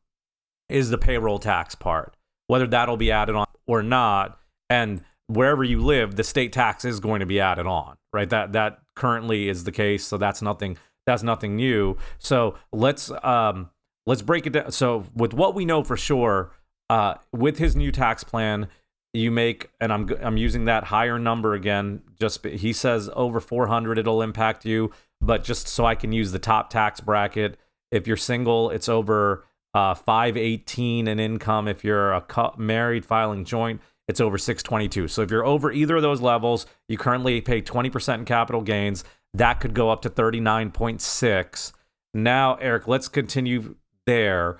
is 0.70 0.90
the 0.90 0.98
payroll 0.98 1.40
tax 1.40 1.76
part. 1.76 2.16
Whether 2.48 2.68
that'll 2.68 2.98
be 2.98 3.12
added 3.12 3.36
on 3.36 3.48
or 3.68 3.82
not 3.82 4.40
and 4.70 5.04
wherever 5.28 5.64
you 5.64 5.80
live, 5.82 6.16
the 6.16 6.24
state 6.24 6.54
tax 6.54 6.86
is 6.86 7.00
going 7.00 7.20
to 7.20 7.26
be 7.26 7.40
added 7.40 7.66
on, 7.66 7.98
right? 8.14 8.30
That 8.30 8.54
that 8.54 8.80
currently 8.96 9.50
is 9.50 9.64
the 9.64 9.72
case, 9.72 10.06
so 10.06 10.18
that's 10.18 10.42
nothing 10.42 10.78
that's 11.06 11.24
nothing 11.24 11.56
new. 11.56 11.98
So 12.20 12.56
let's 12.72 13.12
um 13.24 13.70
let's 14.06 14.22
break 14.22 14.46
it 14.48 14.52
down. 14.52 14.72
So 14.72 15.06
with 15.16 15.34
what 15.34 15.56
we 15.56 15.66
know 15.66 15.84
for 15.84 15.98
sure, 15.98 16.52
uh, 16.90 17.16
with 17.32 17.58
his 17.58 17.76
new 17.76 17.92
tax 17.92 18.24
plan, 18.24 18.68
you 19.14 19.32
make 19.32 19.70
and 19.80 19.92
I'm 19.94 20.10
I'm 20.22 20.38
using 20.38 20.66
that 20.66 20.86
higher 20.86 21.20
number 21.20 21.54
again. 21.54 22.02
Just 22.20 22.46
he 22.46 22.74
says 22.74 23.10
over 23.14 23.40
400 23.40 23.98
it'll 23.98 24.22
impact 24.22 24.66
you, 24.66 24.92
but 25.22 25.44
just 25.44 25.68
so 25.68 25.86
I 25.86 25.96
can 25.96 26.12
use 26.12 26.32
the 26.32 26.40
top 26.40 26.70
tax 26.70 27.00
bracket. 27.00 27.58
If 27.96 28.08
you're 28.08 28.18
single, 28.18 28.70
it's 28.70 28.90
over 28.90 29.46
uh, 29.74 29.94
518 29.94 31.08
in 31.08 31.20
income. 31.20 31.68
If 31.68 31.84
you're 31.84 32.12
a 32.12 32.54
married 32.58 33.06
filing 33.06 33.46
joint, 33.46 33.82
it's 34.08 34.22
over 34.22 34.38
622. 34.38 35.08
So 35.08 35.22
if 35.22 35.32
you're 35.32 35.46
over 35.46 35.72
either 35.72 35.96
of 35.96 36.02
those 36.02 36.22
levels, 36.22 36.66
you 36.88 36.98
currently 36.98 37.42
pay 37.42 37.62
20% 37.62 38.20
in 38.20 38.26
capital 38.26 38.62
gains. 38.62 39.04
That 39.34 39.60
could 39.60 39.74
go 39.74 39.90
up 39.90 40.02
to 40.04 40.10
39.6. 40.10 41.74
Now, 42.14 42.56
Eric, 42.56 42.88
let's 42.88 43.08
continue 43.08 43.76
there. 44.06 44.60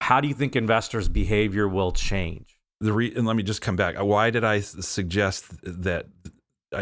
How 0.00 0.20
do 0.20 0.28
you 0.28 0.34
think 0.34 0.56
investors' 0.56 1.08
behavior 1.08 1.68
will 1.68 1.92
change? 1.92 2.58
The 2.80 2.92
re- 2.92 3.14
and 3.14 3.26
let 3.26 3.36
me 3.36 3.42
just 3.42 3.62
come 3.62 3.76
back. 3.76 3.96
Why 3.96 4.30
did 4.30 4.44
I 4.44 4.60
suggest 4.60 5.46
that? 5.62 6.06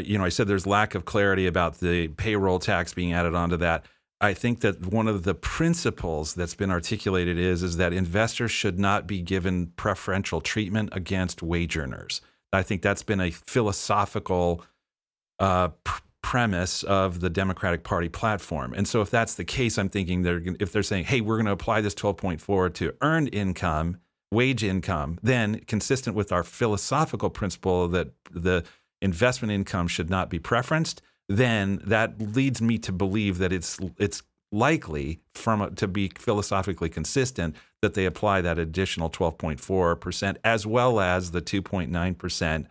You 0.03 0.19
know, 0.19 0.25
I 0.25 0.31
said 0.31 0.49
there's 0.49 0.67
lack 0.67 0.95
of 0.95 1.05
clarity 1.05 1.47
about 1.47 1.79
the 1.79 2.09
payroll 2.09 2.59
tax 2.59 2.95
being 2.95 3.13
added 3.13 3.35
onto 3.35 3.57
that. 3.59 3.85
I 4.21 4.33
think 4.33 4.61
that 4.61 4.87
one 4.87 5.09
of 5.09 5.25
the 5.25 5.35
principles 5.35 6.35
that's 6.35 6.55
been 6.55 6.71
articulated 6.71 7.39
is 7.39 7.63
is 7.63 7.77
that 7.77 7.93
investors 7.93 8.51
should 8.51 8.79
not 8.79 9.07
be 9.07 9.21
given 9.21 9.73
preferential 9.77 10.41
treatment 10.41 10.91
against 10.93 11.43
wage 11.43 11.77
earners. 11.77 12.21
I 12.53 12.63
think 12.63 12.83
that's 12.83 13.03
been 13.03 13.21
a 13.21 13.31
philosophical 13.31 14.65
uh, 15.41 15.69
pr- 15.83 16.01
premise 16.23 16.83
of 16.85 17.21
the 17.21 17.29
Democratic 17.29 17.83
Party 17.83 18.09
platform. 18.09 18.73
And 18.73 18.89
so, 18.89 19.03
if 19.03 19.11
that's 19.11 19.35
the 19.35 19.45
case, 19.45 19.77
I'm 19.77 19.89
thinking 19.89 20.23
they're 20.23 20.43
if 20.61 20.73
they're 20.73 20.83
saying, 20.83 21.05
"Hey, 21.05 21.21
we're 21.21 21.37
going 21.37 21.47
to 21.47 21.53
apply 21.53 21.81
this 21.81 21.95
12.4 21.95 22.73
to 22.75 22.95
earned 23.03 23.35
income, 23.35 23.99
wage 24.31 24.65
income," 24.65 25.19
then 25.23 25.61
consistent 25.67 26.17
with 26.17 26.33
our 26.33 26.45
philosophical 26.45 27.31
principle 27.31 27.89
that 27.89 28.13
the 28.31 28.65
investment 29.03 29.53
income 29.53 29.87
should 29.87 30.09
not 30.09 30.31
be 30.31 30.39
preferenced 30.39 31.01
then 31.37 31.81
that 31.85 32.21
leads 32.21 32.61
me 32.61 32.79
to 32.79 32.93
believe 32.93 33.39
that 33.39 33.53
it's 33.53 33.79
it's 33.99 34.23
likely 34.53 35.21
from 35.35 35.61
a, 35.61 35.71
to 35.73 35.89
be 35.89 36.11
philosophically 36.17 36.89
consistent 36.89 37.57
that 37.83 37.95
they 37.95 38.07
apply 38.07 38.41
that 38.41 38.59
additional 38.59 39.11
12.4% 39.11 40.37
as 40.45 40.65
well 40.65 41.01
as 41.01 41.33
the 41.33 41.43
2.9% 41.43 42.67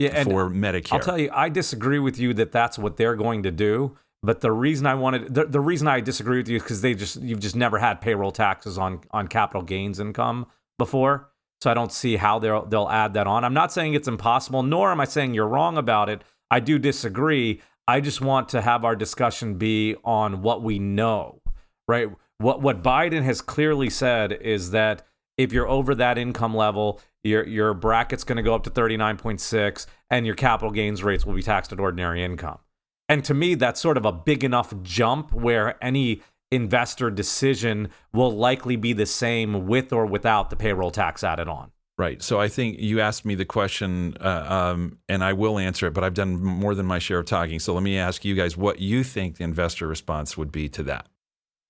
yeah, 0.00 0.24
for 0.24 0.50
Medicare. 0.50 0.92
I'll 0.92 1.00
tell 1.00 1.18
you 1.18 1.30
I 1.32 1.48
disagree 1.48 1.98
with 1.98 2.18
you 2.18 2.34
that 2.34 2.52
that's 2.52 2.78
what 2.78 2.96
they're 2.96 3.16
going 3.16 3.42
to 3.44 3.50
do, 3.50 3.96
but 4.22 4.40
the 4.40 4.52
reason 4.52 4.86
I 4.86 4.94
wanted 4.94 5.34
the, 5.34 5.44
the 5.44 5.60
reason 5.60 5.88
I 5.88 6.00
disagree 6.00 6.38
with 6.38 6.48
you 6.48 6.56
is 6.56 6.62
cuz 6.62 6.80
they 6.80 6.94
just 6.94 7.20
you've 7.20 7.40
just 7.40 7.56
never 7.56 7.78
had 7.78 8.00
payroll 8.00 8.30
taxes 8.30 8.78
on 8.78 9.00
on 9.10 9.28
capital 9.28 9.62
gains 9.62 9.98
income 9.98 10.46
before. 10.78 11.30
So 11.60 11.70
I 11.70 11.74
don't 11.74 11.92
see 11.92 12.16
how 12.16 12.38
they'll 12.38 12.64
they'll 12.64 12.88
add 12.88 13.14
that 13.14 13.26
on. 13.26 13.44
I'm 13.44 13.54
not 13.54 13.72
saying 13.72 13.94
it's 13.94 14.08
impossible, 14.08 14.62
nor 14.62 14.92
am 14.92 15.00
I 15.00 15.04
saying 15.04 15.34
you're 15.34 15.48
wrong 15.48 15.76
about 15.76 16.08
it. 16.08 16.22
I 16.50 16.60
do 16.60 16.78
disagree. 16.78 17.60
I 17.88 18.00
just 18.02 18.20
want 18.20 18.50
to 18.50 18.60
have 18.60 18.84
our 18.84 18.94
discussion 18.94 19.54
be 19.54 19.96
on 20.04 20.42
what 20.42 20.62
we 20.62 20.78
know, 20.78 21.40
right? 21.88 22.10
What 22.36 22.60
what 22.60 22.82
Biden 22.82 23.22
has 23.22 23.40
clearly 23.40 23.88
said 23.88 24.30
is 24.30 24.72
that 24.72 25.06
if 25.38 25.54
you're 25.54 25.66
over 25.66 25.94
that 25.94 26.18
income 26.18 26.54
level, 26.54 27.00
your 27.24 27.46
your 27.46 27.72
bracket's 27.72 28.24
going 28.24 28.36
to 28.36 28.42
go 28.42 28.54
up 28.54 28.62
to 28.64 28.70
39.6 28.70 29.86
and 30.10 30.26
your 30.26 30.34
capital 30.34 30.70
gains 30.70 31.02
rates 31.02 31.24
will 31.24 31.32
be 31.32 31.42
taxed 31.42 31.72
at 31.72 31.80
ordinary 31.80 32.22
income. 32.22 32.58
And 33.08 33.24
to 33.24 33.32
me 33.32 33.54
that's 33.54 33.80
sort 33.80 33.96
of 33.96 34.04
a 34.04 34.12
big 34.12 34.44
enough 34.44 34.74
jump 34.82 35.32
where 35.32 35.82
any 35.82 36.20
investor 36.50 37.10
decision 37.10 37.88
will 38.12 38.30
likely 38.30 38.76
be 38.76 38.92
the 38.92 39.06
same 39.06 39.66
with 39.66 39.94
or 39.94 40.04
without 40.04 40.50
the 40.50 40.56
payroll 40.56 40.90
tax 40.90 41.24
added 41.24 41.48
on. 41.48 41.70
Right. 41.98 42.22
So 42.22 42.40
I 42.40 42.46
think 42.46 42.78
you 42.78 43.00
asked 43.00 43.24
me 43.24 43.34
the 43.34 43.44
question, 43.44 44.16
uh, 44.20 44.46
um, 44.48 44.98
and 45.08 45.24
I 45.24 45.32
will 45.32 45.58
answer 45.58 45.88
it, 45.88 45.94
but 45.94 46.04
I've 46.04 46.14
done 46.14 46.40
more 46.40 46.76
than 46.76 46.86
my 46.86 47.00
share 47.00 47.18
of 47.18 47.26
talking. 47.26 47.58
So 47.58 47.74
let 47.74 47.82
me 47.82 47.98
ask 47.98 48.24
you 48.24 48.36
guys 48.36 48.56
what 48.56 48.78
you 48.78 49.02
think 49.02 49.38
the 49.38 49.44
investor 49.44 49.88
response 49.88 50.36
would 50.36 50.52
be 50.52 50.68
to 50.68 50.84
that. 50.84 51.08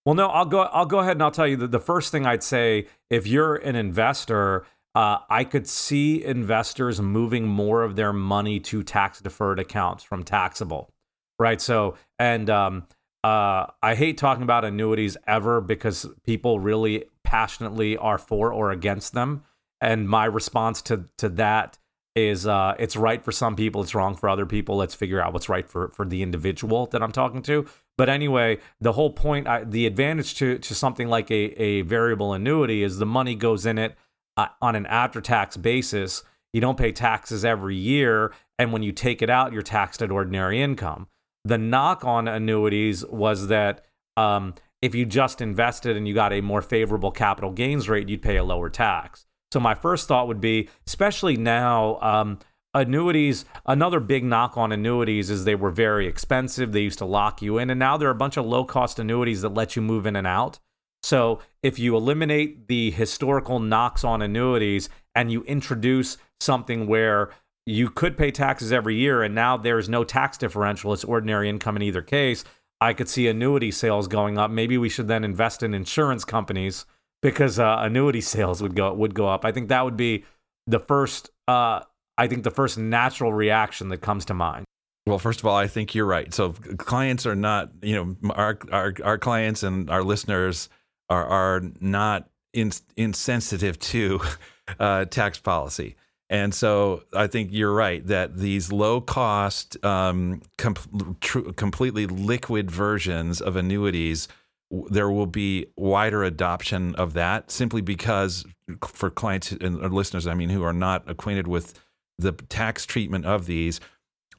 Well, 0.05 0.15
no, 0.15 0.29
I'll 0.29 0.45
go. 0.45 0.61
I'll 0.61 0.87
go 0.87 0.99
ahead 0.99 1.13
and 1.13 1.23
I'll 1.23 1.31
tell 1.31 1.47
you 1.47 1.57
that 1.57 1.71
the 1.71 1.81
first 1.81 2.13
thing 2.13 2.27
I'd 2.27 2.43
say, 2.43 2.89
if 3.09 3.27
you're 3.27 3.57
an 3.57 3.75
investor, 3.75 4.67
uh, 4.95 5.19
I 5.31 5.45
could 5.45 5.67
see 5.67 6.23
investors 6.23 7.01
moving 7.01 7.47
more 7.47 7.83
of 7.83 7.97
their 7.97 8.13
money 8.13 8.61
to 8.61 8.83
tax 8.83 9.21
deferred 9.23 9.59
accounts 9.59 10.05
from 10.05 10.25
taxable, 10.25 10.91
right? 11.39 11.61
So, 11.61 11.97
and 12.19 12.51
um, 12.51 12.87
uh, 13.25 13.67
I 13.83 13.95
hate 13.95 14.19
talking 14.19 14.43
about 14.43 14.67
annuities 14.67 15.17
ever 15.27 15.63
because 15.63 16.07
people 16.25 16.61
really 16.61 17.05
passionately 17.25 17.97
are 17.97 18.19
for 18.19 18.53
or 18.53 18.71
against 18.71 19.15
them 19.15 19.45
and 19.81 20.09
my 20.09 20.25
response 20.25 20.83
to 20.83 21.05
to 21.19 21.29
that 21.31 21.79
is 22.17 22.47
uh, 22.47 22.75
it's 22.79 22.97
right 22.97 23.25
for 23.25 23.33
some 23.33 23.55
people, 23.55 23.83
it's 23.83 23.95
wrong 23.95 24.17
for 24.17 24.29
other 24.29 24.47
people. 24.47 24.77
Let's 24.77 24.95
figure 24.95 25.21
out 25.21 25.33
what's 25.33 25.49
right 25.49 25.69
for 25.69 25.89
for 25.89 26.05
the 26.05 26.23
individual 26.23 26.87
that 26.87 27.03
I'm 27.03 27.13
talking 27.13 27.43
to. 27.43 27.67
But 27.97 28.09
anyway, 28.09 28.59
the 28.81 28.93
whole 28.93 29.11
point, 29.11 29.47
I, 29.47 29.65
the 29.65 29.87
advantage 29.87 30.35
to 30.37 30.59
to 30.59 30.75
something 30.75 31.09
like 31.09 31.31
a 31.31 31.61
a 31.61 31.83
variable 31.83 32.33
annuity 32.33 32.83
is 32.83 32.99
the 32.99 33.07
money 33.07 33.35
goes 33.35 33.67
in 33.67 33.79
it 33.79 33.97
uh, 34.37 34.49
on 34.61 34.77
an 34.77 34.87
after 34.87 35.21
tax 35.21 35.57
basis. 35.57 36.23
You 36.53 36.61
don't 36.61 36.79
pay 36.79 36.93
taxes 36.93 37.45
every 37.45 37.77
year, 37.77 38.33
and 38.59 38.73
when 38.73 38.83
you 38.83 38.93
take 38.93 39.21
it 39.21 39.31
out, 39.31 39.53
you're 39.53 39.63
taxed 39.63 40.03
at 40.03 40.11
ordinary 40.11 40.63
income. 40.63 41.09
The 41.45 41.59
knock 41.59 42.05
on 42.05 42.27
annuities 42.27 43.05
was 43.07 43.49
that 43.49 43.85
um, 44.17 44.55
if 44.81 44.95
you 44.95 45.07
just 45.07 45.41
invested 45.41 45.97
and 45.97 46.09
you 46.09 46.15
got 46.15 46.33
a 46.33 46.41
more 46.41 46.63
favorable 46.63 47.11
capital 47.11 47.53
gains 47.53 47.89
rate, 47.89 48.09
you'd 48.09 48.23
pay 48.23 48.37
a 48.37 48.45
lower 48.45 48.71
tax. 48.71 49.28
So 49.53 49.61
my 49.61 49.75
first 49.75 50.09
thought 50.09 50.29
would 50.29 50.41
be, 50.41 50.69
especially 50.87 51.37
now, 51.37 51.99
um, 52.01 52.39
annuities. 52.75 53.45
Another 53.67 54.01
big 54.01 54.25
knock 54.25 54.57
on 54.57 54.73
annuities 54.73 55.31
is 55.31 55.45
they 55.45 55.55
were 55.55 55.71
very 55.71 56.07
expensive. 56.07 56.73
They 56.73 56.83
used 56.83 56.99
to 56.99 57.05
lock 57.05 57.41
you 57.43 57.59
in, 57.59 57.71
and 57.71 57.79
now 57.79 57.97
there 57.97 58.09
are 58.09 58.13
a 58.13 58.17
bunch 58.17 58.37
of 58.37 58.47
low 58.47 58.65
cost 58.65 58.99
annuities 58.99 59.43
that 59.43 59.55
let 59.55 59.77
you 59.77 59.83
move 59.83 60.07
in 60.07 60.17
and 60.17 60.27
out. 60.27 60.59
So 61.03 61.41
if 61.63 61.79
you 61.79 61.97
eliminate 61.97 62.69
the 62.69 62.91
historical 62.91 63.61
knocks 63.61 64.05
on 64.05 64.21
annuities 64.21 64.89
and 65.15 65.31
you 65.31 65.43
introduce 65.45 66.19
something 66.41 66.87
where 66.87 67.31
you 67.67 67.89
could 67.89 68.17
pay 68.17 68.31
taxes 68.31 68.73
every 68.73 68.97
year 68.97 69.23
and 69.23 69.35
now 69.35 69.57
there's 69.57 69.89
no 69.89 70.05
tax 70.05 70.37
differential, 70.37 70.93
it's 70.93 71.05
ordinary 71.05 71.49
income 71.49 71.77
in 71.77 71.83
either 71.83 72.03
case. 72.03 72.45
I 72.81 72.93
could 72.93 73.09
see 73.09 73.29
annuity 73.29 73.71
sales 73.71 74.09
going 74.09 74.39
up. 74.39 74.51
Maybe 74.51 74.79
we 74.79 74.89
should 74.89 75.09
then 75.09 75.25
invest 75.25 75.63
in 75.63 75.75
insurance 75.75 76.25
companies 76.25 76.85
because 77.23 77.59
uh, 77.59 77.79
annuity 77.81 78.21
sales 78.21 78.63
would 78.63 78.75
go 78.75 78.93
would 78.93 79.15
go 79.15 79.29
up. 79.29 79.45
I 79.45 79.53
think 79.53 79.69
that 79.69 79.85
would 79.85 79.97
be 79.97 80.25
the 80.67 80.79
first. 80.79 81.31
Uh, 81.47 81.81
I 82.17 82.27
think 82.27 82.43
the 82.45 82.51
first 82.51 82.79
natural 82.79 83.33
reaction 83.33 83.89
that 83.91 83.99
comes 83.99 84.25
to 84.27 84.35
mind. 84.35 84.65
Well, 85.07 85.19
first 85.19 85.41
of 85.41 85.47
all, 85.47 85.57
I 85.57 85.69
think 85.69 85.95
you're 85.95 86.05
right. 86.05 86.33
So 86.35 86.53
clients 86.53 87.25
are 87.27 87.37
not, 87.37 87.71
you 87.83 87.95
know, 87.95 88.33
our 88.33 88.59
our 88.71 88.95
our 89.05 89.19
clients 89.19 89.63
and 89.63 89.89
our 89.89 90.03
listeners 90.03 90.69
are 91.09 91.27
are 91.27 91.63
not 91.81 92.29
in, 92.53 92.73
insensitive 92.97 93.79
to 93.79 94.21
uh, 94.79 95.07
tax 95.07 95.39
policy. 95.39 95.97
And 96.31 96.55
so 96.55 97.05
I 97.15 97.27
think 97.27 97.51
you're 97.53 97.73
right 97.73 98.07
that 98.07 98.37
these 98.37 98.71
low 98.71 99.01
cost, 99.01 99.83
um, 99.83 100.43
com- 100.59 101.17
tr- 101.21 101.53
completely 101.57 102.07
liquid 102.07 102.71
versions 102.71 103.41
of 103.41 103.57
annuities, 103.57 104.29
there 104.71 105.11
will 105.11 105.27
be 105.27 105.67
wider 105.77 106.23
adoption 106.25 106.95
of 106.97 107.15
that 107.15 107.51
simply 107.51 107.81
because 107.81 108.45
for 108.87 109.11
clients 109.11 109.53
and 109.53 109.93
listeners, 109.93 110.27
I 110.27 110.35
mean, 110.35 110.51
who 110.51 110.63
are 110.63 110.73
not 110.73 111.09
acquainted 111.09 111.47
with 111.47 111.79
the 112.19 112.33
tax 112.33 112.85
treatment 112.85 113.25
of 113.25 113.47
these, 113.47 113.81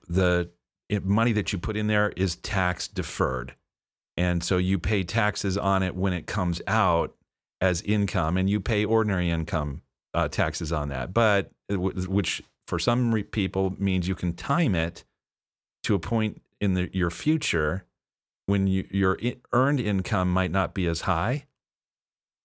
the 0.07 0.49
money 1.03 1.31
that 1.31 1.51
you 1.53 1.59
put 1.59 1.77
in 1.77 1.87
there 1.87 2.09
is 2.15 2.35
tax 2.37 2.87
deferred. 2.87 3.55
And 4.17 4.43
so 4.43 4.57
you 4.57 4.77
pay 4.77 5.03
taxes 5.03 5.57
on 5.57 5.81
it 5.81 5.95
when 5.95 6.13
it 6.13 6.27
comes 6.27 6.61
out 6.67 7.15
as 7.61 7.81
income 7.81 8.37
and 8.37 8.49
you 8.49 8.59
pay 8.59 8.85
ordinary 8.85 9.29
income 9.29 9.81
uh, 10.13 10.27
taxes 10.27 10.71
on 10.71 10.89
that. 10.89 11.13
But 11.13 11.51
which 11.69 12.41
for 12.67 12.79
some 12.79 13.13
people 13.31 13.75
means 13.79 14.07
you 14.07 14.15
can 14.15 14.33
time 14.33 14.75
it 14.75 15.03
to 15.83 15.95
a 15.95 15.99
point 15.99 16.41
in 16.59 16.73
the, 16.73 16.89
your 16.93 17.09
future 17.09 17.85
when 18.49 18.67
you, 18.67 18.87
your 18.89 19.19
earned 19.53 19.79
income 19.79 20.31
might 20.31 20.51
not 20.51 20.73
be 20.73 20.87
as 20.87 21.01
high. 21.01 21.45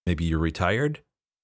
Maybe 0.06 0.24
you're 0.24 0.38
retired, 0.38 1.00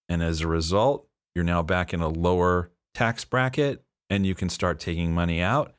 and 0.08 0.22
as 0.22 0.42
a 0.42 0.46
result, 0.46 1.08
you're 1.34 1.44
now 1.44 1.62
back 1.62 1.94
in 1.94 2.00
a 2.00 2.08
lower 2.08 2.70
tax 2.94 3.24
bracket, 3.24 3.82
and 4.10 4.26
you 4.26 4.34
can 4.34 4.50
start 4.50 4.78
taking 4.78 5.14
money 5.14 5.40
out 5.40 5.72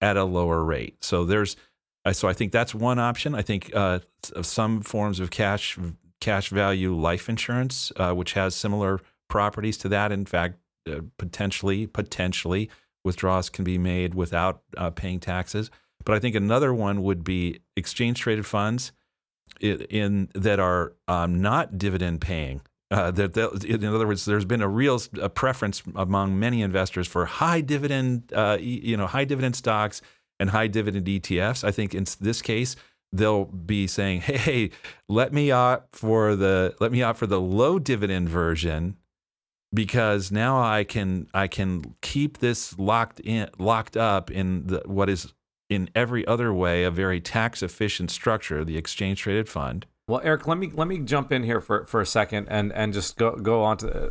at 0.00 0.16
a 0.16 0.22
lower 0.22 0.62
rate. 0.62 1.02
So 1.02 1.24
there's, 1.24 1.56
uh, 2.04 2.12
so 2.12 2.28
I 2.28 2.32
think 2.32 2.52
that's 2.52 2.74
one 2.74 3.00
option. 3.00 3.34
I 3.34 3.42
think 3.42 3.72
uh, 3.74 3.98
some 4.42 4.82
forms 4.82 5.18
of 5.18 5.30
cash 5.30 5.76
cash 6.20 6.50
value 6.50 6.94
life 6.94 7.28
insurance, 7.28 7.92
uh, 7.96 8.12
which 8.12 8.34
has 8.34 8.54
similar 8.54 9.00
properties 9.28 9.78
to 9.78 9.88
that. 9.88 10.12
In 10.12 10.26
fact, 10.26 10.58
uh, 10.88 11.00
potentially, 11.16 11.86
potentially 11.86 12.70
withdrawals 13.04 13.50
can 13.50 13.64
be 13.64 13.78
made 13.78 14.14
without 14.14 14.62
uh, 14.76 14.90
paying 14.90 15.20
taxes. 15.20 15.70
But 16.04 16.14
I 16.14 16.18
think 16.18 16.34
another 16.34 16.72
one 16.72 17.02
would 17.02 17.24
be 17.24 17.60
exchange 17.76 18.20
traded 18.20 18.46
funds 18.46 18.92
in, 19.60 19.80
in 19.82 20.28
that 20.34 20.58
are 20.60 20.94
um, 21.06 21.40
not 21.40 21.78
dividend 21.78 22.20
paying. 22.20 22.62
Uh, 22.90 23.10
that, 23.10 23.34
that, 23.34 23.64
in 23.64 23.84
other 23.84 24.06
words, 24.06 24.24
there's 24.24 24.46
been 24.46 24.62
a 24.62 24.68
real 24.68 25.00
a 25.20 25.28
preference 25.28 25.82
among 25.94 26.38
many 26.38 26.62
investors 26.62 27.06
for 27.06 27.26
high 27.26 27.60
dividend, 27.60 28.32
uh, 28.34 28.56
you 28.58 28.96
know, 28.96 29.06
high 29.06 29.24
dividend 29.24 29.54
stocks 29.54 30.00
and 30.40 30.50
high 30.50 30.68
dividend 30.68 31.04
ETFs. 31.06 31.64
I 31.64 31.70
think 31.70 31.94
in 31.94 32.06
this 32.20 32.40
case, 32.40 32.76
they'll 33.12 33.44
be 33.44 33.86
saying, 33.86 34.22
"Hey, 34.22 34.70
let 35.06 35.34
me 35.34 35.50
opt 35.50 35.96
for 35.96 36.34
the 36.34 36.74
let 36.80 36.90
me 36.90 37.02
opt 37.02 37.18
for 37.18 37.26
the 37.26 37.40
low 37.40 37.78
dividend 37.78 38.30
version 38.30 38.96
because 39.74 40.32
now 40.32 40.62
I 40.62 40.84
can 40.84 41.28
I 41.34 41.46
can 41.46 41.94
keep 42.00 42.38
this 42.38 42.78
locked 42.78 43.20
in 43.20 43.50
locked 43.58 43.96
up 43.96 44.30
in 44.30 44.66
the, 44.66 44.82
what 44.86 45.10
is 45.10 45.32
in 45.68 45.90
every 45.94 46.26
other 46.26 46.52
way 46.52 46.84
a 46.84 46.90
very 46.90 47.20
tax 47.20 47.62
efficient 47.62 48.10
structure, 48.10 48.64
the 48.64 48.76
exchange 48.76 49.20
traded 49.20 49.48
fund." 49.48 49.86
Well, 50.08 50.20
Eric, 50.24 50.46
let 50.46 50.58
me 50.58 50.70
let 50.72 50.88
me 50.88 50.98
jump 50.98 51.32
in 51.32 51.42
here 51.42 51.60
for, 51.60 51.84
for 51.86 52.00
a 52.00 52.06
second 52.06 52.48
and 52.48 52.72
and 52.72 52.92
just 52.92 53.16
go 53.16 53.36
go 53.36 53.62
on 53.62 53.76
to 53.78 54.06
uh, 54.06 54.10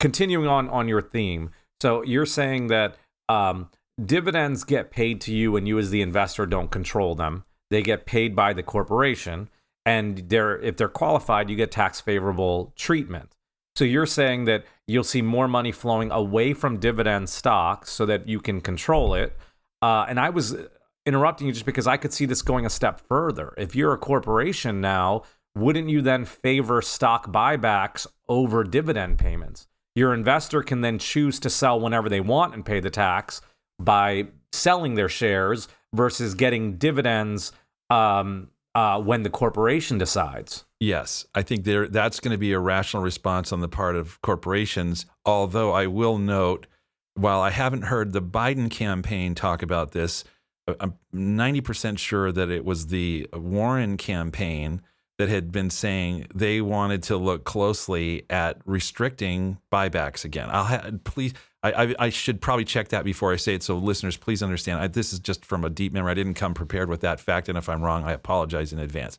continuing 0.00 0.48
on 0.48 0.68
on 0.68 0.88
your 0.88 1.02
theme. 1.02 1.50
So 1.80 2.02
you're 2.02 2.26
saying 2.26 2.68
that 2.68 2.96
um, 3.28 3.70
dividends 4.04 4.64
get 4.64 4.90
paid 4.90 5.20
to 5.22 5.34
you, 5.34 5.56
and 5.56 5.66
you 5.66 5.78
as 5.78 5.90
the 5.90 6.02
investor 6.02 6.46
don't 6.46 6.70
control 6.70 7.14
them 7.14 7.44
they 7.72 7.82
get 7.82 8.04
paid 8.04 8.36
by 8.36 8.52
the 8.52 8.62
corporation 8.62 9.48
and 9.84 10.28
they're 10.28 10.58
if 10.60 10.76
they're 10.76 10.88
qualified 10.88 11.48
you 11.48 11.56
get 11.56 11.72
tax 11.72 12.00
favorable 12.00 12.72
treatment 12.76 13.34
so 13.74 13.84
you're 13.84 14.06
saying 14.06 14.44
that 14.44 14.64
you'll 14.86 15.02
see 15.02 15.22
more 15.22 15.48
money 15.48 15.72
flowing 15.72 16.10
away 16.10 16.52
from 16.52 16.78
dividend 16.78 17.28
stocks 17.28 17.90
so 17.90 18.04
that 18.04 18.28
you 18.28 18.38
can 18.38 18.60
control 18.60 19.14
it 19.14 19.36
uh, 19.82 20.06
and 20.08 20.18
i 20.18 20.30
was 20.30 20.56
interrupting 21.04 21.46
you 21.46 21.52
just 21.52 21.66
because 21.66 21.86
i 21.86 21.96
could 21.96 22.12
see 22.12 22.24
this 22.24 22.42
going 22.42 22.64
a 22.64 22.70
step 22.70 23.00
further 23.08 23.52
if 23.58 23.74
you're 23.74 23.92
a 23.92 23.98
corporation 23.98 24.80
now 24.80 25.22
wouldn't 25.54 25.88
you 25.88 26.00
then 26.00 26.24
favor 26.24 26.80
stock 26.80 27.30
buybacks 27.30 28.06
over 28.28 28.64
dividend 28.64 29.18
payments 29.18 29.66
your 29.94 30.14
investor 30.14 30.62
can 30.62 30.80
then 30.80 30.98
choose 30.98 31.38
to 31.40 31.50
sell 31.50 31.78
whenever 31.78 32.08
they 32.08 32.20
want 32.20 32.54
and 32.54 32.64
pay 32.64 32.80
the 32.80 32.90
tax 32.90 33.42
by 33.78 34.28
selling 34.52 34.94
their 34.94 35.08
shares 35.08 35.68
versus 35.94 36.34
getting 36.34 36.76
dividends 36.76 37.52
um, 37.90 38.48
uh, 38.74 39.00
when 39.00 39.22
the 39.22 39.30
corporation 39.30 39.98
decides. 39.98 40.64
Yes, 40.80 41.26
I 41.34 41.42
think 41.42 41.64
there 41.64 41.86
that's 41.86 42.20
going 42.20 42.32
to 42.32 42.38
be 42.38 42.52
a 42.52 42.58
rational 42.58 43.02
response 43.02 43.52
on 43.52 43.60
the 43.60 43.68
part 43.68 43.96
of 43.96 44.20
corporations. 44.22 45.06
Although 45.24 45.72
I 45.72 45.86
will 45.86 46.18
note, 46.18 46.66
while 47.14 47.40
I 47.40 47.50
haven't 47.50 47.82
heard 47.82 48.12
the 48.12 48.22
Biden 48.22 48.70
campaign 48.70 49.34
talk 49.34 49.62
about 49.62 49.92
this, 49.92 50.24
uh, 50.66 50.74
I'm 50.80 50.94
90% 51.14 51.98
sure 51.98 52.32
that 52.32 52.50
it 52.50 52.64
was 52.64 52.88
the 52.88 53.28
Warren 53.32 53.96
campaign 53.96 54.82
that 55.18 55.28
had 55.28 55.52
been 55.52 55.70
saying 55.70 56.26
they 56.34 56.60
wanted 56.60 57.02
to 57.04 57.16
look 57.16 57.44
closely 57.44 58.24
at 58.30 58.58
restricting 58.64 59.58
buybacks 59.70 60.24
again. 60.24 60.48
I'll 60.50 60.64
ha- 60.64 60.90
please 61.04 61.34
I, 61.62 61.72
I, 61.72 61.94
I, 61.98 62.08
should 62.08 62.40
probably 62.40 62.64
check 62.64 62.88
that 62.88 63.04
before 63.04 63.32
I 63.32 63.36
say 63.36 63.54
it. 63.54 63.62
So 63.62 63.76
listeners, 63.78 64.16
please 64.16 64.42
understand. 64.42 64.80
I, 64.80 64.88
this 64.88 65.12
is 65.12 65.20
just 65.20 65.44
from 65.44 65.64
a 65.64 65.70
deep 65.70 65.92
memory. 65.92 66.10
I 66.10 66.14
didn't 66.14 66.34
come 66.34 66.54
prepared 66.54 66.88
with 66.88 67.02
that 67.02 67.20
fact, 67.20 67.48
and 67.48 67.56
if 67.56 67.68
I'm 67.68 67.82
wrong, 67.82 68.04
I 68.04 68.12
apologize 68.12 68.72
in 68.72 68.78
advance. 68.78 69.16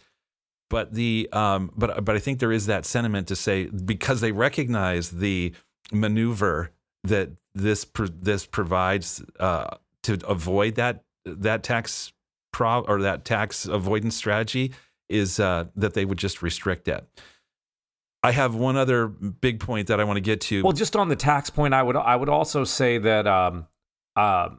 But 0.70 0.94
the 0.94 1.30
um, 1.32 1.72
but 1.78 2.04
but 2.04 2.16
I 2.16 2.20
think 2.20 2.40
there 2.40 2.52
is 2.52 2.66
that 2.66 2.86
sentiment 2.86 3.28
to 3.28 3.36
say 3.36 3.66
because 3.68 4.22
they 4.22 4.32
recognize 4.32 5.12
the 5.12 5.54
maneuver 5.92 6.72
that 7.04 7.30
this 7.56 7.86
this 7.96 8.46
provides 8.46 9.24
uh, 9.40 9.78
to 10.04 10.20
avoid 10.28 10.76
that 10.76 11.04
that 11.26 11.64
tax 11.64 12.12
pro 12.52 12.82
or 12.82 13.02
that 13.02 13.26
tax 13.26 13.66
avoidance 13.66 14.16
strategy 14.16 14.74
is 15.10 15.40
uh, 15.40 15.66
that 15.76 15.94
they 15.94 16.06
would 16.06 16.18
just 16.18 16.42
restrict 16.42 16.88
it. 16.88 17.06
I 18.24 18.32
have 18.32 18.56
one 18.56 18.78
other 18.78 19.08
big 19.08 19.60
point 19.60 19.88
that 19.88 20.00
I 20.00 20.06
want 20.06 20.16
to 20.18 20.22
get 20.22 20.40
to. 20.42 20.64
Well, 20.64 20.72
just 20.72 20.96
on 20.96 21.10
the 21.10 21.16
tax 21.16 21.50
point, 21.50 21.74
I 21.74 21.84
would 21.84 21.98
I 21.98 22.16
would 22.16 22.30
also 22.30 22.64
say 22.64 22.98
that 22.98 23.28
um, 23.28 23.68
uh, 24.16 24.50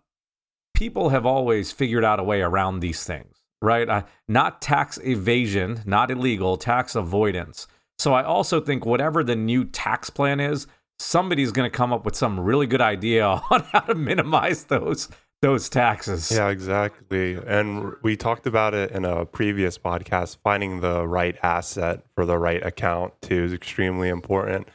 people 0.75 1.09
have 1.09 1.25
always 1.25 1.73
figured 1.73 2.05
out 2.05 2.21
a 2.21 2.23
way 2.23 2.43
around 2.43 2.81
these 2.81 3.05
things, 3.05 3.39
right? 3.63 3.89
Uh, 3.89 4.03
not 4.29 4.61
tax 4.61 4.99
evasion, 5.03 5.81
not 5.87 6.11
illegal, 6.11 6.59
tax 6.59 6.95
avoidance. 6.95 7.67
So 7.99 8.13
I 8.13 8.23
also 8.23 8.61
think 8.61 8.85
whatever 8.85 9.25
the 9.25 9.37
new 9.37 9.65
tax 9.65 10.11
plan 10.11 10.41
is, 10.41 10.67
somebody's 10.99 11.53
going 11.53 11.71
to 11.71 11.77
come 11.77 11.93
up 11.93 12.05
with 12.05 12.17
some 12.17 12.41
really 12.41 12.67
good 12.67 12.81
idea 12.81 13.27
on 13.51 13.63
how 13.73 13.81
to 13.81 13.95
minimize 13.95 14.65
those 14.65 15.09
those 15.43 15.69
taxes. 15.69 16.31
Yeah, 16.31 16.49
exactly. 16.49 17.35
And 17.35 17.93
we 18.03 18.17
talked 18.17 18.47
about 18.47 18.73
it 18.73 18.93
in 18.93 19.05
a 19.05 19.27
previous 19.27 19.77
podcast. 19.77 20.39
Finding 20.43 20.81
the 20.81 21.07
right 21.07 21.37
asset 21.43 22.03
for 22.15 22.25
the 22.25 22.39
right 22.39 22.65
account 22.65 23.13
too 23.21 23.45
is 23.45 23.53
extremely 23.53 24.09
important. 24.09 24.69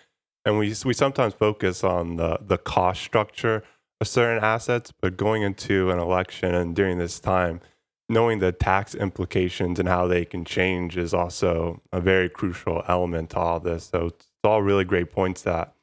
And 0.45 0.59
we 0.59 0.75
we 0.85 0.93
sometimes 0.93 1.33
focus 1.33 1.83
on 1.83 2.17
the 2.17 2.37
the 2.41 2.57
cost 2.57 3.01
structure 3.01 3.63
of 3.99 4.07
certain 4.07 4.43
assets, 4.43 4.93
but 5.01 5.17
going 5.17 5.41
into 5.41 5.89
an 5.91 5.99
election 5.99 6.53
and 6.53 6.75
during 6.75 6.99
this 6.99 7.19
time, 7.19 7.61
knowing 8.07 8.39
the 8.39 8.51
tax 8.51 8.95
implications 8.95 9.79
and 9.79 9.89
how 9.89 10.07
they 10.07 10.25
can 10.25 10.45
change 10.45 10.97
is 10.97 11.13
also 11.13 11.81
a 11.91 11.99
very 11.99 12.29
crucial 12.29 12.83
element 12.87 13.31
to 13.31 13.39
all 13.39 13.59
this. 13.59 13.85
So 13.85 14.07
it's 14.07 14.27
all 14.43 14.61
really 14.61 14.85
great 14.85 15.11
points 15.11 15.41
that 15.43 15.73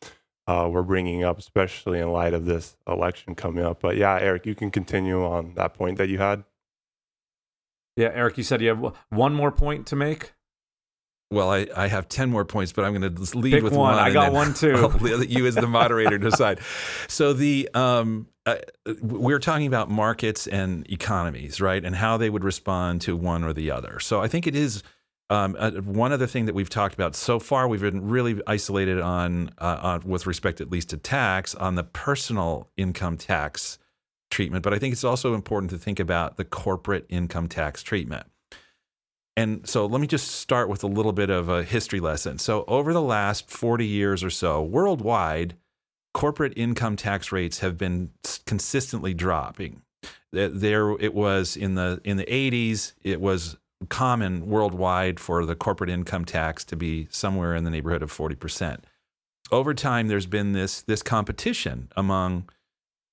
uh, 0.47 0.69
we're 0.71 0.83
bringing 0.83 1.25
up, 1.25 1.39
especially 1.39 1.99
in 1.99 2.11
light 2.13 2.35
of 2.35 2.45
this 2.45 2.77
election 2.87 3.35
coming 3.35 3.65
up. 3.65 3.81
But 3.81 3.97
yeah, 3.97 4.19
Eric, 4.21 4.47
you 4.47 4.55
can 4.55 4.71
continue 4.71 5.25
on 5.25 5.55
that 5.55 5.75
point 5.75 5.99
that 5.99 6.09
you 6.09 6.19
had. 6.19 6.45
Yeah, 7.97 8.11
Eric, 8.13 8.37
you 8.37 8.45
said 8.45 8.61
you 8.61 8.69
have 8.69 8.95
one 9.09 9.35
more 9.35 9.51
point 9.51 9.87
to 9.89 9.97
make. 9.97 10.33
Well, 11.31 11.51
I, 11.51 11.67
I 11.75 11.89
have 11.89 12.09
10 12.09 12.31
more 12.31 12.45
points, 12.45 12.73
but 12.73 12.85
I'm 12.85 12.95
going 12.95 13.15
to 13.15 13.37
lead 13.37 13.55
Pick 13.55 13.65
with 13.65 13.73
one. 13.73 13.95
one 13.97 13.99
I 13.99 14.13
got 14.13 14.33
one 14.33 14.55
too. 14.55 14.75
I'll 14.77 14.91
let 14.91 15.29
you, 15.29 15.47
as 15.47 15.57
the 15.57 15.67
moderator, 15.67 16.19
decide. 16.19 16.61
So, 17.09 17.33
the 17.33 17.69
um, 17.75 18.29
uh, 18.45 18.59
we're 19.03 19.41
talking 19.41 19.67
about 19.67 19.91
markets 19.91 20.47
and 20.47 20.89
economies, 20.89 21.61
right? 21.61 21.85
And 21.85 21.97
how 21.97 22.17
they 22.17 22.31
would 22.31 22.45
respond 22.45 23.01
to 23.03 23.17
one 23.17 23.43
or 23.43 23.53
the 23.53 23.73
other. 23.73 23.99
So, 23.99 24.21
I 24.21 24.29
think 24.29 24.47
it 24.47 24.55
is 24.55 24.85
um, 25.29 25.57
uh, 25.59 25.73
one 25.73 26.13
other 26.13 26.27
thing 26.27 26.47
that 26.47 26.55
we've 26.55 26.71
talked 26.71 26.95
about 26.95 27.17
so 27.17 27.39
far, 27.39 27.67
we've 27.67 27.81
been 27.81 28.09
really 28.09 28.41
isolated 28.47 29.01
on, 29.01 29.51
uh, 29.59 29.79
on, 29.83 30.03
with 30.05 30.27
respect 30.27 30.61
at 30.61 30.71
least 30.71 30.91
to 30.91 30.97
tax, 30.97 31.55
on 31.55 31.75
the 31.75 31.83
personal 31.83 32.69
income 32.77 33.17
tax 33.17 33.79
treatment. 34.31 34.63
But 34.63 34.73
I 34.73 34.79
think 34.79 34.93
it's 34.93 35.05
also 35.05 35.35
important 35.35 35.71
to 35.71 35.79
think 35.79 35.99
about 35.99 36.37
the 36.37 36.45
corporate 36.45 37.07
income 37.09 37.49
tax 37.49 37.83
treatment. 37.83 38.27
And 39.37 39.69
so 39.69 39.85
let 39.85 40.01
me 40.01 40.07
just 40.07 40.31
start 40.31 40.69
with 40.69 40.83
a 40.83 40.87
little 40.87 41.13
bit 41.13 41.29
of 41.29 41.49
a 41.49 41.63
history 41.63 42.01
lesson. 42.01 42.39
So, 42.39 42.65
over 42.67 42.93
the 42.95 43.03
last 43.03 43.51
40 43.51 43.87
years 43.87 44.25
or 44.25 44.31
so, 44.31 44.63
worldwide, 44.63 45.57
corporate 46.15 46.55
income 46.57 46.97
tax 46.97 47.31
rates 47.33 47.59
have 47.59 47.77
been 47.77 48.11
consistently 48.47 49.13
dropping. 49.13 49.83
There, 50.33 50.93
it 50.93 51.15
was 51.15 51.57
in 51.57 51.75
the 51.75 52.01
in 52.05 52.17
the 52.17 52.25
80s. 52.25 52.95
It 53.03 53.21
was 53.21 53.59
common 53.87 54.47
worldwide 54.47 55.19
for 55.21 55.45
the 55.45 55.55
corporate 55.55 55.91
income 55.91 56.25
tax 56.25 56.65
to 56.67 56.77
be 56.77 57.09
somewhere 57.11 57.55
in 57.55 57.65
the 57.65 57.71
neighborhood 57.71 58.03
of 58.03 58.11
40 58.11 58.35
percent. 58.35 58.85
Over 59.51 59.75
time, 59.75 60.09
there's 60.09 60.27
been 60.27 60.53
this 60.53 60.83
this 60.83 61.03
competition 61.03 61.91
among 61.97 62.49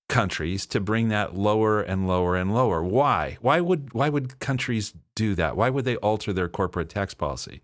countries 0.09 0.65
to 0.67 0.79
bring 0.79 1.09
that 1.09 1.35
lower 1.35 1.81
and 1.81 2.07
lower 2.07 2.35
and 2.35 2.53
lower. 2.53 2.83
Why? 2.83 3.37
Why 3.41 3.61
would 3.61 3.93
why 3.93 4.09
would 4.09 4.39
countries 4.39 4.93
do 5.15 5.35
that? 5.35 5.55
Why 5.55 5.69
would 5.69 5.85
they 5.85 5.95
alter 5.97 6.33
their 6.33 6.49
corporate 6.49 6.89
tax 6.89 7.13
policy? 7.13 7.61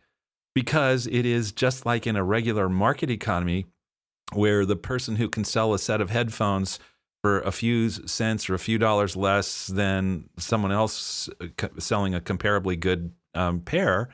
Because 0.55 1.07
it 1.07 1.25
is 1.25 1.51
just 1.51 1.85
like 1.85 2.07
in 2.07 2.15
a 2.15 2.23
regular 2.23 2.69
market 2.69 3.09
economy 3.09 3.67
where 4.33 4.65
the 4.65 4.75
person 4.75 5.17
who 5.17 5.29
can 5.29 5.43
sell 5.43 5.73
a 5.73 5.79
set 5.79 6.01
of 6.01 6.09
headphones 6.09 6.79
for 7.21 7.41
a 7.41 7.51
few 7.51 7.89
cents 7.89 8.49
or 8.49 8.53
a 8.53 8.59
few 8.59 8.77
dollars 8.77 9.15
less 9.15 9.67
than 9.67 10.29
someone 10.37 10.71
else 10.71 11.29
uh, 11.41 11.67
selling 11.77 12.15
a 12.15 12.19
comparably 12.19 12.79
good 12.79 13.11
um, 13.33 13.59
pair 13.61 14.09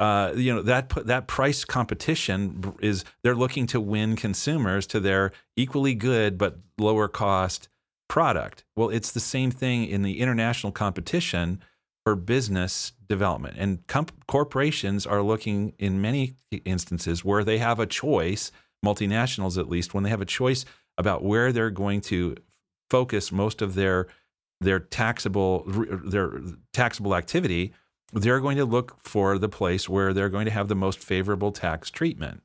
uh, 0.00 0.32
you 0.34 0.52
know 0.52 0.62
that 0.62 0.88
that 1.06 1.26
price 1.26 1.64
competition 1.64 2.74
is 2.80 3.04
they're 3.22 3.34
looking 3.34 3.66
to 3.66 3.78
win 3.78 4.16
consumers 4.16 4.86
to 4.86 4.98
their 4.98 5.30
equally 5.56 5.94
good 5.94 6.38
but 6.38 6.58
lower 6.78 7.06
cost 7.06 7.68
product. 8.08 8.64
Well, 8.74 8.88
it's 8.88 9.12
the 9.12 9.20
same 9.20 9.50
thing 9.50 9.84
in 9.84 10.02
the 10.02 10.20
international 10.20 10.72
competition 10.72 11.62
for 12.04 12.16
business 12.16 12.92
development, 13.06 13.56
and 13.58 13.86
comp- 13.86 14.26
corporations 14.26 15.06
are 15.06 15.22
looking 15.22 15.74
in 15.78 16.00
many 16.00 16.36
instances 16.64 17.22
where 17.22 17.44
they 17.44 17.58
have 17.58 17.78
a 17.78 17.86
choice, 17.86 18.50
multinationals 18.84 19.58
at 19.58 19.68
least, 19.68 19.92
when 19.92 20.02
they 20.02 20.10
have 20.10 20.22
a 20.22 20.26
choice 20.26 20.64
about 21.00 21.24
where 21.24 21.52
they're 21.52 21.70
going 21.70 22.00
to 22.00 22.36
focus 22.88 23.32
most 23.32 23.60
of 23.60 23.74
their 23.74 24.06
their 24.60 24.78
taxable 24.78 25.64
their 25.66 26.40
taxable 26.72 27.16
activity 27.16 27.72
they're 28.12 28.40
going 28.40 28.56
to 28.56 28.64
look 28.64 28.98
for 29.02 29.38
the 29.38 29.48
place 29.48 29.88
where 29.88 30.12
they're 30.12 30.28
going 30.28 30.46
to 30.46 30.50
have 30.50 30.68
the 30.68 30.74
most 30.74 30.98
favorable 30.98 31.52
tax 31.52 31.90
treatment. 31.90 32.42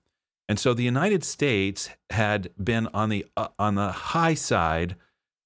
And 0.48 0.60
so 0.60 0.74
the 0.74 0.84
United 0.84 1.24
States 1.24 1.90
had 2.12 2.52
been 2.64 2.88
on 2.94 3.10
the 3.10 3.26
uh, 3.36 3.48
on 3.58 3.76
the 3.76 3.92
high 3.92 4.36
side 4.36 4.96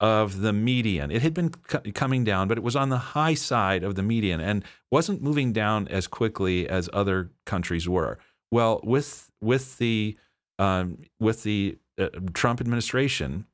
of 0.01 0.41
the 0.41 0.51
median. 0.51 1.10
It 1.12 1.22
had 1.22 1.34
been 1.34 1.51
c- 1.70 1.91
coming 1.93 2.24
down, 2.24 2.47
but 2.47 2.57
it 2.57 2.64
was 2.64 2.76
on 2.76 2.89
the 2.89 2.97
high 2.97 3.34
side 3.34 3.84
of 3.84 3.95
the 3.95 4.03
median 4.03 4.41
and 4.41 4.64
wasn't 4.91 5.22
moving 5.22 5.53
down 5.53 5.88
as 5.88 6.07
quickly 6.07 6.68
as 6.68 6.89
other 6.91 7.32
countries 7.45 7.88
were. 7.88 8.18
Well, 8.51 8.82
with 8.84 9.32
with 9.41 9.78
the 9.78 10.18
um, 10.57 10.97
with 11.18 11.43
the 11.43 11.78
uh, 12.00 12.10
Trump 12.34 12.62
administration, 12.62 13.45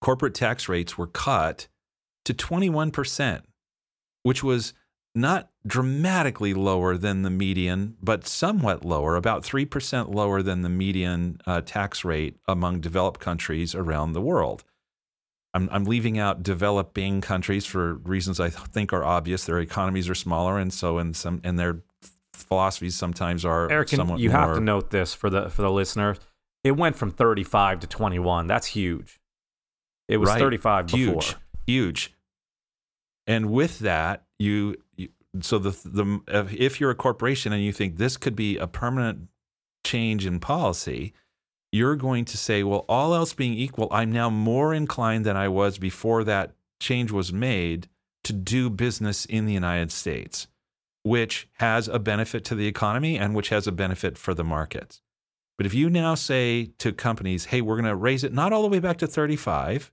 corporate 0.00 0.34
tax 0.34 0.68
rates 0.68 0.96
were 0.96 1.06
cut 1.06 1.68
to 2.24 2.34
21 2.34 2.90
percent, 2.90 3.44
which 4.22 4.42
was 4.42 4.74
not 5.14 5.50
dramatically 5.66 6.54
lower 6.54 6.96
than 6.96 7.22
the 7.22 7.30
median, 7.30 7.96
but 8.02 8.26
somewhat 8.26 8.84
lower, 8.84 9.16
about 9.16 9.42
3% 9.42 10.14
lower 10.14 10.42
than 10.42 10.62
the 10.62 10.68
median 10.68 11.40
uh, 11.46 11.60
tax 11.60 12.04
rate 12.04 12.36
among 12.46 12.80
developed 12.80 13.20
countries 13.20 13.74
around 13.74 14.12
the 14.12 14.20
world. 14.20 14.64
I'm, 15.54 15.68
I'm, 15.72 15.84
leaving 15.84 16.18
out 16.18 16.42
developing 16.42 17.20
countries 17.20 17.64
for 17.66 17.94
reasons 17.94 18.38
I 18.38 18.50
think 18.50 18.92
are 18.92 19.04
obvious. 19.04 19.44
Their 19.44 19.58
economies 19.58 20.08
are 20.08 20.14
smaller, 20.14 20.58
and 20.58 20.72
so 20.72 20.98
in 20.98 21.14
some 21.14 21.40
and 21.42 21.58
their 21.58 21.82
philosophies 22.34 22.94
sometimes 22.96 23.44
are 23.44 23.70
Eric, 23.70 23.88
somewhat 23.88 24.20
you 24.20 24.30
more, 24.30 24.38
have 24.38 24.54
to 24.56 24.60
note 24.60 24.90
this 24.90 25.14
for 25.14 25.30
the 25.30 25.48
for 25.48 25.62
the 25.62 25.70
listener. 25.70 26.16
It 26.68 26.76
went 26.76 26.96
from 26.96 27.10
35 27.10 27.80
to 27.80 27.86
21. 27.86 28.46
That's 28.46 28.66
huge. 28.66 29.18
It 30.06 30.18
was 30.18 30.28
right. 30.28 30.38
35 30.38 30.88
before. 30.88 30.98
Huge, 30.98 31.36
huge. 31.66 32.14
And 33.26 33.50
with 33.50 33.78
that, 33.78 34.24
you, 34.38 34.76
you 34.94 35.08
so 35.40 35.58
the 35.58 35.70
the 35.70 36.20
if 36.52 36.78
you're 36.78 36.90
a 36.90 36.94
corporation 36.94 37.54
and 37.54 37.64
you 37.64 37.72
think 37.72 37.96
this 37.96 38.18
could 38.18 38.36
be 38.36 38.58
a 38.58 38.66
permanent 38.66 39.28
change 39.82 40.26
in 40.26 40.40
policy, 40.40 41.14
you're 41.72 41.96
going 41.96 42.26
to 42.26 42.36
say, 42.36 42.62
well, 42.62 42.84
all 42.86 43.14
else 43.14 43.32
being 43.32 43.54
equal, 43.54 43.88
I'm 43.90 44.12
now 44.12 44.28
more 44.28 44.74
inclined 44.74 45.24
than 45.24 45.38
I 45.38 45.48
was 45.48 45.78
before 45.78 46.22
that 46.24 46.52
change 46.80 47.10
was 47.10 47.32
made 47.32 47.88
to 48.24 48.34
do 48.34 48.68
business 48.68 49.24
in 49.24 49.46
the 49.46 49.54
United 49.54 49.90
States, 49.90 50.48
which 51.02 51.48
has 51.60 51.88
a 51.88 51.98
benefit 51.98 52.44
to 52.44 52.54
the 52.54 52.66
economy 52.66 53.16
and 53.16 53.34
which 53.34 53.48
has 53.48 53.66
a 53.66 53.72
benefit 53.72 54.18
for 54.18 54.34
the 54.34 54.44
markets. 54.44 55.00
But 55.58 55.66
if 55.66 55.74
you 55.74 55.90
now 55.90 56.14
say 56.14 56.70
to 56.78 56.92
companies, 56.92 57.46
hey, 57.46 57.60
we're 57.60 57.74
going 57.74 57.84
to 57.84 57.96
raise 57.96 58.24
it 58.24 58.32
not 58.32 58.52
all 58.52 58.62
the 58.62 58.68
way 58.68 58.78
back 58.78 58.98
to 58.98 59.08
35, 59.08 59.92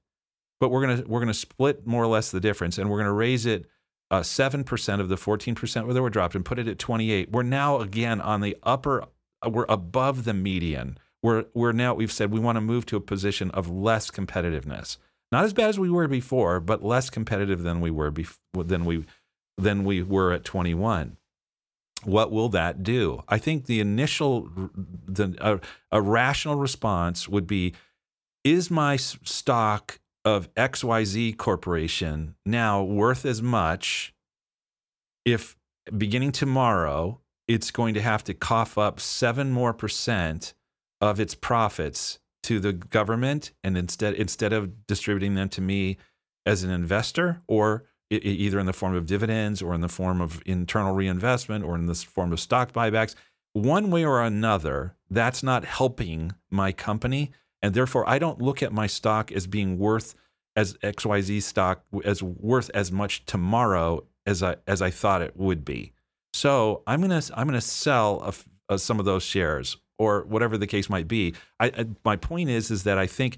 but 0.59 0.69
we're 0.69 0.85
going 0.85 0.97
to 1.01 1.09
we're 1.09 1.19
going 1.19 1.27
to 1.27 1.33
split 1.33 1.85
more 1.85 2.03
or 2.03 2.07
less 2.07 2.31
the 2.31 2.39
difference 2.39 2.77
and 2.77 2.89
we're 2.89 2.97
going 2.97 3.07
to 3.07 3.11
raise 3.11 3.45
it 3.45 3.65
uh, 4.11 4.21
7% 4.21 4.99
of 4.99 5.09
the 5.09 5.15
14% 5.15 5.85
where 5.85 5.93
they 5.93 5.99
were 5.99 6.11
dropped 6.11 6.35
and 6.35 6.45
put 6.45 6.59
it 6.59 6.67
at 6.67 6.77
28. 6.77 7.31
We're 7.31 7.43
now 7.43 7.79
again 7.79 8.21
on 8.21 8.41
the 8.41 8.55
upper, 8.61 9.05
uh, 9.43 9.49
we're 9.49 9.65
above 9.67 10.25
the 10.25 10.33
median. 10.33 10.97
We're, 11.23 11.45
we're 11.55 11.71
now, 11.71 11.95
we've 11.95 12.11
said 12.11 12.31
we 12.31 12.39
want 12.39 12.57
to 12.57 12.61
move 12.61 12.85
to 12.87 12.97
a 12.97 13.01
position 13.01 13.49
of 13.51 13.67
less 13.67 14.11
competitiveness. 14.11 14.97
Not 15.31 15.43
as 15.43 15.53
bad 15.53 15.69
as 15.69 15.79
we 15.79 15.89
were 15.89 16.07
before, 16.07 16.59
but 16.59 16.83
less 16.83 17.09
competitive 17.09 17.63
than 17.63 17.81
we 17.81 17.89
were 17.89 18.11
before, 18.11 18.63
than 18.63 18.85
we, 18.85 19.05
than 19.57 19.83
we 19.83 20.03
were 20.03 20.31
at 20.31 20.43
21 20.43 21.17
what 22.03 22.31
will 22.31 22.49
that 22.49 22.83
do? 22.83 23.23
I 23.27 23.37
think 23.37 23.65
the 23.65 23.79
initial, 23.79 24.49
the 25.07 25.35
a, 25.39 25.59
a, 25.97 26.01
rational 26.01 26.55
response 26.55 27.27
would 27.27 27.47
be: 27.47 27.73
Is 28.43 28.69
my 28.69 28.97
stock 28.97 29.99
of 30.23 30.53
XYZ 30.55 31.37
Corporation 31.37 32.35
now 32.45 32.83
worth 32.83 33.25
as 33.25 33.41
much 33.41 34.13
if 35.23 35.55
beginning 35.95 36.31
tomorrow 36.31 37.21
it's 37.47 37.71
going 37.71 37.93
to 37.93 38.01
have 38.01 38.23
to 38.23 38.33
cough 38.33 38.77
up 38.77 38.99
seven 38.99 39.51
more 39.51 39.73
percent 39.73 40.53
of 40.99 41.19
its 41.19 41.35
profits 41.35 42.19
to 42.43 42.59
the 42.59 42.73
government 42.73 43.51
and 43.63 43.77
instead 43.77 44.15
instead 44.15 44.53
of 44.53 44.87
distributing 44.87 45.35
them 45.35 45.49
to 45.49 45.61
me 45.61 45.97
as 46.45 46.63
an 46.63 46.71
investor 46.71 47.41
or 47.47 47.85
either 48.09 48.59
in 48.59 48.65
the 48.65 48.73
form 48.73 48.95
of 48.95 49.05
dividends 49.05 49.61
or 49.61 49.73
in 49.73 49.81
the 49.81 49.89
form 49.89 50.21
of 50.21 50.41
internal 50.45 50.93
reinvestment 50.93 51.63
or 51.63 51.75
in 51.75 51.87
the 51.87 51.95
form 51.95 52.31
of 52.31 52.39
stock 52.39 52.71
buybacks 52.71 53.15
one 53.53 53.89
way 53.89 54.05
or 54.05 54.21
another 54.21 54.95
that's 55.09 55.41
not 55.41 55.65
helping 55.65 56.31
my 56.51 56.71
company 56.71 57.31
and 57.61 57.73
therefore 57.73 58.07
I 58.07 58.19
don't 58.19 58.41
look 58.41 58.61
at 58.61 58.71
my 58.71 58.85
stock 58.85 59.31
as 59.31 59.47
being 59.47 59.79
worth 59.79 60.13
as 60.55 60.75
XYZ 60.75 61.41
stock 61.41 61.83
as 62.03 62.21
worth 62.21 62.69
as 62.73 62.91
much 62.91 63.25
tomorrow 63.25 64.03
as 64.25 64.41
I 64.43 64.57
as 64.67 64.81
I 64.81 64.89
thought 64.89 65.21
it 65.21 65.35
would 65.35 65.65
be. 65.65 65.93
So 66.33 66.83
I'm 66.87 67.01
gonna 67.01 67.21
I'm 67.33 67.47
gonna 67.47 67.61
sell 67.61 68.21
a, 68.69 68.73
a, 68.73 68.79
some 68.79 68.99
of 68.99 69.05
those 69.05 69.23
shares 69.23 69.77
or 69.97 70.23
whatever 70.25 70.57
the 70.57 70.67
case 70.67 70.89
might 70.89 71.07
be. 71.07 71.33
I, 71.59 71.67
I, 71.67 71.85
my 72.03 72.15
point 72.15 72.49
is 72.49 72.71
is 72.71 72.83
that 72.83 72.97
I 72.97 73.07
think 73.07 73.37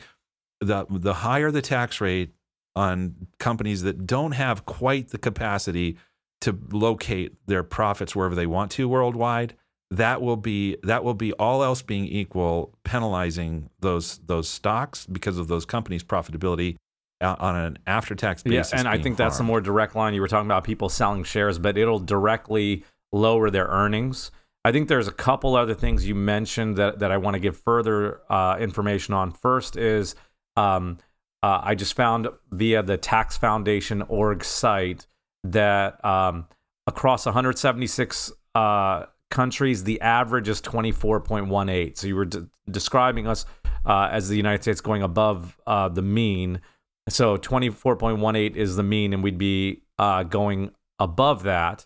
the 0.59 0.86
the 0.89 1.13
higher 1.13 1.51
the 1.51 1.61
tax 1.61 2.01
rate 2.01 2.32
on 2.78 3.15
companies 3.39 3.82
that 3.82 4.05
don't 4.05 4.34
have 4.34 4.65
quite 4.65 5.09
the 5.09 5.17
capacity 5.17 5.97
to 6.41 6.57
locate 6.71 7.36
their 7.47 7.63
profits 7.63 8.15
wherever 8.15 8.36
they 8.36 8.45
want 8.45 8.69
to 8.71 8.88
worldwide, 8.88 9.55
that 9.89 10.21
will 10.21 10.38
be 10.38 10.78
that 10.84 11.03
will 11.03 11.15
be 11.15 11.34
all 11.34 11.63
else 11.63 11.82
being 11.82 12.05
equal 12.05 12.78
penalizing 12.84 13.69
those 13.80 14.19
those 14.19 14.47
stocks 14.47 15.07
because 15.07 15.39
of 15.39 15.47
those 15.47 15.65
companies' 15.65 16.03
profitability 16.03 16.75
on 17.19 17.55
an 17.55 17.80
after-tax 17.88 18.43
basis. 18.43 18.73
Yeah, 18.73 18.80
and 18.80 18.88
I 18.88 18.93
think 18.93 19.17
harmed. 19.17 19.17
that's 19.17 19.38
the 19.39 19.43
more 19.43 19.59
direct 19.59 19.95
line. 19.95 20.13
You 20.13 20.21
were 20.21 20.28
talking 20.28 20.45
about 20.45 20.63
people 20.63 20.88
selling 20.88 21.23
shares, 21.23 21.57
but 21.57 21.75
it'll 21.75 21.99
directly 21.99 22.84
lower 23.11 23.49
their 23.49 23.65
earnings. 23.65 24.30
I 24.63 24.71
think 24.71 24.88
there's 24.88 25.07
a 25.07 25.13
couple 25.13 25.55
other 25.55 25.73
things 25.73 26.07
you 26.07 26.13
mentioned 26.13 26.75
that, 26.75 26.99
that 26.99 27.09
I 27.09 27.17
want 27.17 27.34
to 27.36 27.39
give 27.39 27.57
further 27.57 28.19
uh, 28.30 28.57
information 28.59 29.15
on. 29.15 29.32
First 29.32 29.78
is 29.78 30.13
um, 30.57 30.97
uh, 31.43 31.61
I 31.63 31.75
just 31.75 31.95
found 31.95 32.27
via 32.51 32.83
the 32.83 32.97
Tax 32.97 33.38
Foundation 33.38 34.01
org 34.03 34.43
site 34.43 35.05
that 35.43 36.03
um, 36.03 36.47
across 36.88 37.25
176 37.25 38.31
uh, 38.55 39.05
countries, 39.29 39.83
the 39.83 40.01
average 40.01 40.49
is 40.49 40.61
24.18. 40.61 41.97
So 41.97 42.07
you 42.07 42.15
were 42.15 42.25
de- 42.25 42.47
describing 42.69 43.27
us 43.27 43.45
uh, 43.85 44.09
as 44.11 44.29
the 44.29 44.35
United 44.35 44.63
States 44.63 44.81
going 44.81 45.03
above 45.03 45.57
uh, 45.67 45.89
the 45.89 46.01
mean. 46.01 46.61
So 47.09 47.38
24.18 47.38 48.55
is 48.55 48.75
the 48.75 48.83
mean, 48.83 49.13
and 49.13 49.23
we'd 49.23 49.38
be 49.38 49.83
uh, 49.99 50.23
going 50.23 50.71
above 50.99 51.43
that, 51.43 51.85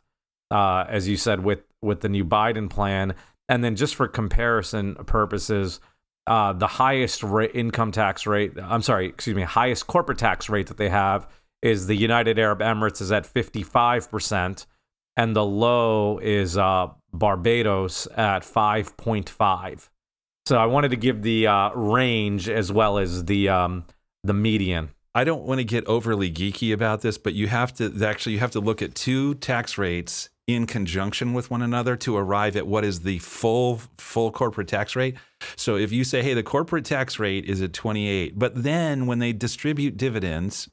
uh, 0.49 0.86
as 0.88 1.08
you 1.08 1.18
said, 1.18 1.43
with 1.43 1.60
with 1.82 2.02
the 2.02 2.10
new 2.10 2.24
Biden 2.24 2.70
plan. 2.70 3.16
And 3.49 3.64
then 3.64 3.76
just 3.76 3.95
for 3.95 4.08
comparison 4.08 4.95
purposes, 4.95 5.80
uh, 6.28 6.54
the 6.54 6.68
highest 6.68 7.24
income 7.24 7.92
tax 7.92 8.26
rate, 8.28 8.54
I'm 8.62 8.82
sorry, 8.82 9.08
excuse 9.08 9.36
me, 9.36 9.44
highest 9.44 9.88
corporate 9.88 10.18
tax 10.18 10.50
rate 10.50 10.68
that 10.68 10.78
they 10.78 10.90
have 10.90 11.28
is 11.62 11.88
the 11.88 11.96
United 11.96 12.40
Arab 12.40 12.60
Emirates 12.60 13.02
is 13.02 13.12
at 13.12 13.24
55%. 13.24 14.66
and 15.18 15.36
the 15.36 15.46
low 15.46 16.20
is 16.20 16.58
uh, 16.58 16.88
Barbados 17.14 18.08
at 18.16 18.44
5.5. 18.44 19.90
So 20.48 20.58
I 20.58 20.66
wanted 20.66 20.90
to 20.92 20.98
give 20.98 21.22
the 21.22 21.48
uh, 21.48 21.72
range 21.74 22.50
as 22.50 22.72
well 22.72 22.98
as 22.98 23.26
the 23.26 23.50
um, 23.50 23.86
the 24.24 24.34
median. 24.34 24.90
I 25.14 25.24
don't 25.24 25.44
want 25.44 25.60
to 25.60 25.66
get 25.66 25.86
overly 25.86 26.32
geeky 26.32 26.74
about 26.74 27.02
this, 27.02 27.18
but 27.18 27.34
you 27.34 27.48
have 27.48 27.74
to 27.76 27.94
actually 28.06 28.34
you 28.34 28.40
have 28.40 28.52
to 28.52 28.60
look 28.60 28.82
at 28.82 28.96
two 28.96 29.36
tax 29.36 29.78
rates 29.78 30.30
in 30.48 30.66
conjunction 30.66 31.34
with 31.34 31.52
one 31.52 31.62
another 31.62 31.96
to 31.98 32.18
arrive 32.18 32.56
at 32.56 32.66
what 32.66 32.84
is 32.84 33.02
the 33.02 33.20
full 33.20 33.82
full 33.98 34.32
corporate 34.32 34.68
tax 34.68 34.96
rate. 34.96 35.16
So 35.56 35.76
if 35.76 35.92
you 35.92 36.04
say, 36.04 36.22
"Hey, 36.22 36.34
the 36.34 36.44
corporate 36.44 36.86
tax 36.86 37.20
rate 37.20 37.46
is 37.46 37.62
at 37.62 37.74
28," 37.74 38.38
but 38.38 38.64
then 38.64 39.06
when 39.06 39.20
they 39.20 39.34
distribute 39.34 39.98
dividends 39.98 40.70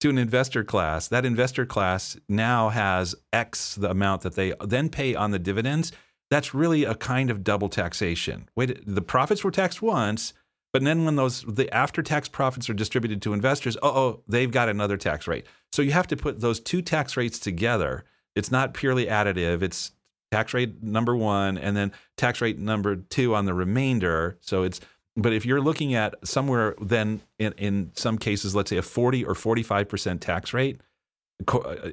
to 0.00 0.10
an 0.10 0.18
investor 0.18 0.64
class, 0.64 1.08
that 1.08 1.24
investor 1.24 1.66
class 1.66 2.16
now 2.28 2.68
has 2.68 3.14
X 3.32 3.74
the 3.74 3.90
amount 3.90 4.22
that 4.22 4.34
they 4.34 4.54
then 4.64 4.88
pay 4.88 5.14
on 5.14 5.30
the 5.30 5.38
dividends. 5.38 5.92
That's 6.30 6.54
really 6.54 6.84
a 6.84 6.94
kind 6.94 7.30
of 7.30 7.42
double 7.42 7.68
taxation. 7.68 8.48
Wait, 8.54 8.80
the 8.86 9.02
profits 9.02 9.42
were 9.42 9.50
taxed 9.50 9.80
once, 9.80 10.34
but 10.72 10.84
then 10.84 11.04
when 11.04 11.16
those 11.16 11.42
the 11.42 11.72
after 11.74 12.02
tax 12.02 12.28
profits 12.28 12.68
are 12.68 12.74
distributed 12.74 13.22
to 13.22 13.32
investors, 13.32 13.76
oh, 13.82 14.22
they've 14.28 14.50
got 14.50 14.68
another 14.68 14.96
tax 14.96 15.26
rate. 15.26 15.46
So 15.72 15.82
you 15.82 15.92
have 15.92 16.06
to 16.08 16.16
put 16.16 16.40
those 16.40 16.60
two 16.60 16.82
tax 16.82 17.16
rates 17.16 17.38
together. 17.38 18.04
It's 18.36 18.50
not 18.50 18.74
purely 18.74 19.06
additive. 19.06 19.62
It's 19.62 19.92
tax 20.30 20.54
rate 20.54 20.82
number 20.82 21.16
one 21.16 21.56
and 21.58 21.76
then 21.76 21.92
tax 22.16 22.40
rate 22.40 22.58
number 22.58 22.96
two 22.96 23.34
on 23.34 23.44
the 23.44 23.54
remainder. 23.54 24.38
So 24.40 24.62
it's 24.62 24.80
but 25.16 25.32
if 25.32 25.44
you're 25.44 25.60
looking 25.60 25.94
at 25.94 26.14
somewhere 26.26 26.76
then 26.80 27.20
in, 27.38 27.52
in 27.54 27.90
some 27.94 28.18
cases, 28.18 28.54
let's 28.54 28.70
say 28.70 28.76
a 28.76 28.82
40 28.82 29.24
or 29.24 29.34
45% 29.34 30.20
tax 30.20 30.52
rate 30.52 30.80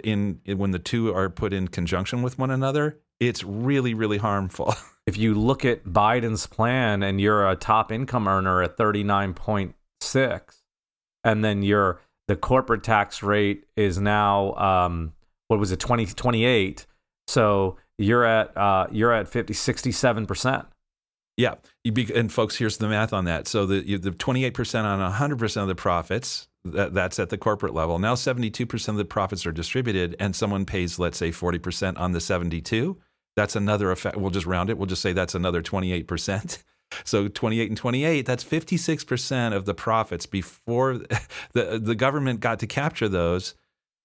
in, 0.04 0.42
in 0.46 0.58
when 0.58 0.72
the 0.72 0.80
two 0.80 1.14
are 1.14 1.30
put 1.30 1.52
in 1.52 1.68
conjunction 1.68 2.22
with 2.22 2.38
one 2.38 2.52
another, 2.52 3.00
it's 3.20 3.44
really, 3.44 3.94
really 3.94 4.18
harmful. 4.18 4.74
If 5.08 5.18
you 5.18 5.36
look 5.36 5.64
at 5.64 5.84
Biden's 5.84 6.48
plan 6.48 7.04
and 7.04 7.22
you're 7.22 7.48
a 7.48 7.56
top 7.56 7.92
income 7.92 8.28
earner 8.28 8.64
at 8.64 8.76
39.6, 8.76 10.42
and 11.24 11.46
then 11.46 11.62
your 11.62 12.02
the 12.28 12.36
corporate 12.36 12.84
tax 12.84 13.22
rate 13.22 13.66
is 13.76 14.00
now 14.00 14.54
um, 14.56 15.14
what 15.48 15.60
was 15.60 15.72
it 15.72 15.80
20 15.80 16.08
28 16.08 16.86
so 17.28 17.78
you're 17.98 18.26
at 18.26 18.56
uh, 18.58 18.88
you're 18.92 19.14
at 19.14 19.28
50 19.28 19.54
67 19.54 20.26
percent 20.26 20.66
yeah 21.38 21.56
and 21.86 22.32
folks 22.32 22.58
here's 22.58 22.78
the 22.78 22.88
math 22.88 23.14
on 23.14 23.26
that 23.26 23.48
so 23.48 23.66
the 23.66 23.98
the 23.98 24.12
28 24.12 24.54
percent 24.54 24.88
on 24.88 25.00
100 25.00 25.40
percent 25.40 25.64
of 25.64 25.68
the 25.68 25.76
profits 25.76 26.48
that, 26.64 26.94
that's 26.94 27.20
at 27.20 27.30
the 27.30 27.38
corporate 27.38 27.74
level 27.74 28.00
now 28.00 28.16
72 28.16 28.66
percent 28.66 28.96
of 28.96 29.00
the 29.00 29.06
profits 29.06 29.46
are 29.46 29.52
distributed 29.52 30.16
and 30.20 30.36
someone 30.36 30.66
pays 30.66 30.98
let's 30.98 31.18
say 31.18 31.32
40 31.32 31.60
percent 31.60 31.98
on 31.98 32.12
the 32.12 32.22
72 32.22 32.98
that's 33.36 33.56
another 33.56 33.92
effect. 33.92 34.18
We'll 34.18 34.32
just 34.32 34.46
round 34.46 34.70
it. 34.70 34.78
We'll 34.78 34.86
just 34.88 35.02
say 35.02 35.14
that's 35.14 35.36
another 35.36 35.62
28%. 35.62 36.64
So 37.04 37.28
28 37.28 37.70
and 37.70 37.78
28, 37.78 38.26
that's 38.28 38.44
56% 38.44 39.54
of 39.54 39.66
the 39.66 39.74
profits 39.74 40.28
before 40.28 40.94
the, 41.54 41.80
the 41.82 41.96
government 41.96 42.42
got 42.42 42.60
to 42.60 42.68
capture 42.68 43.10
those 43.10 43.56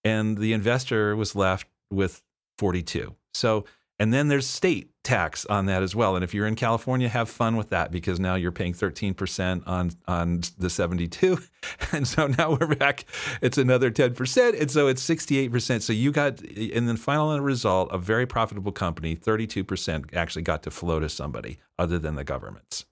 and 0.02 0.38
the 0.38 0.54
investor 0.54 1.14
was 1.14 1.36
left 1.36 1.68
with 1.90 2.22
42. 2.56 3.14
So 3.34 3.66
and 4.00 4.14
then 4.14 4.28
there's 4.28 4.46
state 4.46 4.90
tax 5.04 5.44
on 5.44 5.66
that 5.66 5.82
as 5.82 5.94
well. 5.94 6.14
And 6.14 6.24
if 6.24 6.32
you're 6.32 6.46
in 6.46 6.54
California, 6.54 7.06
have 7.06 7.28
fun 7.28 7.56
with 7.56 7.68
that 7.68 7.92
because 7.92 8.18
now 8.18 8.34
you're 8.34 8.50
paying 8.50 8.72
13% 8.72 9.62
on 9.66 9.92
on 10.08 10.40
the 10.58 10.70
72. 10.70 11.38
And 11.92 12.06
so 12.06 12.28
now 12.28 12.56
we're 12.56 12.74
back. 12.74 13.04
It's 13.42 13.58
another 13.58 13.90
10%. 13.90 14.60
And 14.60 14.70
so 14.70 14.86
it's 14.86 15.06
68%. 15.06 15.82
So 15.82 15.92
you 15.92 16.12
got, 16.12 16.40
and 16.40 16.88
then 16.88 16.96
final 16.96 17.38
result, 17.40 17.90
a 17.92 17.98
very 17.98 18.26
profitable 18.26 18.72
company, 18.72 19.16
32% 19.16 20.14
actually 20.14 20.42
got 20.42 20.62
to 20.62 20.70
flow 20.70 21.00
to 21.00 21.08
somebody 21.08 21.58
other 21.78 21.98
than 21.98 22.14
the 22.14 22.24
governments. 22.24 22.86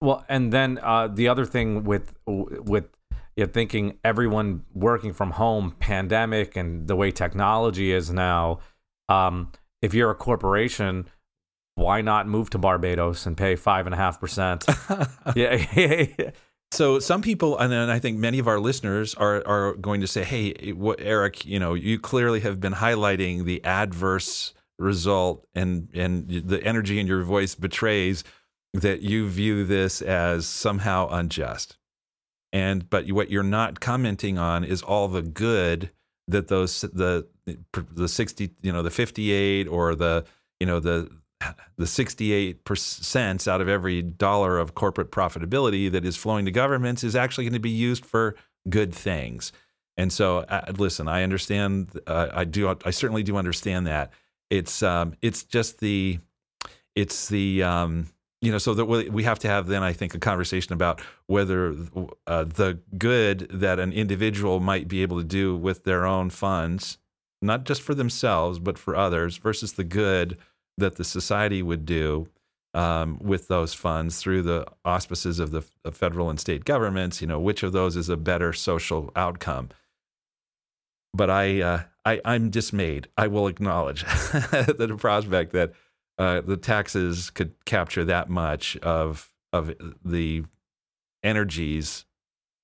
Well, 0.00 0.24
and 0.28 0.52
then 0.52 0.80
uh, 0.82 1.08
the 1.08 1.28
other 1.28 1.44
thing 1.44 1.84
with 1.84 2.14
with 2.26 2.88
you're 3.36 3.46
thinking 3.46 3.98
everyone 4.02 4.64
working 4.74 5.12
from 5.12 5.32
home, 5.32 5.76
pandemic, 5.78 6.56
and 6.56 6.88
the 6.88 6.96
way 6.96 7.12
technology 7.12 7.92
is 7.92 8.10
now. 8.10 8.58
Um, 9.08 9.52
if 9.82 9.92
you're 9.92 10.10
a 10.10 10.14
corporation, 10.14 11.08
why 11.74 12.00
not 12.00 12.26
move 12.26 12.50
to 12.50 12.58
Barbados 12.58 13.26
and 13.26 13.36
pay 13.36 13.56
five 13.56 13.86
and 13.86 13.94
a 13.94 13.98
half 13.98 14.20
percent? 14.20 14.64
Yeah. 15.36 16.30
So 16.72 17.00
some 17.00 17.20
people, 17.20 17.58
and 17.58 17.70
then 17.70 17.90
I 17.90 17.98
think 17.98 18.16
many 18.16 18.38
of 18.38 18.48
our 18.48 18.58
listeners 18.58 19.14
are 19.14 19.46
are 19.46 19.74
going 19.74 20.00
to 20.00 20.06
say, 20.06 20.24
"Hey, 20.24 20.72
what, 20.72 21.00
Eric? 21.02 21.44
You 21.44 21.58
know, 21.58 21.74
you 21.74 21.98
clearly 21.98 22.40
have 22.40 22.60
been 22.60 22.72
highlighting 22.72 23.44
the 23.44 23.62
adverse 23.62 24.54
result, 24.78 25.46
and 25.54 25.90
and 25.92 26.28
the 26.28 26.64
energy 26.64 26.98
in 26.98 27.06
your 27.06 27.24
voice 27.24 27.54
betrays 27.54 28.24
that 28.72 29.02
you 29.02 29.28
view 29.28 29.64
this 29.64 30.00
as 30.00 30.46
somehow 30.46 31.08
unjust." 31.10 31.76
And 32.54 32.88
but 32.88 33.10
what 33.12 33.30
you're 33.30 33.42
not 33.42 33.80
commenting 33.80 34.38
on 34.38 34.64
is 34.64 34.80
all 34.80 35.08
the 35.08 35.22
good 35.22 35.90
that 36.26 36.48
those 36.48 36.80
the 36.80 37.28
the 37.44 38.08
60 38.08 38.50
you 38.62 38.72
know 38.72 38.82
the 38.82 38.90
58 38.90 39.66
or 39.68 39.94
the 39.94 40.24
you 40.60 40.66
know 40.66 40.80
the 40.80 41.10
the 41.76 41.86
68 41.86 42.64
percent 42.64 43.48
out 43.48 43.60
of 43.60 43.68
every 43.68 44.02
dollar 44.02 44.58
of 44.58 44.74
corporate 44.74 45.10
profitability 45.10 45.90
that 45.90 46.04
is 46.04 46.16
flowing 46.16 46.44
to 46.44 46.50
governments 46.50 47.02
is 47.02 47.16
actually 47.16 47.44
going 47.44 47.52
to 47.52 47.58
be 47.60 47.70
used 47.70 48.06
for 48.06 48.36
good 48.68 48.94
things. 48.94 49.52
And 49.96 50.12
so 50.12 50.38
uh, 50.38 50.72
listen 50.78 51.08
i 51.08 51.22
understand 51.22 51.98
uh, 52.06 52.28
i 52.32 52.44
do 52.44 52.74
i 52.84 52.90
certainly 52.90 53.22
do 53.22 53.36
understand 53.36 53.86
that. 53.86 54.12
It's 54.50 54.82
um, 54.82 55.14
it's 55.22 55.44
just 55.44 55.80
the 55.80 56.18
it's 56.94 57.28
the 57.28 57.62
um, 57.62 58.08
you 58.42 58.50
know, 58.50 58.58
so 58.58 58.74
that 58.74 58.84
we 58.84 59.22
have 59.22 59.38
to 59.38 59.48
have 59.48 59.68
then, 59.68 59.84
I 59.84 59.92
think, 59.92 60.16
a 60.16 60.18
conversation 60.18 60.72
about 60.72 61.00
whether 61.26 61.76
uh, 62.26 62.42
the 62.42 62.80
good 62.98 63.46
that 63.50 63.78
an 63.78 63.92
individual 63.92 64.58
might 64.58 64.88
be 64.88 65.02
able 65.02 65.18
to 65.18 65.24
do 65.24 65.56
with 65.56 65.84
their 65.84 66.04
own 66.04 66.28
funds, 66.28 66.98
not 67.42 67.64
just 67.64 67.82
for 67.82 67.94
themselves, 67.94 68.58
but 68.58 68.78
for 68.78 68.96
others, 68.96 69.36
versus 69.36 69.72
the 69.74 69.84
good 69.84 70.38
that 70.78 70.96
the 70.96 71.04
society 71.04 71.62
would 71.62 71.84
do 71.84 72.28
um, 72.74 73.18
with 73.20 73.48
those 73.48 73.74
funds 73.74 74.18
through 74.18 74.42
the 74.42 74.66
auspices 74.84 75.38
of 75.38 75.50
the 75.50 75.62
of 75.84 75.96
federal 75.96 76.30
and 76.30 76.40
state 76.40 76.64
governments. 76.64 77.20
You 77.20 77.26
know, 77.26 77.40
which 77.40 77.62
of 77.62 77.72
those 77.72 77.96
is 77.96 78.08
a 78.08 78.16
better 78.16 78.52
social 78.52 79.12
outcome? 79.14 79.70
But 81.14 81.28
I, 81.28 81.60
uh, 81.60 81.82
I, 82.06 82.20
I'm 82.24 82.48
dismayed. 82.48 83.08
I 83.18 83.26
will 83.26 83.46
acknowledge 83.46 84.02
the 84.04 84.96
prospect 84.98 85.52
that 85.52 85.72
uh, 86.18 86.40
the 86.40 86.56
taxes 86.56 87.28
could 87.30 87.52
capture 87.64 88.04
that 88.04 88.30
much 88.30 88.76
of 88.78 89.30
of 89.52 89.74
the 90.04 90.44
energies 91.22 92.06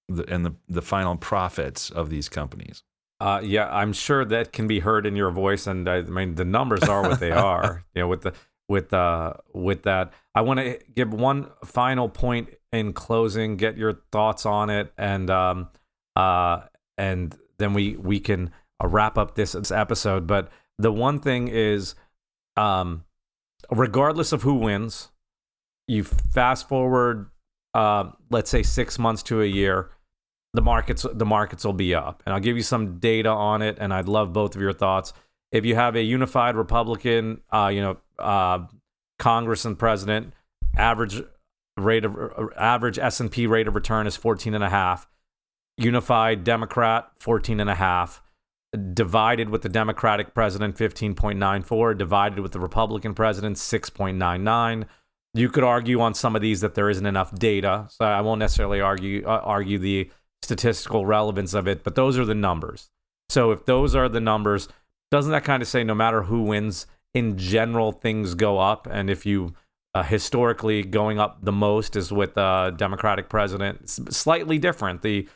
and 0.09 0.47
the 0.47 0.55
the 0.69 0.83
final 0.83 1.17
profits 1.17 1.91
of 1.91 2.09
these 2.09 2.29
companies. 2.29 2.83
Uh, 3.21 3.41
yeah, 3.43 3.69
I'm 3.69 3.93
sure 3.93 4.25
that 4.25 4.53
can 4.53 4.69
be 4.69 4.81
heard 4.81 5.05
in 5.05 5.17
your 5.17 5.31
voice, 5.31 5.67
and 5.67 5.89
I 5.89 6.03
mean 6.03 6.37
the 6.37 6.45
numbers 6.45 6.85
are 6.85 7.03
what 7.03 7.21
they 7.21 7.33
are. 7.33 7.85
you 7.95 8.03
know, 8.03 8.09
with 8.09 8.23
the 8.23 8.33
with 8.69 8.93
uh 8.93 9.35
with 9.53 9.83
that, 9.83 10.13
I 10.35 10.43
want 10.43 10.61
to 10.61 10.79
give 10.95 11.13
one 11.13 11.51
final 11.65 12.09
point 12.09 12.51
in 12.73 12.93
closing. 12.93 13.57
Get 13.57 13.77
your 13.77 14.01
thoughts 14.13 14.47
on 14.47 14.71
it, 14.71 14.93
and 14.97 15.31
um 15.31 15.69
uh 16.15 16.61
and 16.97 17.37
then 17.59 17.75
we 17.75 17.97
we 17.97 18.21
can 18.21 18.51
uh, 18.83 18.87
wrap 18.89 19.19
up 19.19 19.35
this, 19.35 19.53
this 19.53 19.71
episode. 19.71 20.27
But 20.27 20.51
the 20.79 20.93
one 20.93 21.21
thing 21.21 21.49
is, 21.49 21.95
um, 22.57 23.05
regardless 23.71 24.33
of 24.33 24.43
who 24.43 24.55
wins, 24.55 25.09
you 25.87 26.05
fast 26.05 26.69
forward, 26.69 27.31
uh, 27.75 28.11
let's 28.31 28.51
say 28.51 28.63
six 28.63 28.99
months 28.99 29.23
to 29.25 29.43
a 29.43 29.47
year, 29.47 29.91
the 30.55 30.63
markets 30.63 31.07
the 31.13 31.27
markets 31.27 31.65
will 31.65 31.73
be 31.73 31.95
up, 31.95 32.23
and 32.25 32.35
I'll 32.35 32.41
give 32.41 32.57
you 32.57 32.63
some 32.63 32.99
data 32.99 33.29
on 33.29 33.63
it, 33.63 33.77
and 33.81 33.93
I'd 33.93 34.09
love 34.09 34.33
both 34.33 34.57
of 34.57 34.63
your 34.63 34.73
thoughts. 34.73 35.13
If 35.53 35.65
you 35.65 35.75
have 35.75 35.97
a 35.97 36.03
unified 36.03 36.57
Republican, 36.57 37.43
uh, 37.53 37.71
you 37.73 37.81
know, 37.81 37.97
uh, 38.19 38.67
Congress 39.19 39.65
and 39.65 39.79
president, 39.79 40.33
average 40.77 41.23
rate 41.77 42.05
of 42.05 42.17
average 42.57 42.99
S 42.99 43.21
and 43.21 43.31
P 43.31 43.47
rate 43.47 43.69
of 43.69 43.75
return 43.75 44.07
is 44.07 44.17
fourteen 44.17 44.55
and 44.55 44.65
a 44.65 44.71
half. 44.71 45.07
Unified 45.77 46.45
Democrat, 46.45 47.11
fourteen 47.19 47.61
and 47.61 47.71
a 47.71 47.75
half 47.75 48.23
divided 48.93 49.49
with 49.49 49.63
the 49.63 49.69
Democratic 49.69 50.35
president 50.35 50.77
15.94, 50.77 51.97
divided 51.97 52.41
with 52.41 52.53
the 52.53 52.61
Republican 52.61 53.15
president 53.15 53.57
6.99. 53.57 54.87
You 55.35 55.49
could 55.49 55.65
argue 55.65 56.01
on 56.01 56.15
some 56.15 56.37
of 56.37 56.43
these 56.43 56.61
that 56.61 56.75
there 56.75 56.91
isn't 56.91 57.07
enough 57.07 57.35
data, 57.35 57.87
so 57.91 58.05
I 58.05 58.21
won't 58.21 58.39
necessarily 58.39 58.81
argue 58.81 59.25
uh, 59.27 59.41
argue 59.45 59.79
the 59.79 60.11
statistical 60.43 61.07
relevance 61.07 61.55
of 61.55 61.67
it, 61.69 61.85
but 61.85 61.95
those 61.95 62.19
are 62.19 62.25
the 62.25 62.35
numbers. 62.35 62.91
So 63.29 63.51
if 63.51 63.67
those 63.67 63.95
are 63.95 64.09
the 64.09 64.21
numbers, 64.21 64.69
doesn't 65.11 65.33
that 65.33 65.45
kind 65.45 65.63
of 65.63 65.69
say 65.69 65.85
no 65.85 65.95
matter 65.95 66.23
who 66.23 66.43
wins, 66.43 66.87
in 67.15 67.37
general 67.39 67.93
things 67.93 68.35
go 68.35 68.59
up, 68.59 68.87
and 68.91 69.11
if 69.11 69.27
you 69.27 69.55
uh, 69.95 70.03
historically 70.03 70.83
going 70.83 71.19
up 71.19 71.39
the 71.43 71.53
most 71.53 71.97
is 71.97 72.13
with 72.13 72.35
the 72.35 72.41
uh, 72.41 72.71
Democratic 72.71 73.29
president, 73.29 73.81
it's 73.83 74.17
slightly 74.17 74.59
different. 74.59 75.03
The 75.03 75.29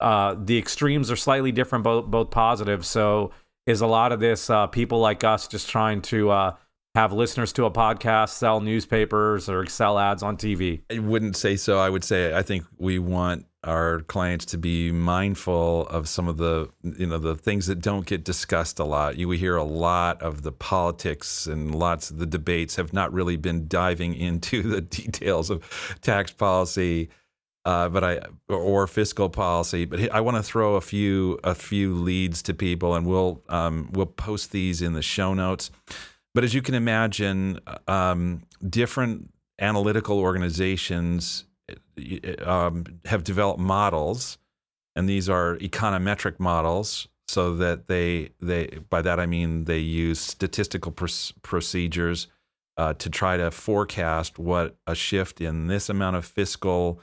uh, 0.00 0.34
the 0.38 0.58
extremes 0.58 1.10
are 1.10 1.16
slightly 1.16 1.52
different, 1.52 1.84
both 1.84 2.06
both 2.06 2.30
positive. 2.30 2.84
So 2.84 3.32
is 3.66 3.80
a 3.80 3.86
lot 3.86 4.12
of 4.12 4.20
this 4.20 4.50
uh, 4.50 4.66
people 4.66 4.98
like 4.98 5.24
us 5.24 5.46
just 5.46 5.68
trying 5.68 6.02
to 6.02 6.30
uh, 6.30 6.56
have 6.94 7.12
listeners 7.12 7.52
to 7.54 7.66
a 7.66 7.70
podcast, 7.70 8.30
sell 8.30 8.60
newspapers, 8.60 9.48
or 9.48 9.66
sell 9.66 9.98
ads 9.98 10.22
on 10.22 10.36
TV? 10.36 10.82
I 10.90 10.98
wouldn't 10.98 11.36
say 11.36 11.56
so. 11.56 11.78
I 11.78 11.88
would 11.88 12.04
say 12.04 12.34
I 12.34 12.42
think 12.42 12.64
we 12.78 12.98
want 12.98 13.46
our 13.64 14.00
clients 14.00 14.46
to 14.46 14.58
be 14.58 14.90
mindful 14.90 15.86
of 15.88 16.08
some 16.08 16.28
of 16.28 16.38
the 16.38 16.70
you 16.82 17.06
know 17.06 17.18
the 17.18 17.34
things 17.34 17.66
that 17.66 17.80
don't 17.80 18.06
get 18.06 18.24
discussed 18.24 18.78
a 18.78 18.84
lot. 18.84 19.18
You 19.18 19.28
we 19.28 19.36
hear 19.36 19.56
a 19.56 19.64
lot 19.64 20.22
of 20.22 20.42
the 20.42 20.52
politics 20.52 21.46
and 21.46 21.74
lots 21.74 22.10
of 22.10 22.18
the 22.18 22.26
debates 22.26 22.76
have 22.76 22.92
not 22.92 23.12
really 23.12 23.36
been 23.36 23.68
diving 23.68 24.14
into 24.14 24.62
the 24.68 24.80
details 24.80 25.50
of 25.50 25.62
tax 26.00 26.32
policy, 26.32 27.10
uh, 27.66 27.90
but 27.90 28.02
I 28.02 28.20
or 28.48 28.86
fiscal 28.86 29.28
policy. 29.28 29.84
But 29.84 30.10
I 30.10 30.22
want 30.22 30.38
to 30.38 30.42
throw 30.42 30.76
a 30.76 30.80
few 30.80 31.38
a 31.44 31.54
few 31.54 31.94
leads 31.94 32.40
to 32.42 32.54
people, 32.54 32.94
and 32.94 33.06
we'll 33.06 33.42
um, 33.50 33.90
we'll 33.92 34.06
post 34.06 34.52
these 34.52 34.80
in 34.80 34.94
the 34.94 35.02
show 35.02 35.34
notes. 35.34 35.70
But 36.34 36.44
as 36.44 36.54
you 36.54 36.62
can 36.62 36.74
imagine, 36.74 37.58
um, 37.88 38.42
different 38.66 39.32
analytical 39.58 40.18
organizations 40.18 41.44
um, 42.44 42.84
have 43.04 43.24
developed 43.24 43.60
models, 43.60 44.38
and 44.96 45.08
these 45.08 45.28
are 45.28 45.56
econometric 45.58 46.38
models, 46.38 47.08
so 47.28 47.54
that 47.56 47.86
they 47.86 48.30
they 48.40 48.66
by 48.88 49.02
that 49.02 49.20
I 49.20 49.26
mean 49.26 49.64
they 49.64 49.78
use 49.78 50.20
statistical 50.20 50.92
pr- 50.92 51.32
procedures 51.42 52.28
uh, 52.76 52.94
to 52.94 53.10
try 53.10 53.36
to 53.36 53.50
forecast 53.50 54.38
what 54.38 54.76
a 54.86 54.94
shift 54.94 55.40
in 55.40 55.66
this 55.66 55.88
amount 55.88 56.16
of 56.16 56.24
fiscal 56.24 57.00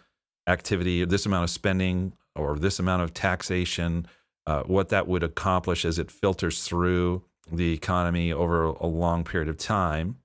activity, 0.48 1.06
this 1.06 1.26
amount 1.26 1.43
of 1.43 1.50
spending, 1.50 2.14
or 2.36 2.58
this 2.58 2.80
amount 2.80 3.04
of 3.04 3.14
taxation, 3.14 4.08
uh, 4.45 4.64
what 4.64 4.89
that 4.89 5.08
would 5.08 5.24
accomplish 5.24 5.86
as 5.86 6.00
it 6.00 6.10
filters 6.10 6.64
through 6.64 7.24
the 7.52 7.74
economy 7.74 8.32
over 8.32 8.66
a 8.66 8.88
long 8.88 9.24
period 9.24 9.50
of 9.50 9.58
time. 9.58 10.18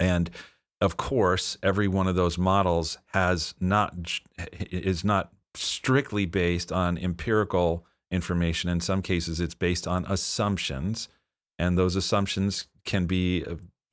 And 0.00 0.30
of 0.82 0.96
course, 0.96 1.56
every 1.62 1.86
one 1.86 2.08
of 2.08 2.16
those 2.16 2.36
models 2.36 2.98
has 3.14 3.54
not 3.60 3.94
is 4.60 5.04
not 5.04 5.32
strictly 5.54 6.26
based 6.26 6.72
on 6.72 6.98
empirical 6.98 7.86
information. 8.10 8.68
In 8.68 8.80
some 8.80 9.00
cases, 9.00 9.40
it's 9.40 9.54
based 9.54 9.86
on 9.86 10.04
assumptions, 10.06 11.08
and 11.56 11.78
those 11.78 11.94
assumptions 11.94 12.66
can 12.84 13.06
be 13.06 13.44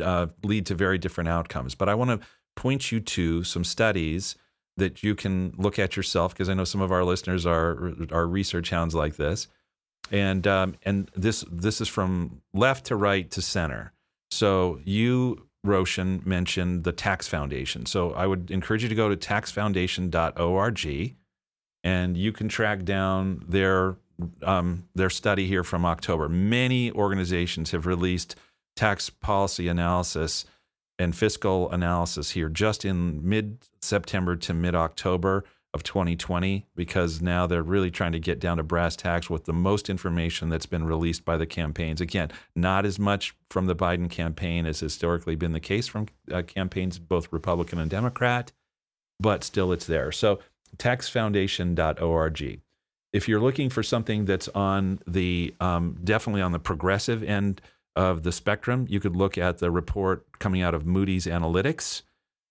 uh, 0.01 0.27
lead 0.43 0.65
to 0.65 0.73
very 0.73 0.97
different 0.97 1.29
outcomes. 1.29 1.75
But 1.75 1.89
I 1.89 1.93
want 1.93 2.09
to 2.09 2.27
point 2.55 2.91
you 2.91 2.99
to 2.99 3.43
some 3.43 3.63
studies 3.63 4.35
that 4.77 5.03
you 5.03 5.13
can 5.13 5.53
look 5.57 5.77
at 5.77 5.95
yourself 5.95 6.33
because 6.33 6.49
I 6.49 6.55
know 6.55 6.63
some 6.63 6.81
of 6.81 6.91
our 6.91 7.03
listeners 7.03 7.45
are 7.45 7.93
are 8.11 8.25
research 8.25 8.71
hounds 8.71 8.95
like 8.95 9.15
this, 9.15 9.47
and 10.09 10.47
um, 10.47 10.75
and 10.81 11.11
this 11.15 11.45
this 11.51 11.81
is 11.81 11.87
from 11.87 12.41
left 12.51 12.85
to 12.85 12.95
right 12.95 13.29
to 13.29 13.43
center. 13.43 13.93
So 14.31 14.79
you 14.85 15.49
Roshan 15.64 16.22
mentioned 16.26 16.84
the 16.84 16.91
Tax 16.91 17.28
Foundation. 17.28 17.86
So 17.86 18.12
I 18.14 18.28
would 18.28 18.49
encourage 18.49 18.84
you 18.84 18.89
to 18.89 18.95
go 18.95 19.10
to 19.10 19.18
taxfoundation.org 19.18 21.16
and 21.84 22.18
you 22.18 22.32
can 22.32 22.49
track 22.49 22.84
down 22.84 23.43
their 23.47 23.95
um, 24.43 24.86
their 24.95 25.10
study 25.10 25.47
here 25.47 25.64
from 25.64 25.86
October. 25.86 26.28
Many 26.28 26.91
organizations 26.91 27.72
have 27.72 27.86
released 27.86 28.36
tax 28.76 29.10
policy 29.10 29.70
analysis 29.70 30.45
and 30.97 31.16
fiscal 31.16 31.72
analysis 31.72 32.32
here 32.32 32.49
just 32.49 32.84
in 32.84 33.28
mid 33.28 33.60
September 33.82 34.36
to 34.36 34.53
mid 34.53 34.76
October 34.76 35.45
of 35.74 35.84
2020 35.84 36.65
because 36.76 37.22
now 37.22 37.45
they're 37.45 37.61
really 37.61 37.91
trying 37.91 38.11
to 38.11 38.20
get 38.20 38.39
down 38.39 38.57
to 38.57 38.63
brass 38.63 38.95
tacks 38.95 39.30
with 39.30 39.45
the 39.45 39.53
most 39.53 39.89
information 39.89 40.49
that's 40.49 40.65
been 40.65 40.84
released 40.84 41.24
by 41.24 41.38
the 41.38 41.45
campaigns. 41.45 42.01
Again, 42.01 42.32
not 42.55 42.86
as 42.86 42.97
much 42.97 43.36
from 43.49 43.67
the 43.67 43.76
Biden 43.76 44.09
campaign 44.09 44.65
as 44.65 44.80
historically 44.80 45.36
been 45.36 45.51
the 45.51 45.59
case 45.59 45.88
from 45.88 46.07
uh, 46.32 46.41
campaigns, 46.41 46.97
both 46.97 47.32
Republican 47.32 47.78
and 47.78 47.89
Democrat, 47.89 48.51
but 49.20 49.43
still 49.43 49.72
it's 49.72 49.86
there. 49.86 50.11
So, 50.11 50.39
taxfoundation.org. 50.78 52.61
If 53.11 53.28
you're 53.28 53.39
looking 53.39 53.70
for 53.70 53.84
something 53.84 54.26
that's 54.26 54.47
on 54.49 54.99
the 55.07 55.53
um, 55.59 55.97
definitely 56.03 56.41
on 56.41 56.51
the 56.51 56.59
progressive 56.59 57.24
end 57.24 57.61
of 57.95 58.24
the 58.24 58.32
spectrum, 58.32 58.86
you 58.89 58.99
could 58.99 59.15
look 59.15 59.38
at 59.38 59.57
the 59.59 59.72
report 59.72 60.26
coming 60.39 60.61
out 60.61 60.74
of 60.74 60.86
Moody's 60.86 61.26
Analytics 61.26 62.03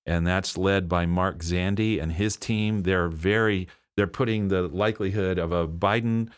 and 0.09 0.27
that's 0.27 0.57
led 0.57 0.89
by 0.89 1.05
Mark 1.07 1.41
Zandi 1.41 2.03
and 2.03 2.13
his 2.13 2.37
team. 2.37 2.83
They're 2.83 3.09
very 3.09 3.69
they're 3.97 4.07
putting 4.07 4.49
the 4.49 4.63
likelihood 4.63 5.39
of 5.39 5.53
a 5.53 5.69
Biden 5.69 6.31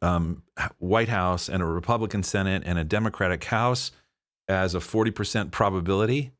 um, 0.00 0.42
White 0.78 1.08
House 1.08 1.48
and 1.48 1.62
a 1.62 1.66
Republican 1.66 2.22
Senate 2.22 2.62
and 2.64 2.78
a 2.78 2.84
Democratic 2.84 3.44
House 3.44 3.90
as 4.46 4.74
a 4.74 4.78
40% 4.78 5.50
probability, 5.50 6.30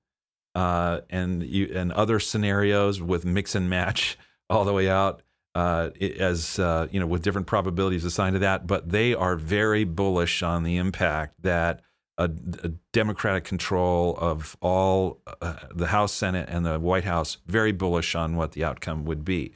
uh, 0.55 1.01
and 1.11 1.43
you, 1.43 1.73
and 1.75 1.93
other 1.93 2.21
scenarios 2.21 3.03
with 3.03 3.25
mix 3.25 3.55
and 3.55 3.69
match 3.69 4.17
all 4.51 4.65
the 4.65 4.73
way 4.73 4.89
out 4.89 5.23
uh, 5.57 5.91
as 6.01 6.59
uh, 6.61 6.87
you 6.93 7.01
know 7.01 7.07
with 7.07 7.23
different 7.23 7.49
probabilities 7.49 8.05
assigned 8.05 8.35
to 8.35 8.41
that. 8.41 8.67
But 8.67 8.91
they 8.91 9.13
are 9.13 9.35
very 9.35 9.83
bullish 9.83 10.43
on 10.43 10.63
the 10.63 10.77
impact 10.77 11.43
that 11.43 11.83
a, 12.19 12.25
a 12.65 12.69
Democratic 12.93 13.45
control 13.45 14.17
of 14.21 14.57
all 14.61 15.21
uh, 15.41 15.55
the 15.75 15.87
House, 15.87 16.13
Senate, 16.13 16.49
and 16.51 16.67
the 16.67 16.79
White 16.79 17.05
House, 17.05 17.39
very 17.47 17.73
bullish 17.73 18.15
on 18.15 18.37
what 18.37 18.53
the 18.53 18.65
outcome 18.65 19.05
would 19.05 19.25
be. 19.25 19.55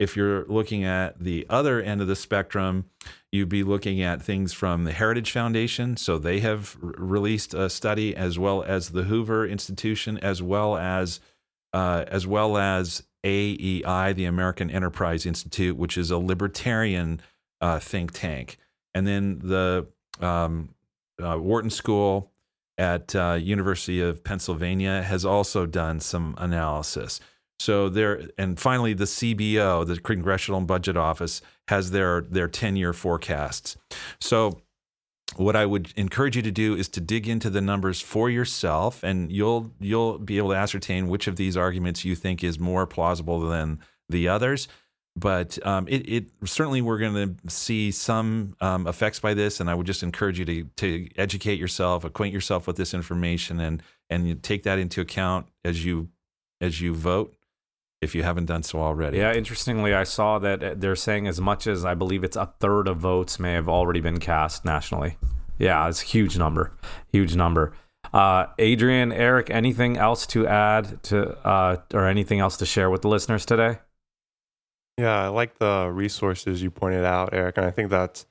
If 0.00 0.16
you're 0.16 0.44
looking 0.46 0.82
at 0.82 1.22
the 1.22 1.46
other 1.48 1.80
end 1.80 2.00
of 2.00 2.08
the 2.08 2.16
spectrum, 2.16 2.86
you'd 3.30 3.48
be 3.48 3.62
looking 3.62 4.02
at 4.02 4.20
things 4.20 4.52
from 4.52 4.82
the 4.82 4.90
Heritage 4.90 5.30
Foundation. 5.30 5.96
So 5.96 6.18
they 6.18 6.40
have 6.40 6.76
r- 6.82 6.92
released 6.98 7.54
a 7.54 7.70
study, 7.70 8.16
as 8.16 8.36
well 8.36 8.64
as 8.64 8.90
the 8.90 9.04
Hoover 9.04 9.46
Institution, 9.46 10.18
as 10.18 10.42
well 10.42 10.76
as 10.76 11.20
uh, 11.72 12.04
as 12.08 12.26
well 12.26 12.58
as 12.58 13.04
AEI, 13.24 14.12
the 14.12 14.24
American 14.24 14.70
Enterprise 14.70 15.24
Institute, 15.24 15.76
which 15.76 15.96
is 15.96 16.10
a 16.10 16.18
libertarian 16.18 17.20
uh, 17.60 17.78
think 17.78 18.10
tank, 18.12 18.58
and 18.92 19.06
then 19.06 19.38
the 19.38 19.86
um, 20.20 20.74
uh, 21.22 21.38
Wharton 21.38 21.70
School 21.70 22.32
at 22.78 23.14
uh, 23.14 23.38
University 23.40 24.00
of 24.00 24.24
Pennsylvania 24.24 25.02
has 25.02 25.24
also 25.24 25.66
done 25.66 26.00
some 26.00 26.34
analysis. 26.38 27.20
So 27.60 27.88
there, 27.88 28.28
and 28.38 28.58
finally, 28.58 28.92
the 28.92 29.04
CBO, 29.04 29.86
the 29.86 30.00
Congressional 30.00 30.60
Budget 30.62 30.96
Office, 30.96 31.42
has 31.68 31.92
their 31.92 32.22
their 32.22 32.48
ten 32.48 32.76
year 32.76 32.92
forecasts. 32.92 33.76
So 34.20 34.60
what 35.36 35.56
I 35.56 35.64
would 35.64 35.92
encourage 35.96 36.36
you 36.36 36.42
to 36.42 36.50
do 36.50 36.74
is 36.74 36.88
to 36.90 37.00
dig 37.00 37.28
into 37.28 37.50
the 37.50 37.60
numbers 37.60 38.00
for 38.00 38.28
yourself, 38.28 39.02
and 39.04 39.30
you'll 39.30 39.72
you'll 39.78 40.18
be 40.18 40.38
able 40.38 40.50
to 40.50 40.56
ascertain 40.56 41.08
which 41.08 41.28
of 41.28 41.36
these 41.36 41.56
arguments 41.56 42.04
you 42.04 42.16
think 42.16 42.42
is 42.42 42.58
more 42.58 42.86
plausible 42.86 43.40
than 43.40 43.78
the 44.08 44.28
others 44.28 44.68
but 45.14 45.64
um, 45.66 45.86
it, 45.88 46.08
it, 46.08 46.24
certainly 46.44 46.80
we're 46.80 46.98
going 46.98 47.14
to 47.14 47.50
see 47.50 47.90
some 47.90 48.56
um, 48.60 48.86
effects 48.86 49.20
by 49.20 49.34
this, 49.34 49.60
and 49.60 49.68
I 49.68 49.74
would 49.74 49.86
just 49.86 50.02
encourage 50.02 50.38
you 50.38 50.44
to 50.46 50.64
to 50.64 51.08
educate 51.16 51.58
yourself, 51.58 52.04
acquaint 52.04 52.32
yourself 52.32 52.66
with 52.66 52.76
this 52.76 52.94
information, 52.94 53.60
and 53.60 53.82
and 54.08 54.42
take 54.42 54.62
that 54.62 54.78
into 54.78 55.00
account 55.00 55.46
as 55.64 55.84
you 55.84 56.08
as 56.60 56.80
you 56.80 56.94
vote 56.94 57.34
if 58.00 58.14
you 58.14 58.22
haven't 58.22 58.46
done 58.46 58.62
so 58.62 58.80
already. 58.80 59.18
Yeah, 59.18 59.32
interestingly, 59.32 59.94
I 59.94 60.04
saw 60.04 60.38
that 60.40 60.62
uh, 60.62 60.74
they're 60.76 60.96
saying 60.96 61.28
as 61.28 61.40
much 61.40 61.66
as 61.66 61.84
I 61.84 61.94
believe 61.94 62.24
it's 62.24 62.36
a 62.36 62.52
third 62.58 62.88
of 62.88 62.96
votes 62.98 63.38
may 63.38 63.52
have 63.52 63.68
already 63.68 64.00
been 64.00 64.18
cast 64.18 64.64
nationally. 64.64 65.16
Yeah, 65.58 65.88
it's 65.88 66.02
a 66.02 66.06
huge 66.06 66.36
number, 66.36 66.72
huge 67.12 67.36
number. 67.36 67.74
Uh, 68.12 68.46
Adrian, 68.58 69.12
Eric, 69.12 69.50
anything 69.50 69.96
else 69.96 70.26
to 70.28 70.46
add 70.46 71.02
to 71.04 71.36
uh, 71.46 71.76
or 71.94 72.06
anything 72.08 72.40
else 72.40 72.56
to 72.56 72.66
share 72.66 72.90
with 72.90 73.02
the 73.02 73.08
listeners 73.08 73.46
today? 73.46 73.78
Yeah, 75.02 75.24
I 75.24 75.28
like 75.30 75.58
the 75.58 75.90
resources 75.92 76.62
you 76.62 76.70
pointed 76.70 77.04
out, 77.04 77.30
Eric. 77.34 77.56
And 77.56 77.66
I 77.66 77.72
think 77.72 77.90
that's 77.90 78.24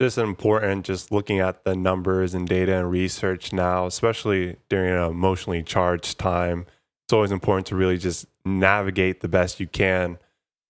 just 0.00 0.16
important, 0.16 0.86
just 0.86 1.12
looking 1.12 1.38
at 1.38 1.64
the 1.64 1.76
numbers 1.76 2.32
and 2.32 2.48
data 2.48 2.78
and 2.78 2.90
research 2.90 3.52
now, 3.52 3.84
especially 3.84 4.56
during 4.70 4.90
an 4.90 5.10
emotionally 5.10 5.62
charged 5.62 6.18
time. 6.18 6.64
It's 7.04 7.12
always 7.12 7.30
important 7.30 7.66
to 7.66 7.76
really 7.76 7.98
just 7.98 8.24
navigate 8.46 9.20
the 9.20 9.28
best 9.28 9.60
you 9.60 9.66
can 9.66 10.16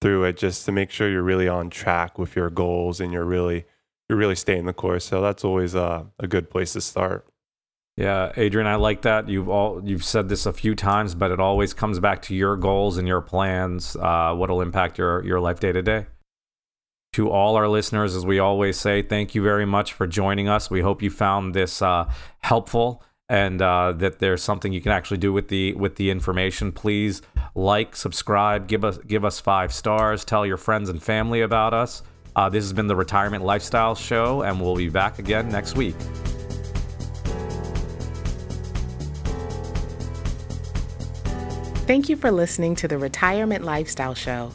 through 0.00 0.24
it 0.24 0.38
just 0.38 0.64
to 0.64 0.72
make 0.72 0.90
sure 0.90 1.08
you're 1.08 1.22
really 1.22 1.46
on 1.46 1.70
track 1.70 2.18
with 2.18 2.34
your 2.34 2.50
goals 2.50 2.98
and 3.00 3.12
you're 3.12 3.24
really 3.24 3.64
you're 4.08 4.18
really 4.18 4.34
staying 4.34 4.66
the 4.66 4.72
course. 4.72 5.04
So 5.04 5.20
that's 5.20 5.44
always 5.44 5.76
a, 5.76 6.08
a 6.18 6.26
good 6.26 6.50
place 6.50 6.72
to 6.72 6.80
start. 6.80 7.28
Yeah, 7.96 8.32
Adrian, 8.36 8.66
I 8.66 8.74
like 8.74 9.02
that. 9.02 9.28
You've 9.28 9.48
all 9.48 9.80
you've 9.84 10.04
said 10.04 10.28
this 10.28 10.46
a 10.46 10.52
few 10.52 10.74
times, 10.74 11.14
but 11.14 11.30
it 11.30 11.38
always 11.38 11.72
comes 11.72 12.00
back 12.00 12.22
to 12.22 12.34
your 12.34 12.56
goals 12.56 12.98
and 12.98 13.06
your 13.06 13.20
plans. 13.20 13.94
Uh, 13.96 14.34
what'll 14.34 14.60
impact 14.62 14.98
your 14.98 15.24
your 15.24 15.40
life 15.40 15.60
day 15.60 15.70
to 15.70 15.82
day. 15.82 16.06
To 17.12 17.30
all 17.30 17.54
our 17.54 17.68
listeners, 17.68 18.16
as 18.16 18.26
we 18.26 18.40
always 18.40 18.76
say, 18.76 19.00
thank 19.00 19.36
you 19.36 19.42
very 19.42 19.64
much 19.64 19.92
for 19.92 20.08
joining 20.08 20.48
us. 20.48 20.68
We 20.68 20.80
hope 20.80 21.02
you 21.02 21.10
found 21.10 21.54
this 21.54 21.80
uh, 21.80 22.10
helpful 22.40 23.04
and 23.28 23.62
uh, 23.62 23.92
that 23.92 24.18
there's 24.18 24.42
something 24.42 24.72
you 24.72 24.80
can 24.80 24.90
actually 24.90 25.18
do 25.18 25.32
with 25.32 25.46
the 25.46 25.74
with 25.74 25.94
the 25.94 26.10
information. 26.10 26.72
Please 26.72 27.22
like, 27.54 27.94
subscribe, 27.94 28.66
give 28.66 28.84
us 28.84 28.98
give 29.06 29.24
us 29.24 29.38
five 29.38 29.72
stars, 29.72 30.24
tell 30.24 30.44
your 30.44 30.56
friends 30.56 30.88
and 30.88 31.00
family 31.00 31.42
about 31.42 31.72
us. 31.72 32.02
Uh, 32.34 32.48
this 32.48 32.64
has 32.64 32.72
been 32.72 32.88
the 32.88 32.96
Retirement 32.96 33.44
Lifestyle 33.44 33.94
Show, 33.94 34.42
and 34.42 34.60
we'll 34.60 34.74
be 34.74 34.88
back 34.88 35.20
again 35.20 35.48
next 35.48 35.76
week. 35.76 35.94
Thank 41.86 42.08
you 42.08 42.16
for 42.16 42.30
listening 42.30 42.74
to 42.76 42.88
the 42.88 42.96
Retirement 42.96 43.62
Lifestyle 43.62 44.14
Show. 44.14 44.52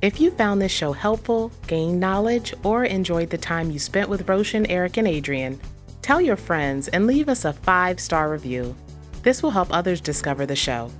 If 0.00 0.22
you 0.22 0.30
found 0.30 0.62
this 0.62 0.72
show 0.72 0.92
helpful, 0.92 1.52
gained 1.66 2.00
knowledge, 2.00 2.54
or 2.62 2.86
enjoyed 2.86 3.28
the 3.28 3.36
time 3.36 3.70
you 3.70 3.78
spent 3.78 4.08
with 4.08 4.26
Roshan, 4.26 4.64
Eric, 4.70 4.96
and 4.96 5.06
Adrian, 5.06 5.60
tell 6.00 6.18
your 6.18 6.36
friends 6.36 6.88
and 6.88 7.06
leave 7.06 7.28
us 7.28 7.44
a 7.44 7.52
five 7.52 8.00
star 8.00 8.30
review. 8.30 8.74
This 9.22 9.42
will 9.42 9.50
help 9.50 9.68
others 9.70 10.00
discover 10.00 10.46
the 10.46 10.56
show. 10.56 10.90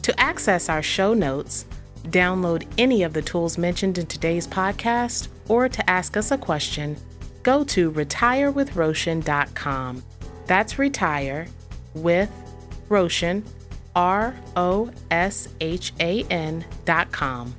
To 0.00 0.18
access 0.18 0.70
our 0.70 0.82
show 0.82 1.12
notes, 1.12 1.66
download 2.04 2.66
any 2.78 3.02
of 3.02 3.12
the 3.12 3.20
tools 3.20 3.58
mentioned 3.58 3.98
in 3.98 4.06
today's 4.06 4.46
podcast, 4.46 5.28
or 5.46 5.68
to 5.68 5.90
ask 5.90 6.16
us 6.16 6.30
a 6.30 6.38
question, 6.38 6.96
go 7.42 7.64
to 7.64 7.92
retirewithroshan.com. 7.92 10.02
That's 10.46 10.78
retire 10.78 11.48
with 11.92 12.30
Roshan 12.88 13.44
R 14.00 14.34
O 14.56 14.90
S 15.10 15.46
H 15.60 15.92
A 16.00 16.22
N 16.30 16.64
dot 16.86 17.12
com. 17.12 17.54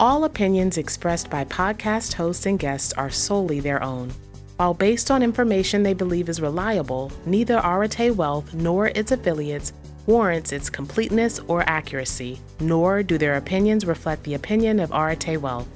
All 0.00 0.24
opinions 0.24 0.78
expressed 0.78 1.28
by 1.28 1.44
podcast 1.44 2.14
hosts 2.14 2.46
and 2.46 2.58
guests 2.58 2.94
are 2.94 3.10
solely 3.10 3.60
their 3.60 3.82
own. 3.82 4.10
While 4.56 4.72
based 4.72 5.10
on 5.10 5.22
information 5.22 5.82
they 5.82 5.92
believe 5.92 6.30
is 6.30 6.40
reliable, 6.40 7.12
neither 7.26 7.58
Arete 7.58 8.16
Wealth 8.16 8.54
nor 8.54 8.86
its 8.86 9.12
affiliates 9.12 9.74
warrants 10.06 10.52
its 10.52 10.70
completeness 10.70 11.38
or 11.40 11.68
accuracy, 11.68 12.40
nor 12.58 13.02
do 13.02 13.18
their 13.18 13.36
opinions 13.36 13.84
reflect 13.84 14.22
the 14.22 14.32
opinion 14.32 14.80
of 14.80 14.90
Arete 14.90 15.36
Wealth. 15.36 15.68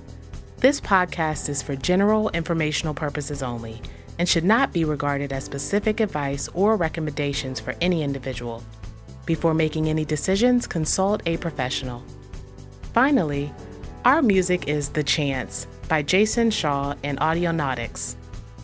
This 0.56 0.80
podcast 0.80 1.50
is 1.50 1.60
for 1.60 1.76
general 1.76 2.30
informational 2.30 2.94
purposes 2.94 3.42
only 3.42 3.82
and 4.18 4.26
should 4.26 4.44
not 4.44 4.72
be 4.72 4.86
regarded 4.86 5.34
as 5.34 5.44
specific 5.44 6.00
advice 6.00 6.48
or 6.54 6.76
recommendations 6.76 7.60
for 7.60 7.74
any 7.82 8.02
individual. 8.02 8.64
Before 9.24 9.54
making 9.54 9.88
any 9.88 10.04
decisions, 10.04 10.66
consult 10.66 11.22
a 11.26 11.36
professional. 11.36 12.02
Finally, 12.92 13.52
our 14.04 14.20
music 14.20 14.68
is 14.68 14.88
The 14.88 15.04
Chance 15.04 15.66
by 15.88 16.02
Jason 16.02 16.50
Shaw 16.50 16.94
and 17.04 17.18
Audionautix. 17.20 18.16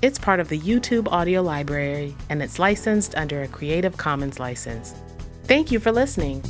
It's 0.03 0.19
part 0.19 0.41
of 0.41 0.49
the 0.49 0.59
YouTube 0.59 1.09
audio 1.11 1.43
library 1.43 2.15
and 2.29 2.43
it's 2.43 2.59
licensed 2.59 3.15
under 3.17 3.43
a 3.43 3.49
Creative 3.49 3.97
Commons 3.97 4.41
license. 4.41 4.95
Thank 5.45 5.71
you 5.71 5.81
for 5.81 5.93
listening. 5.93 6.43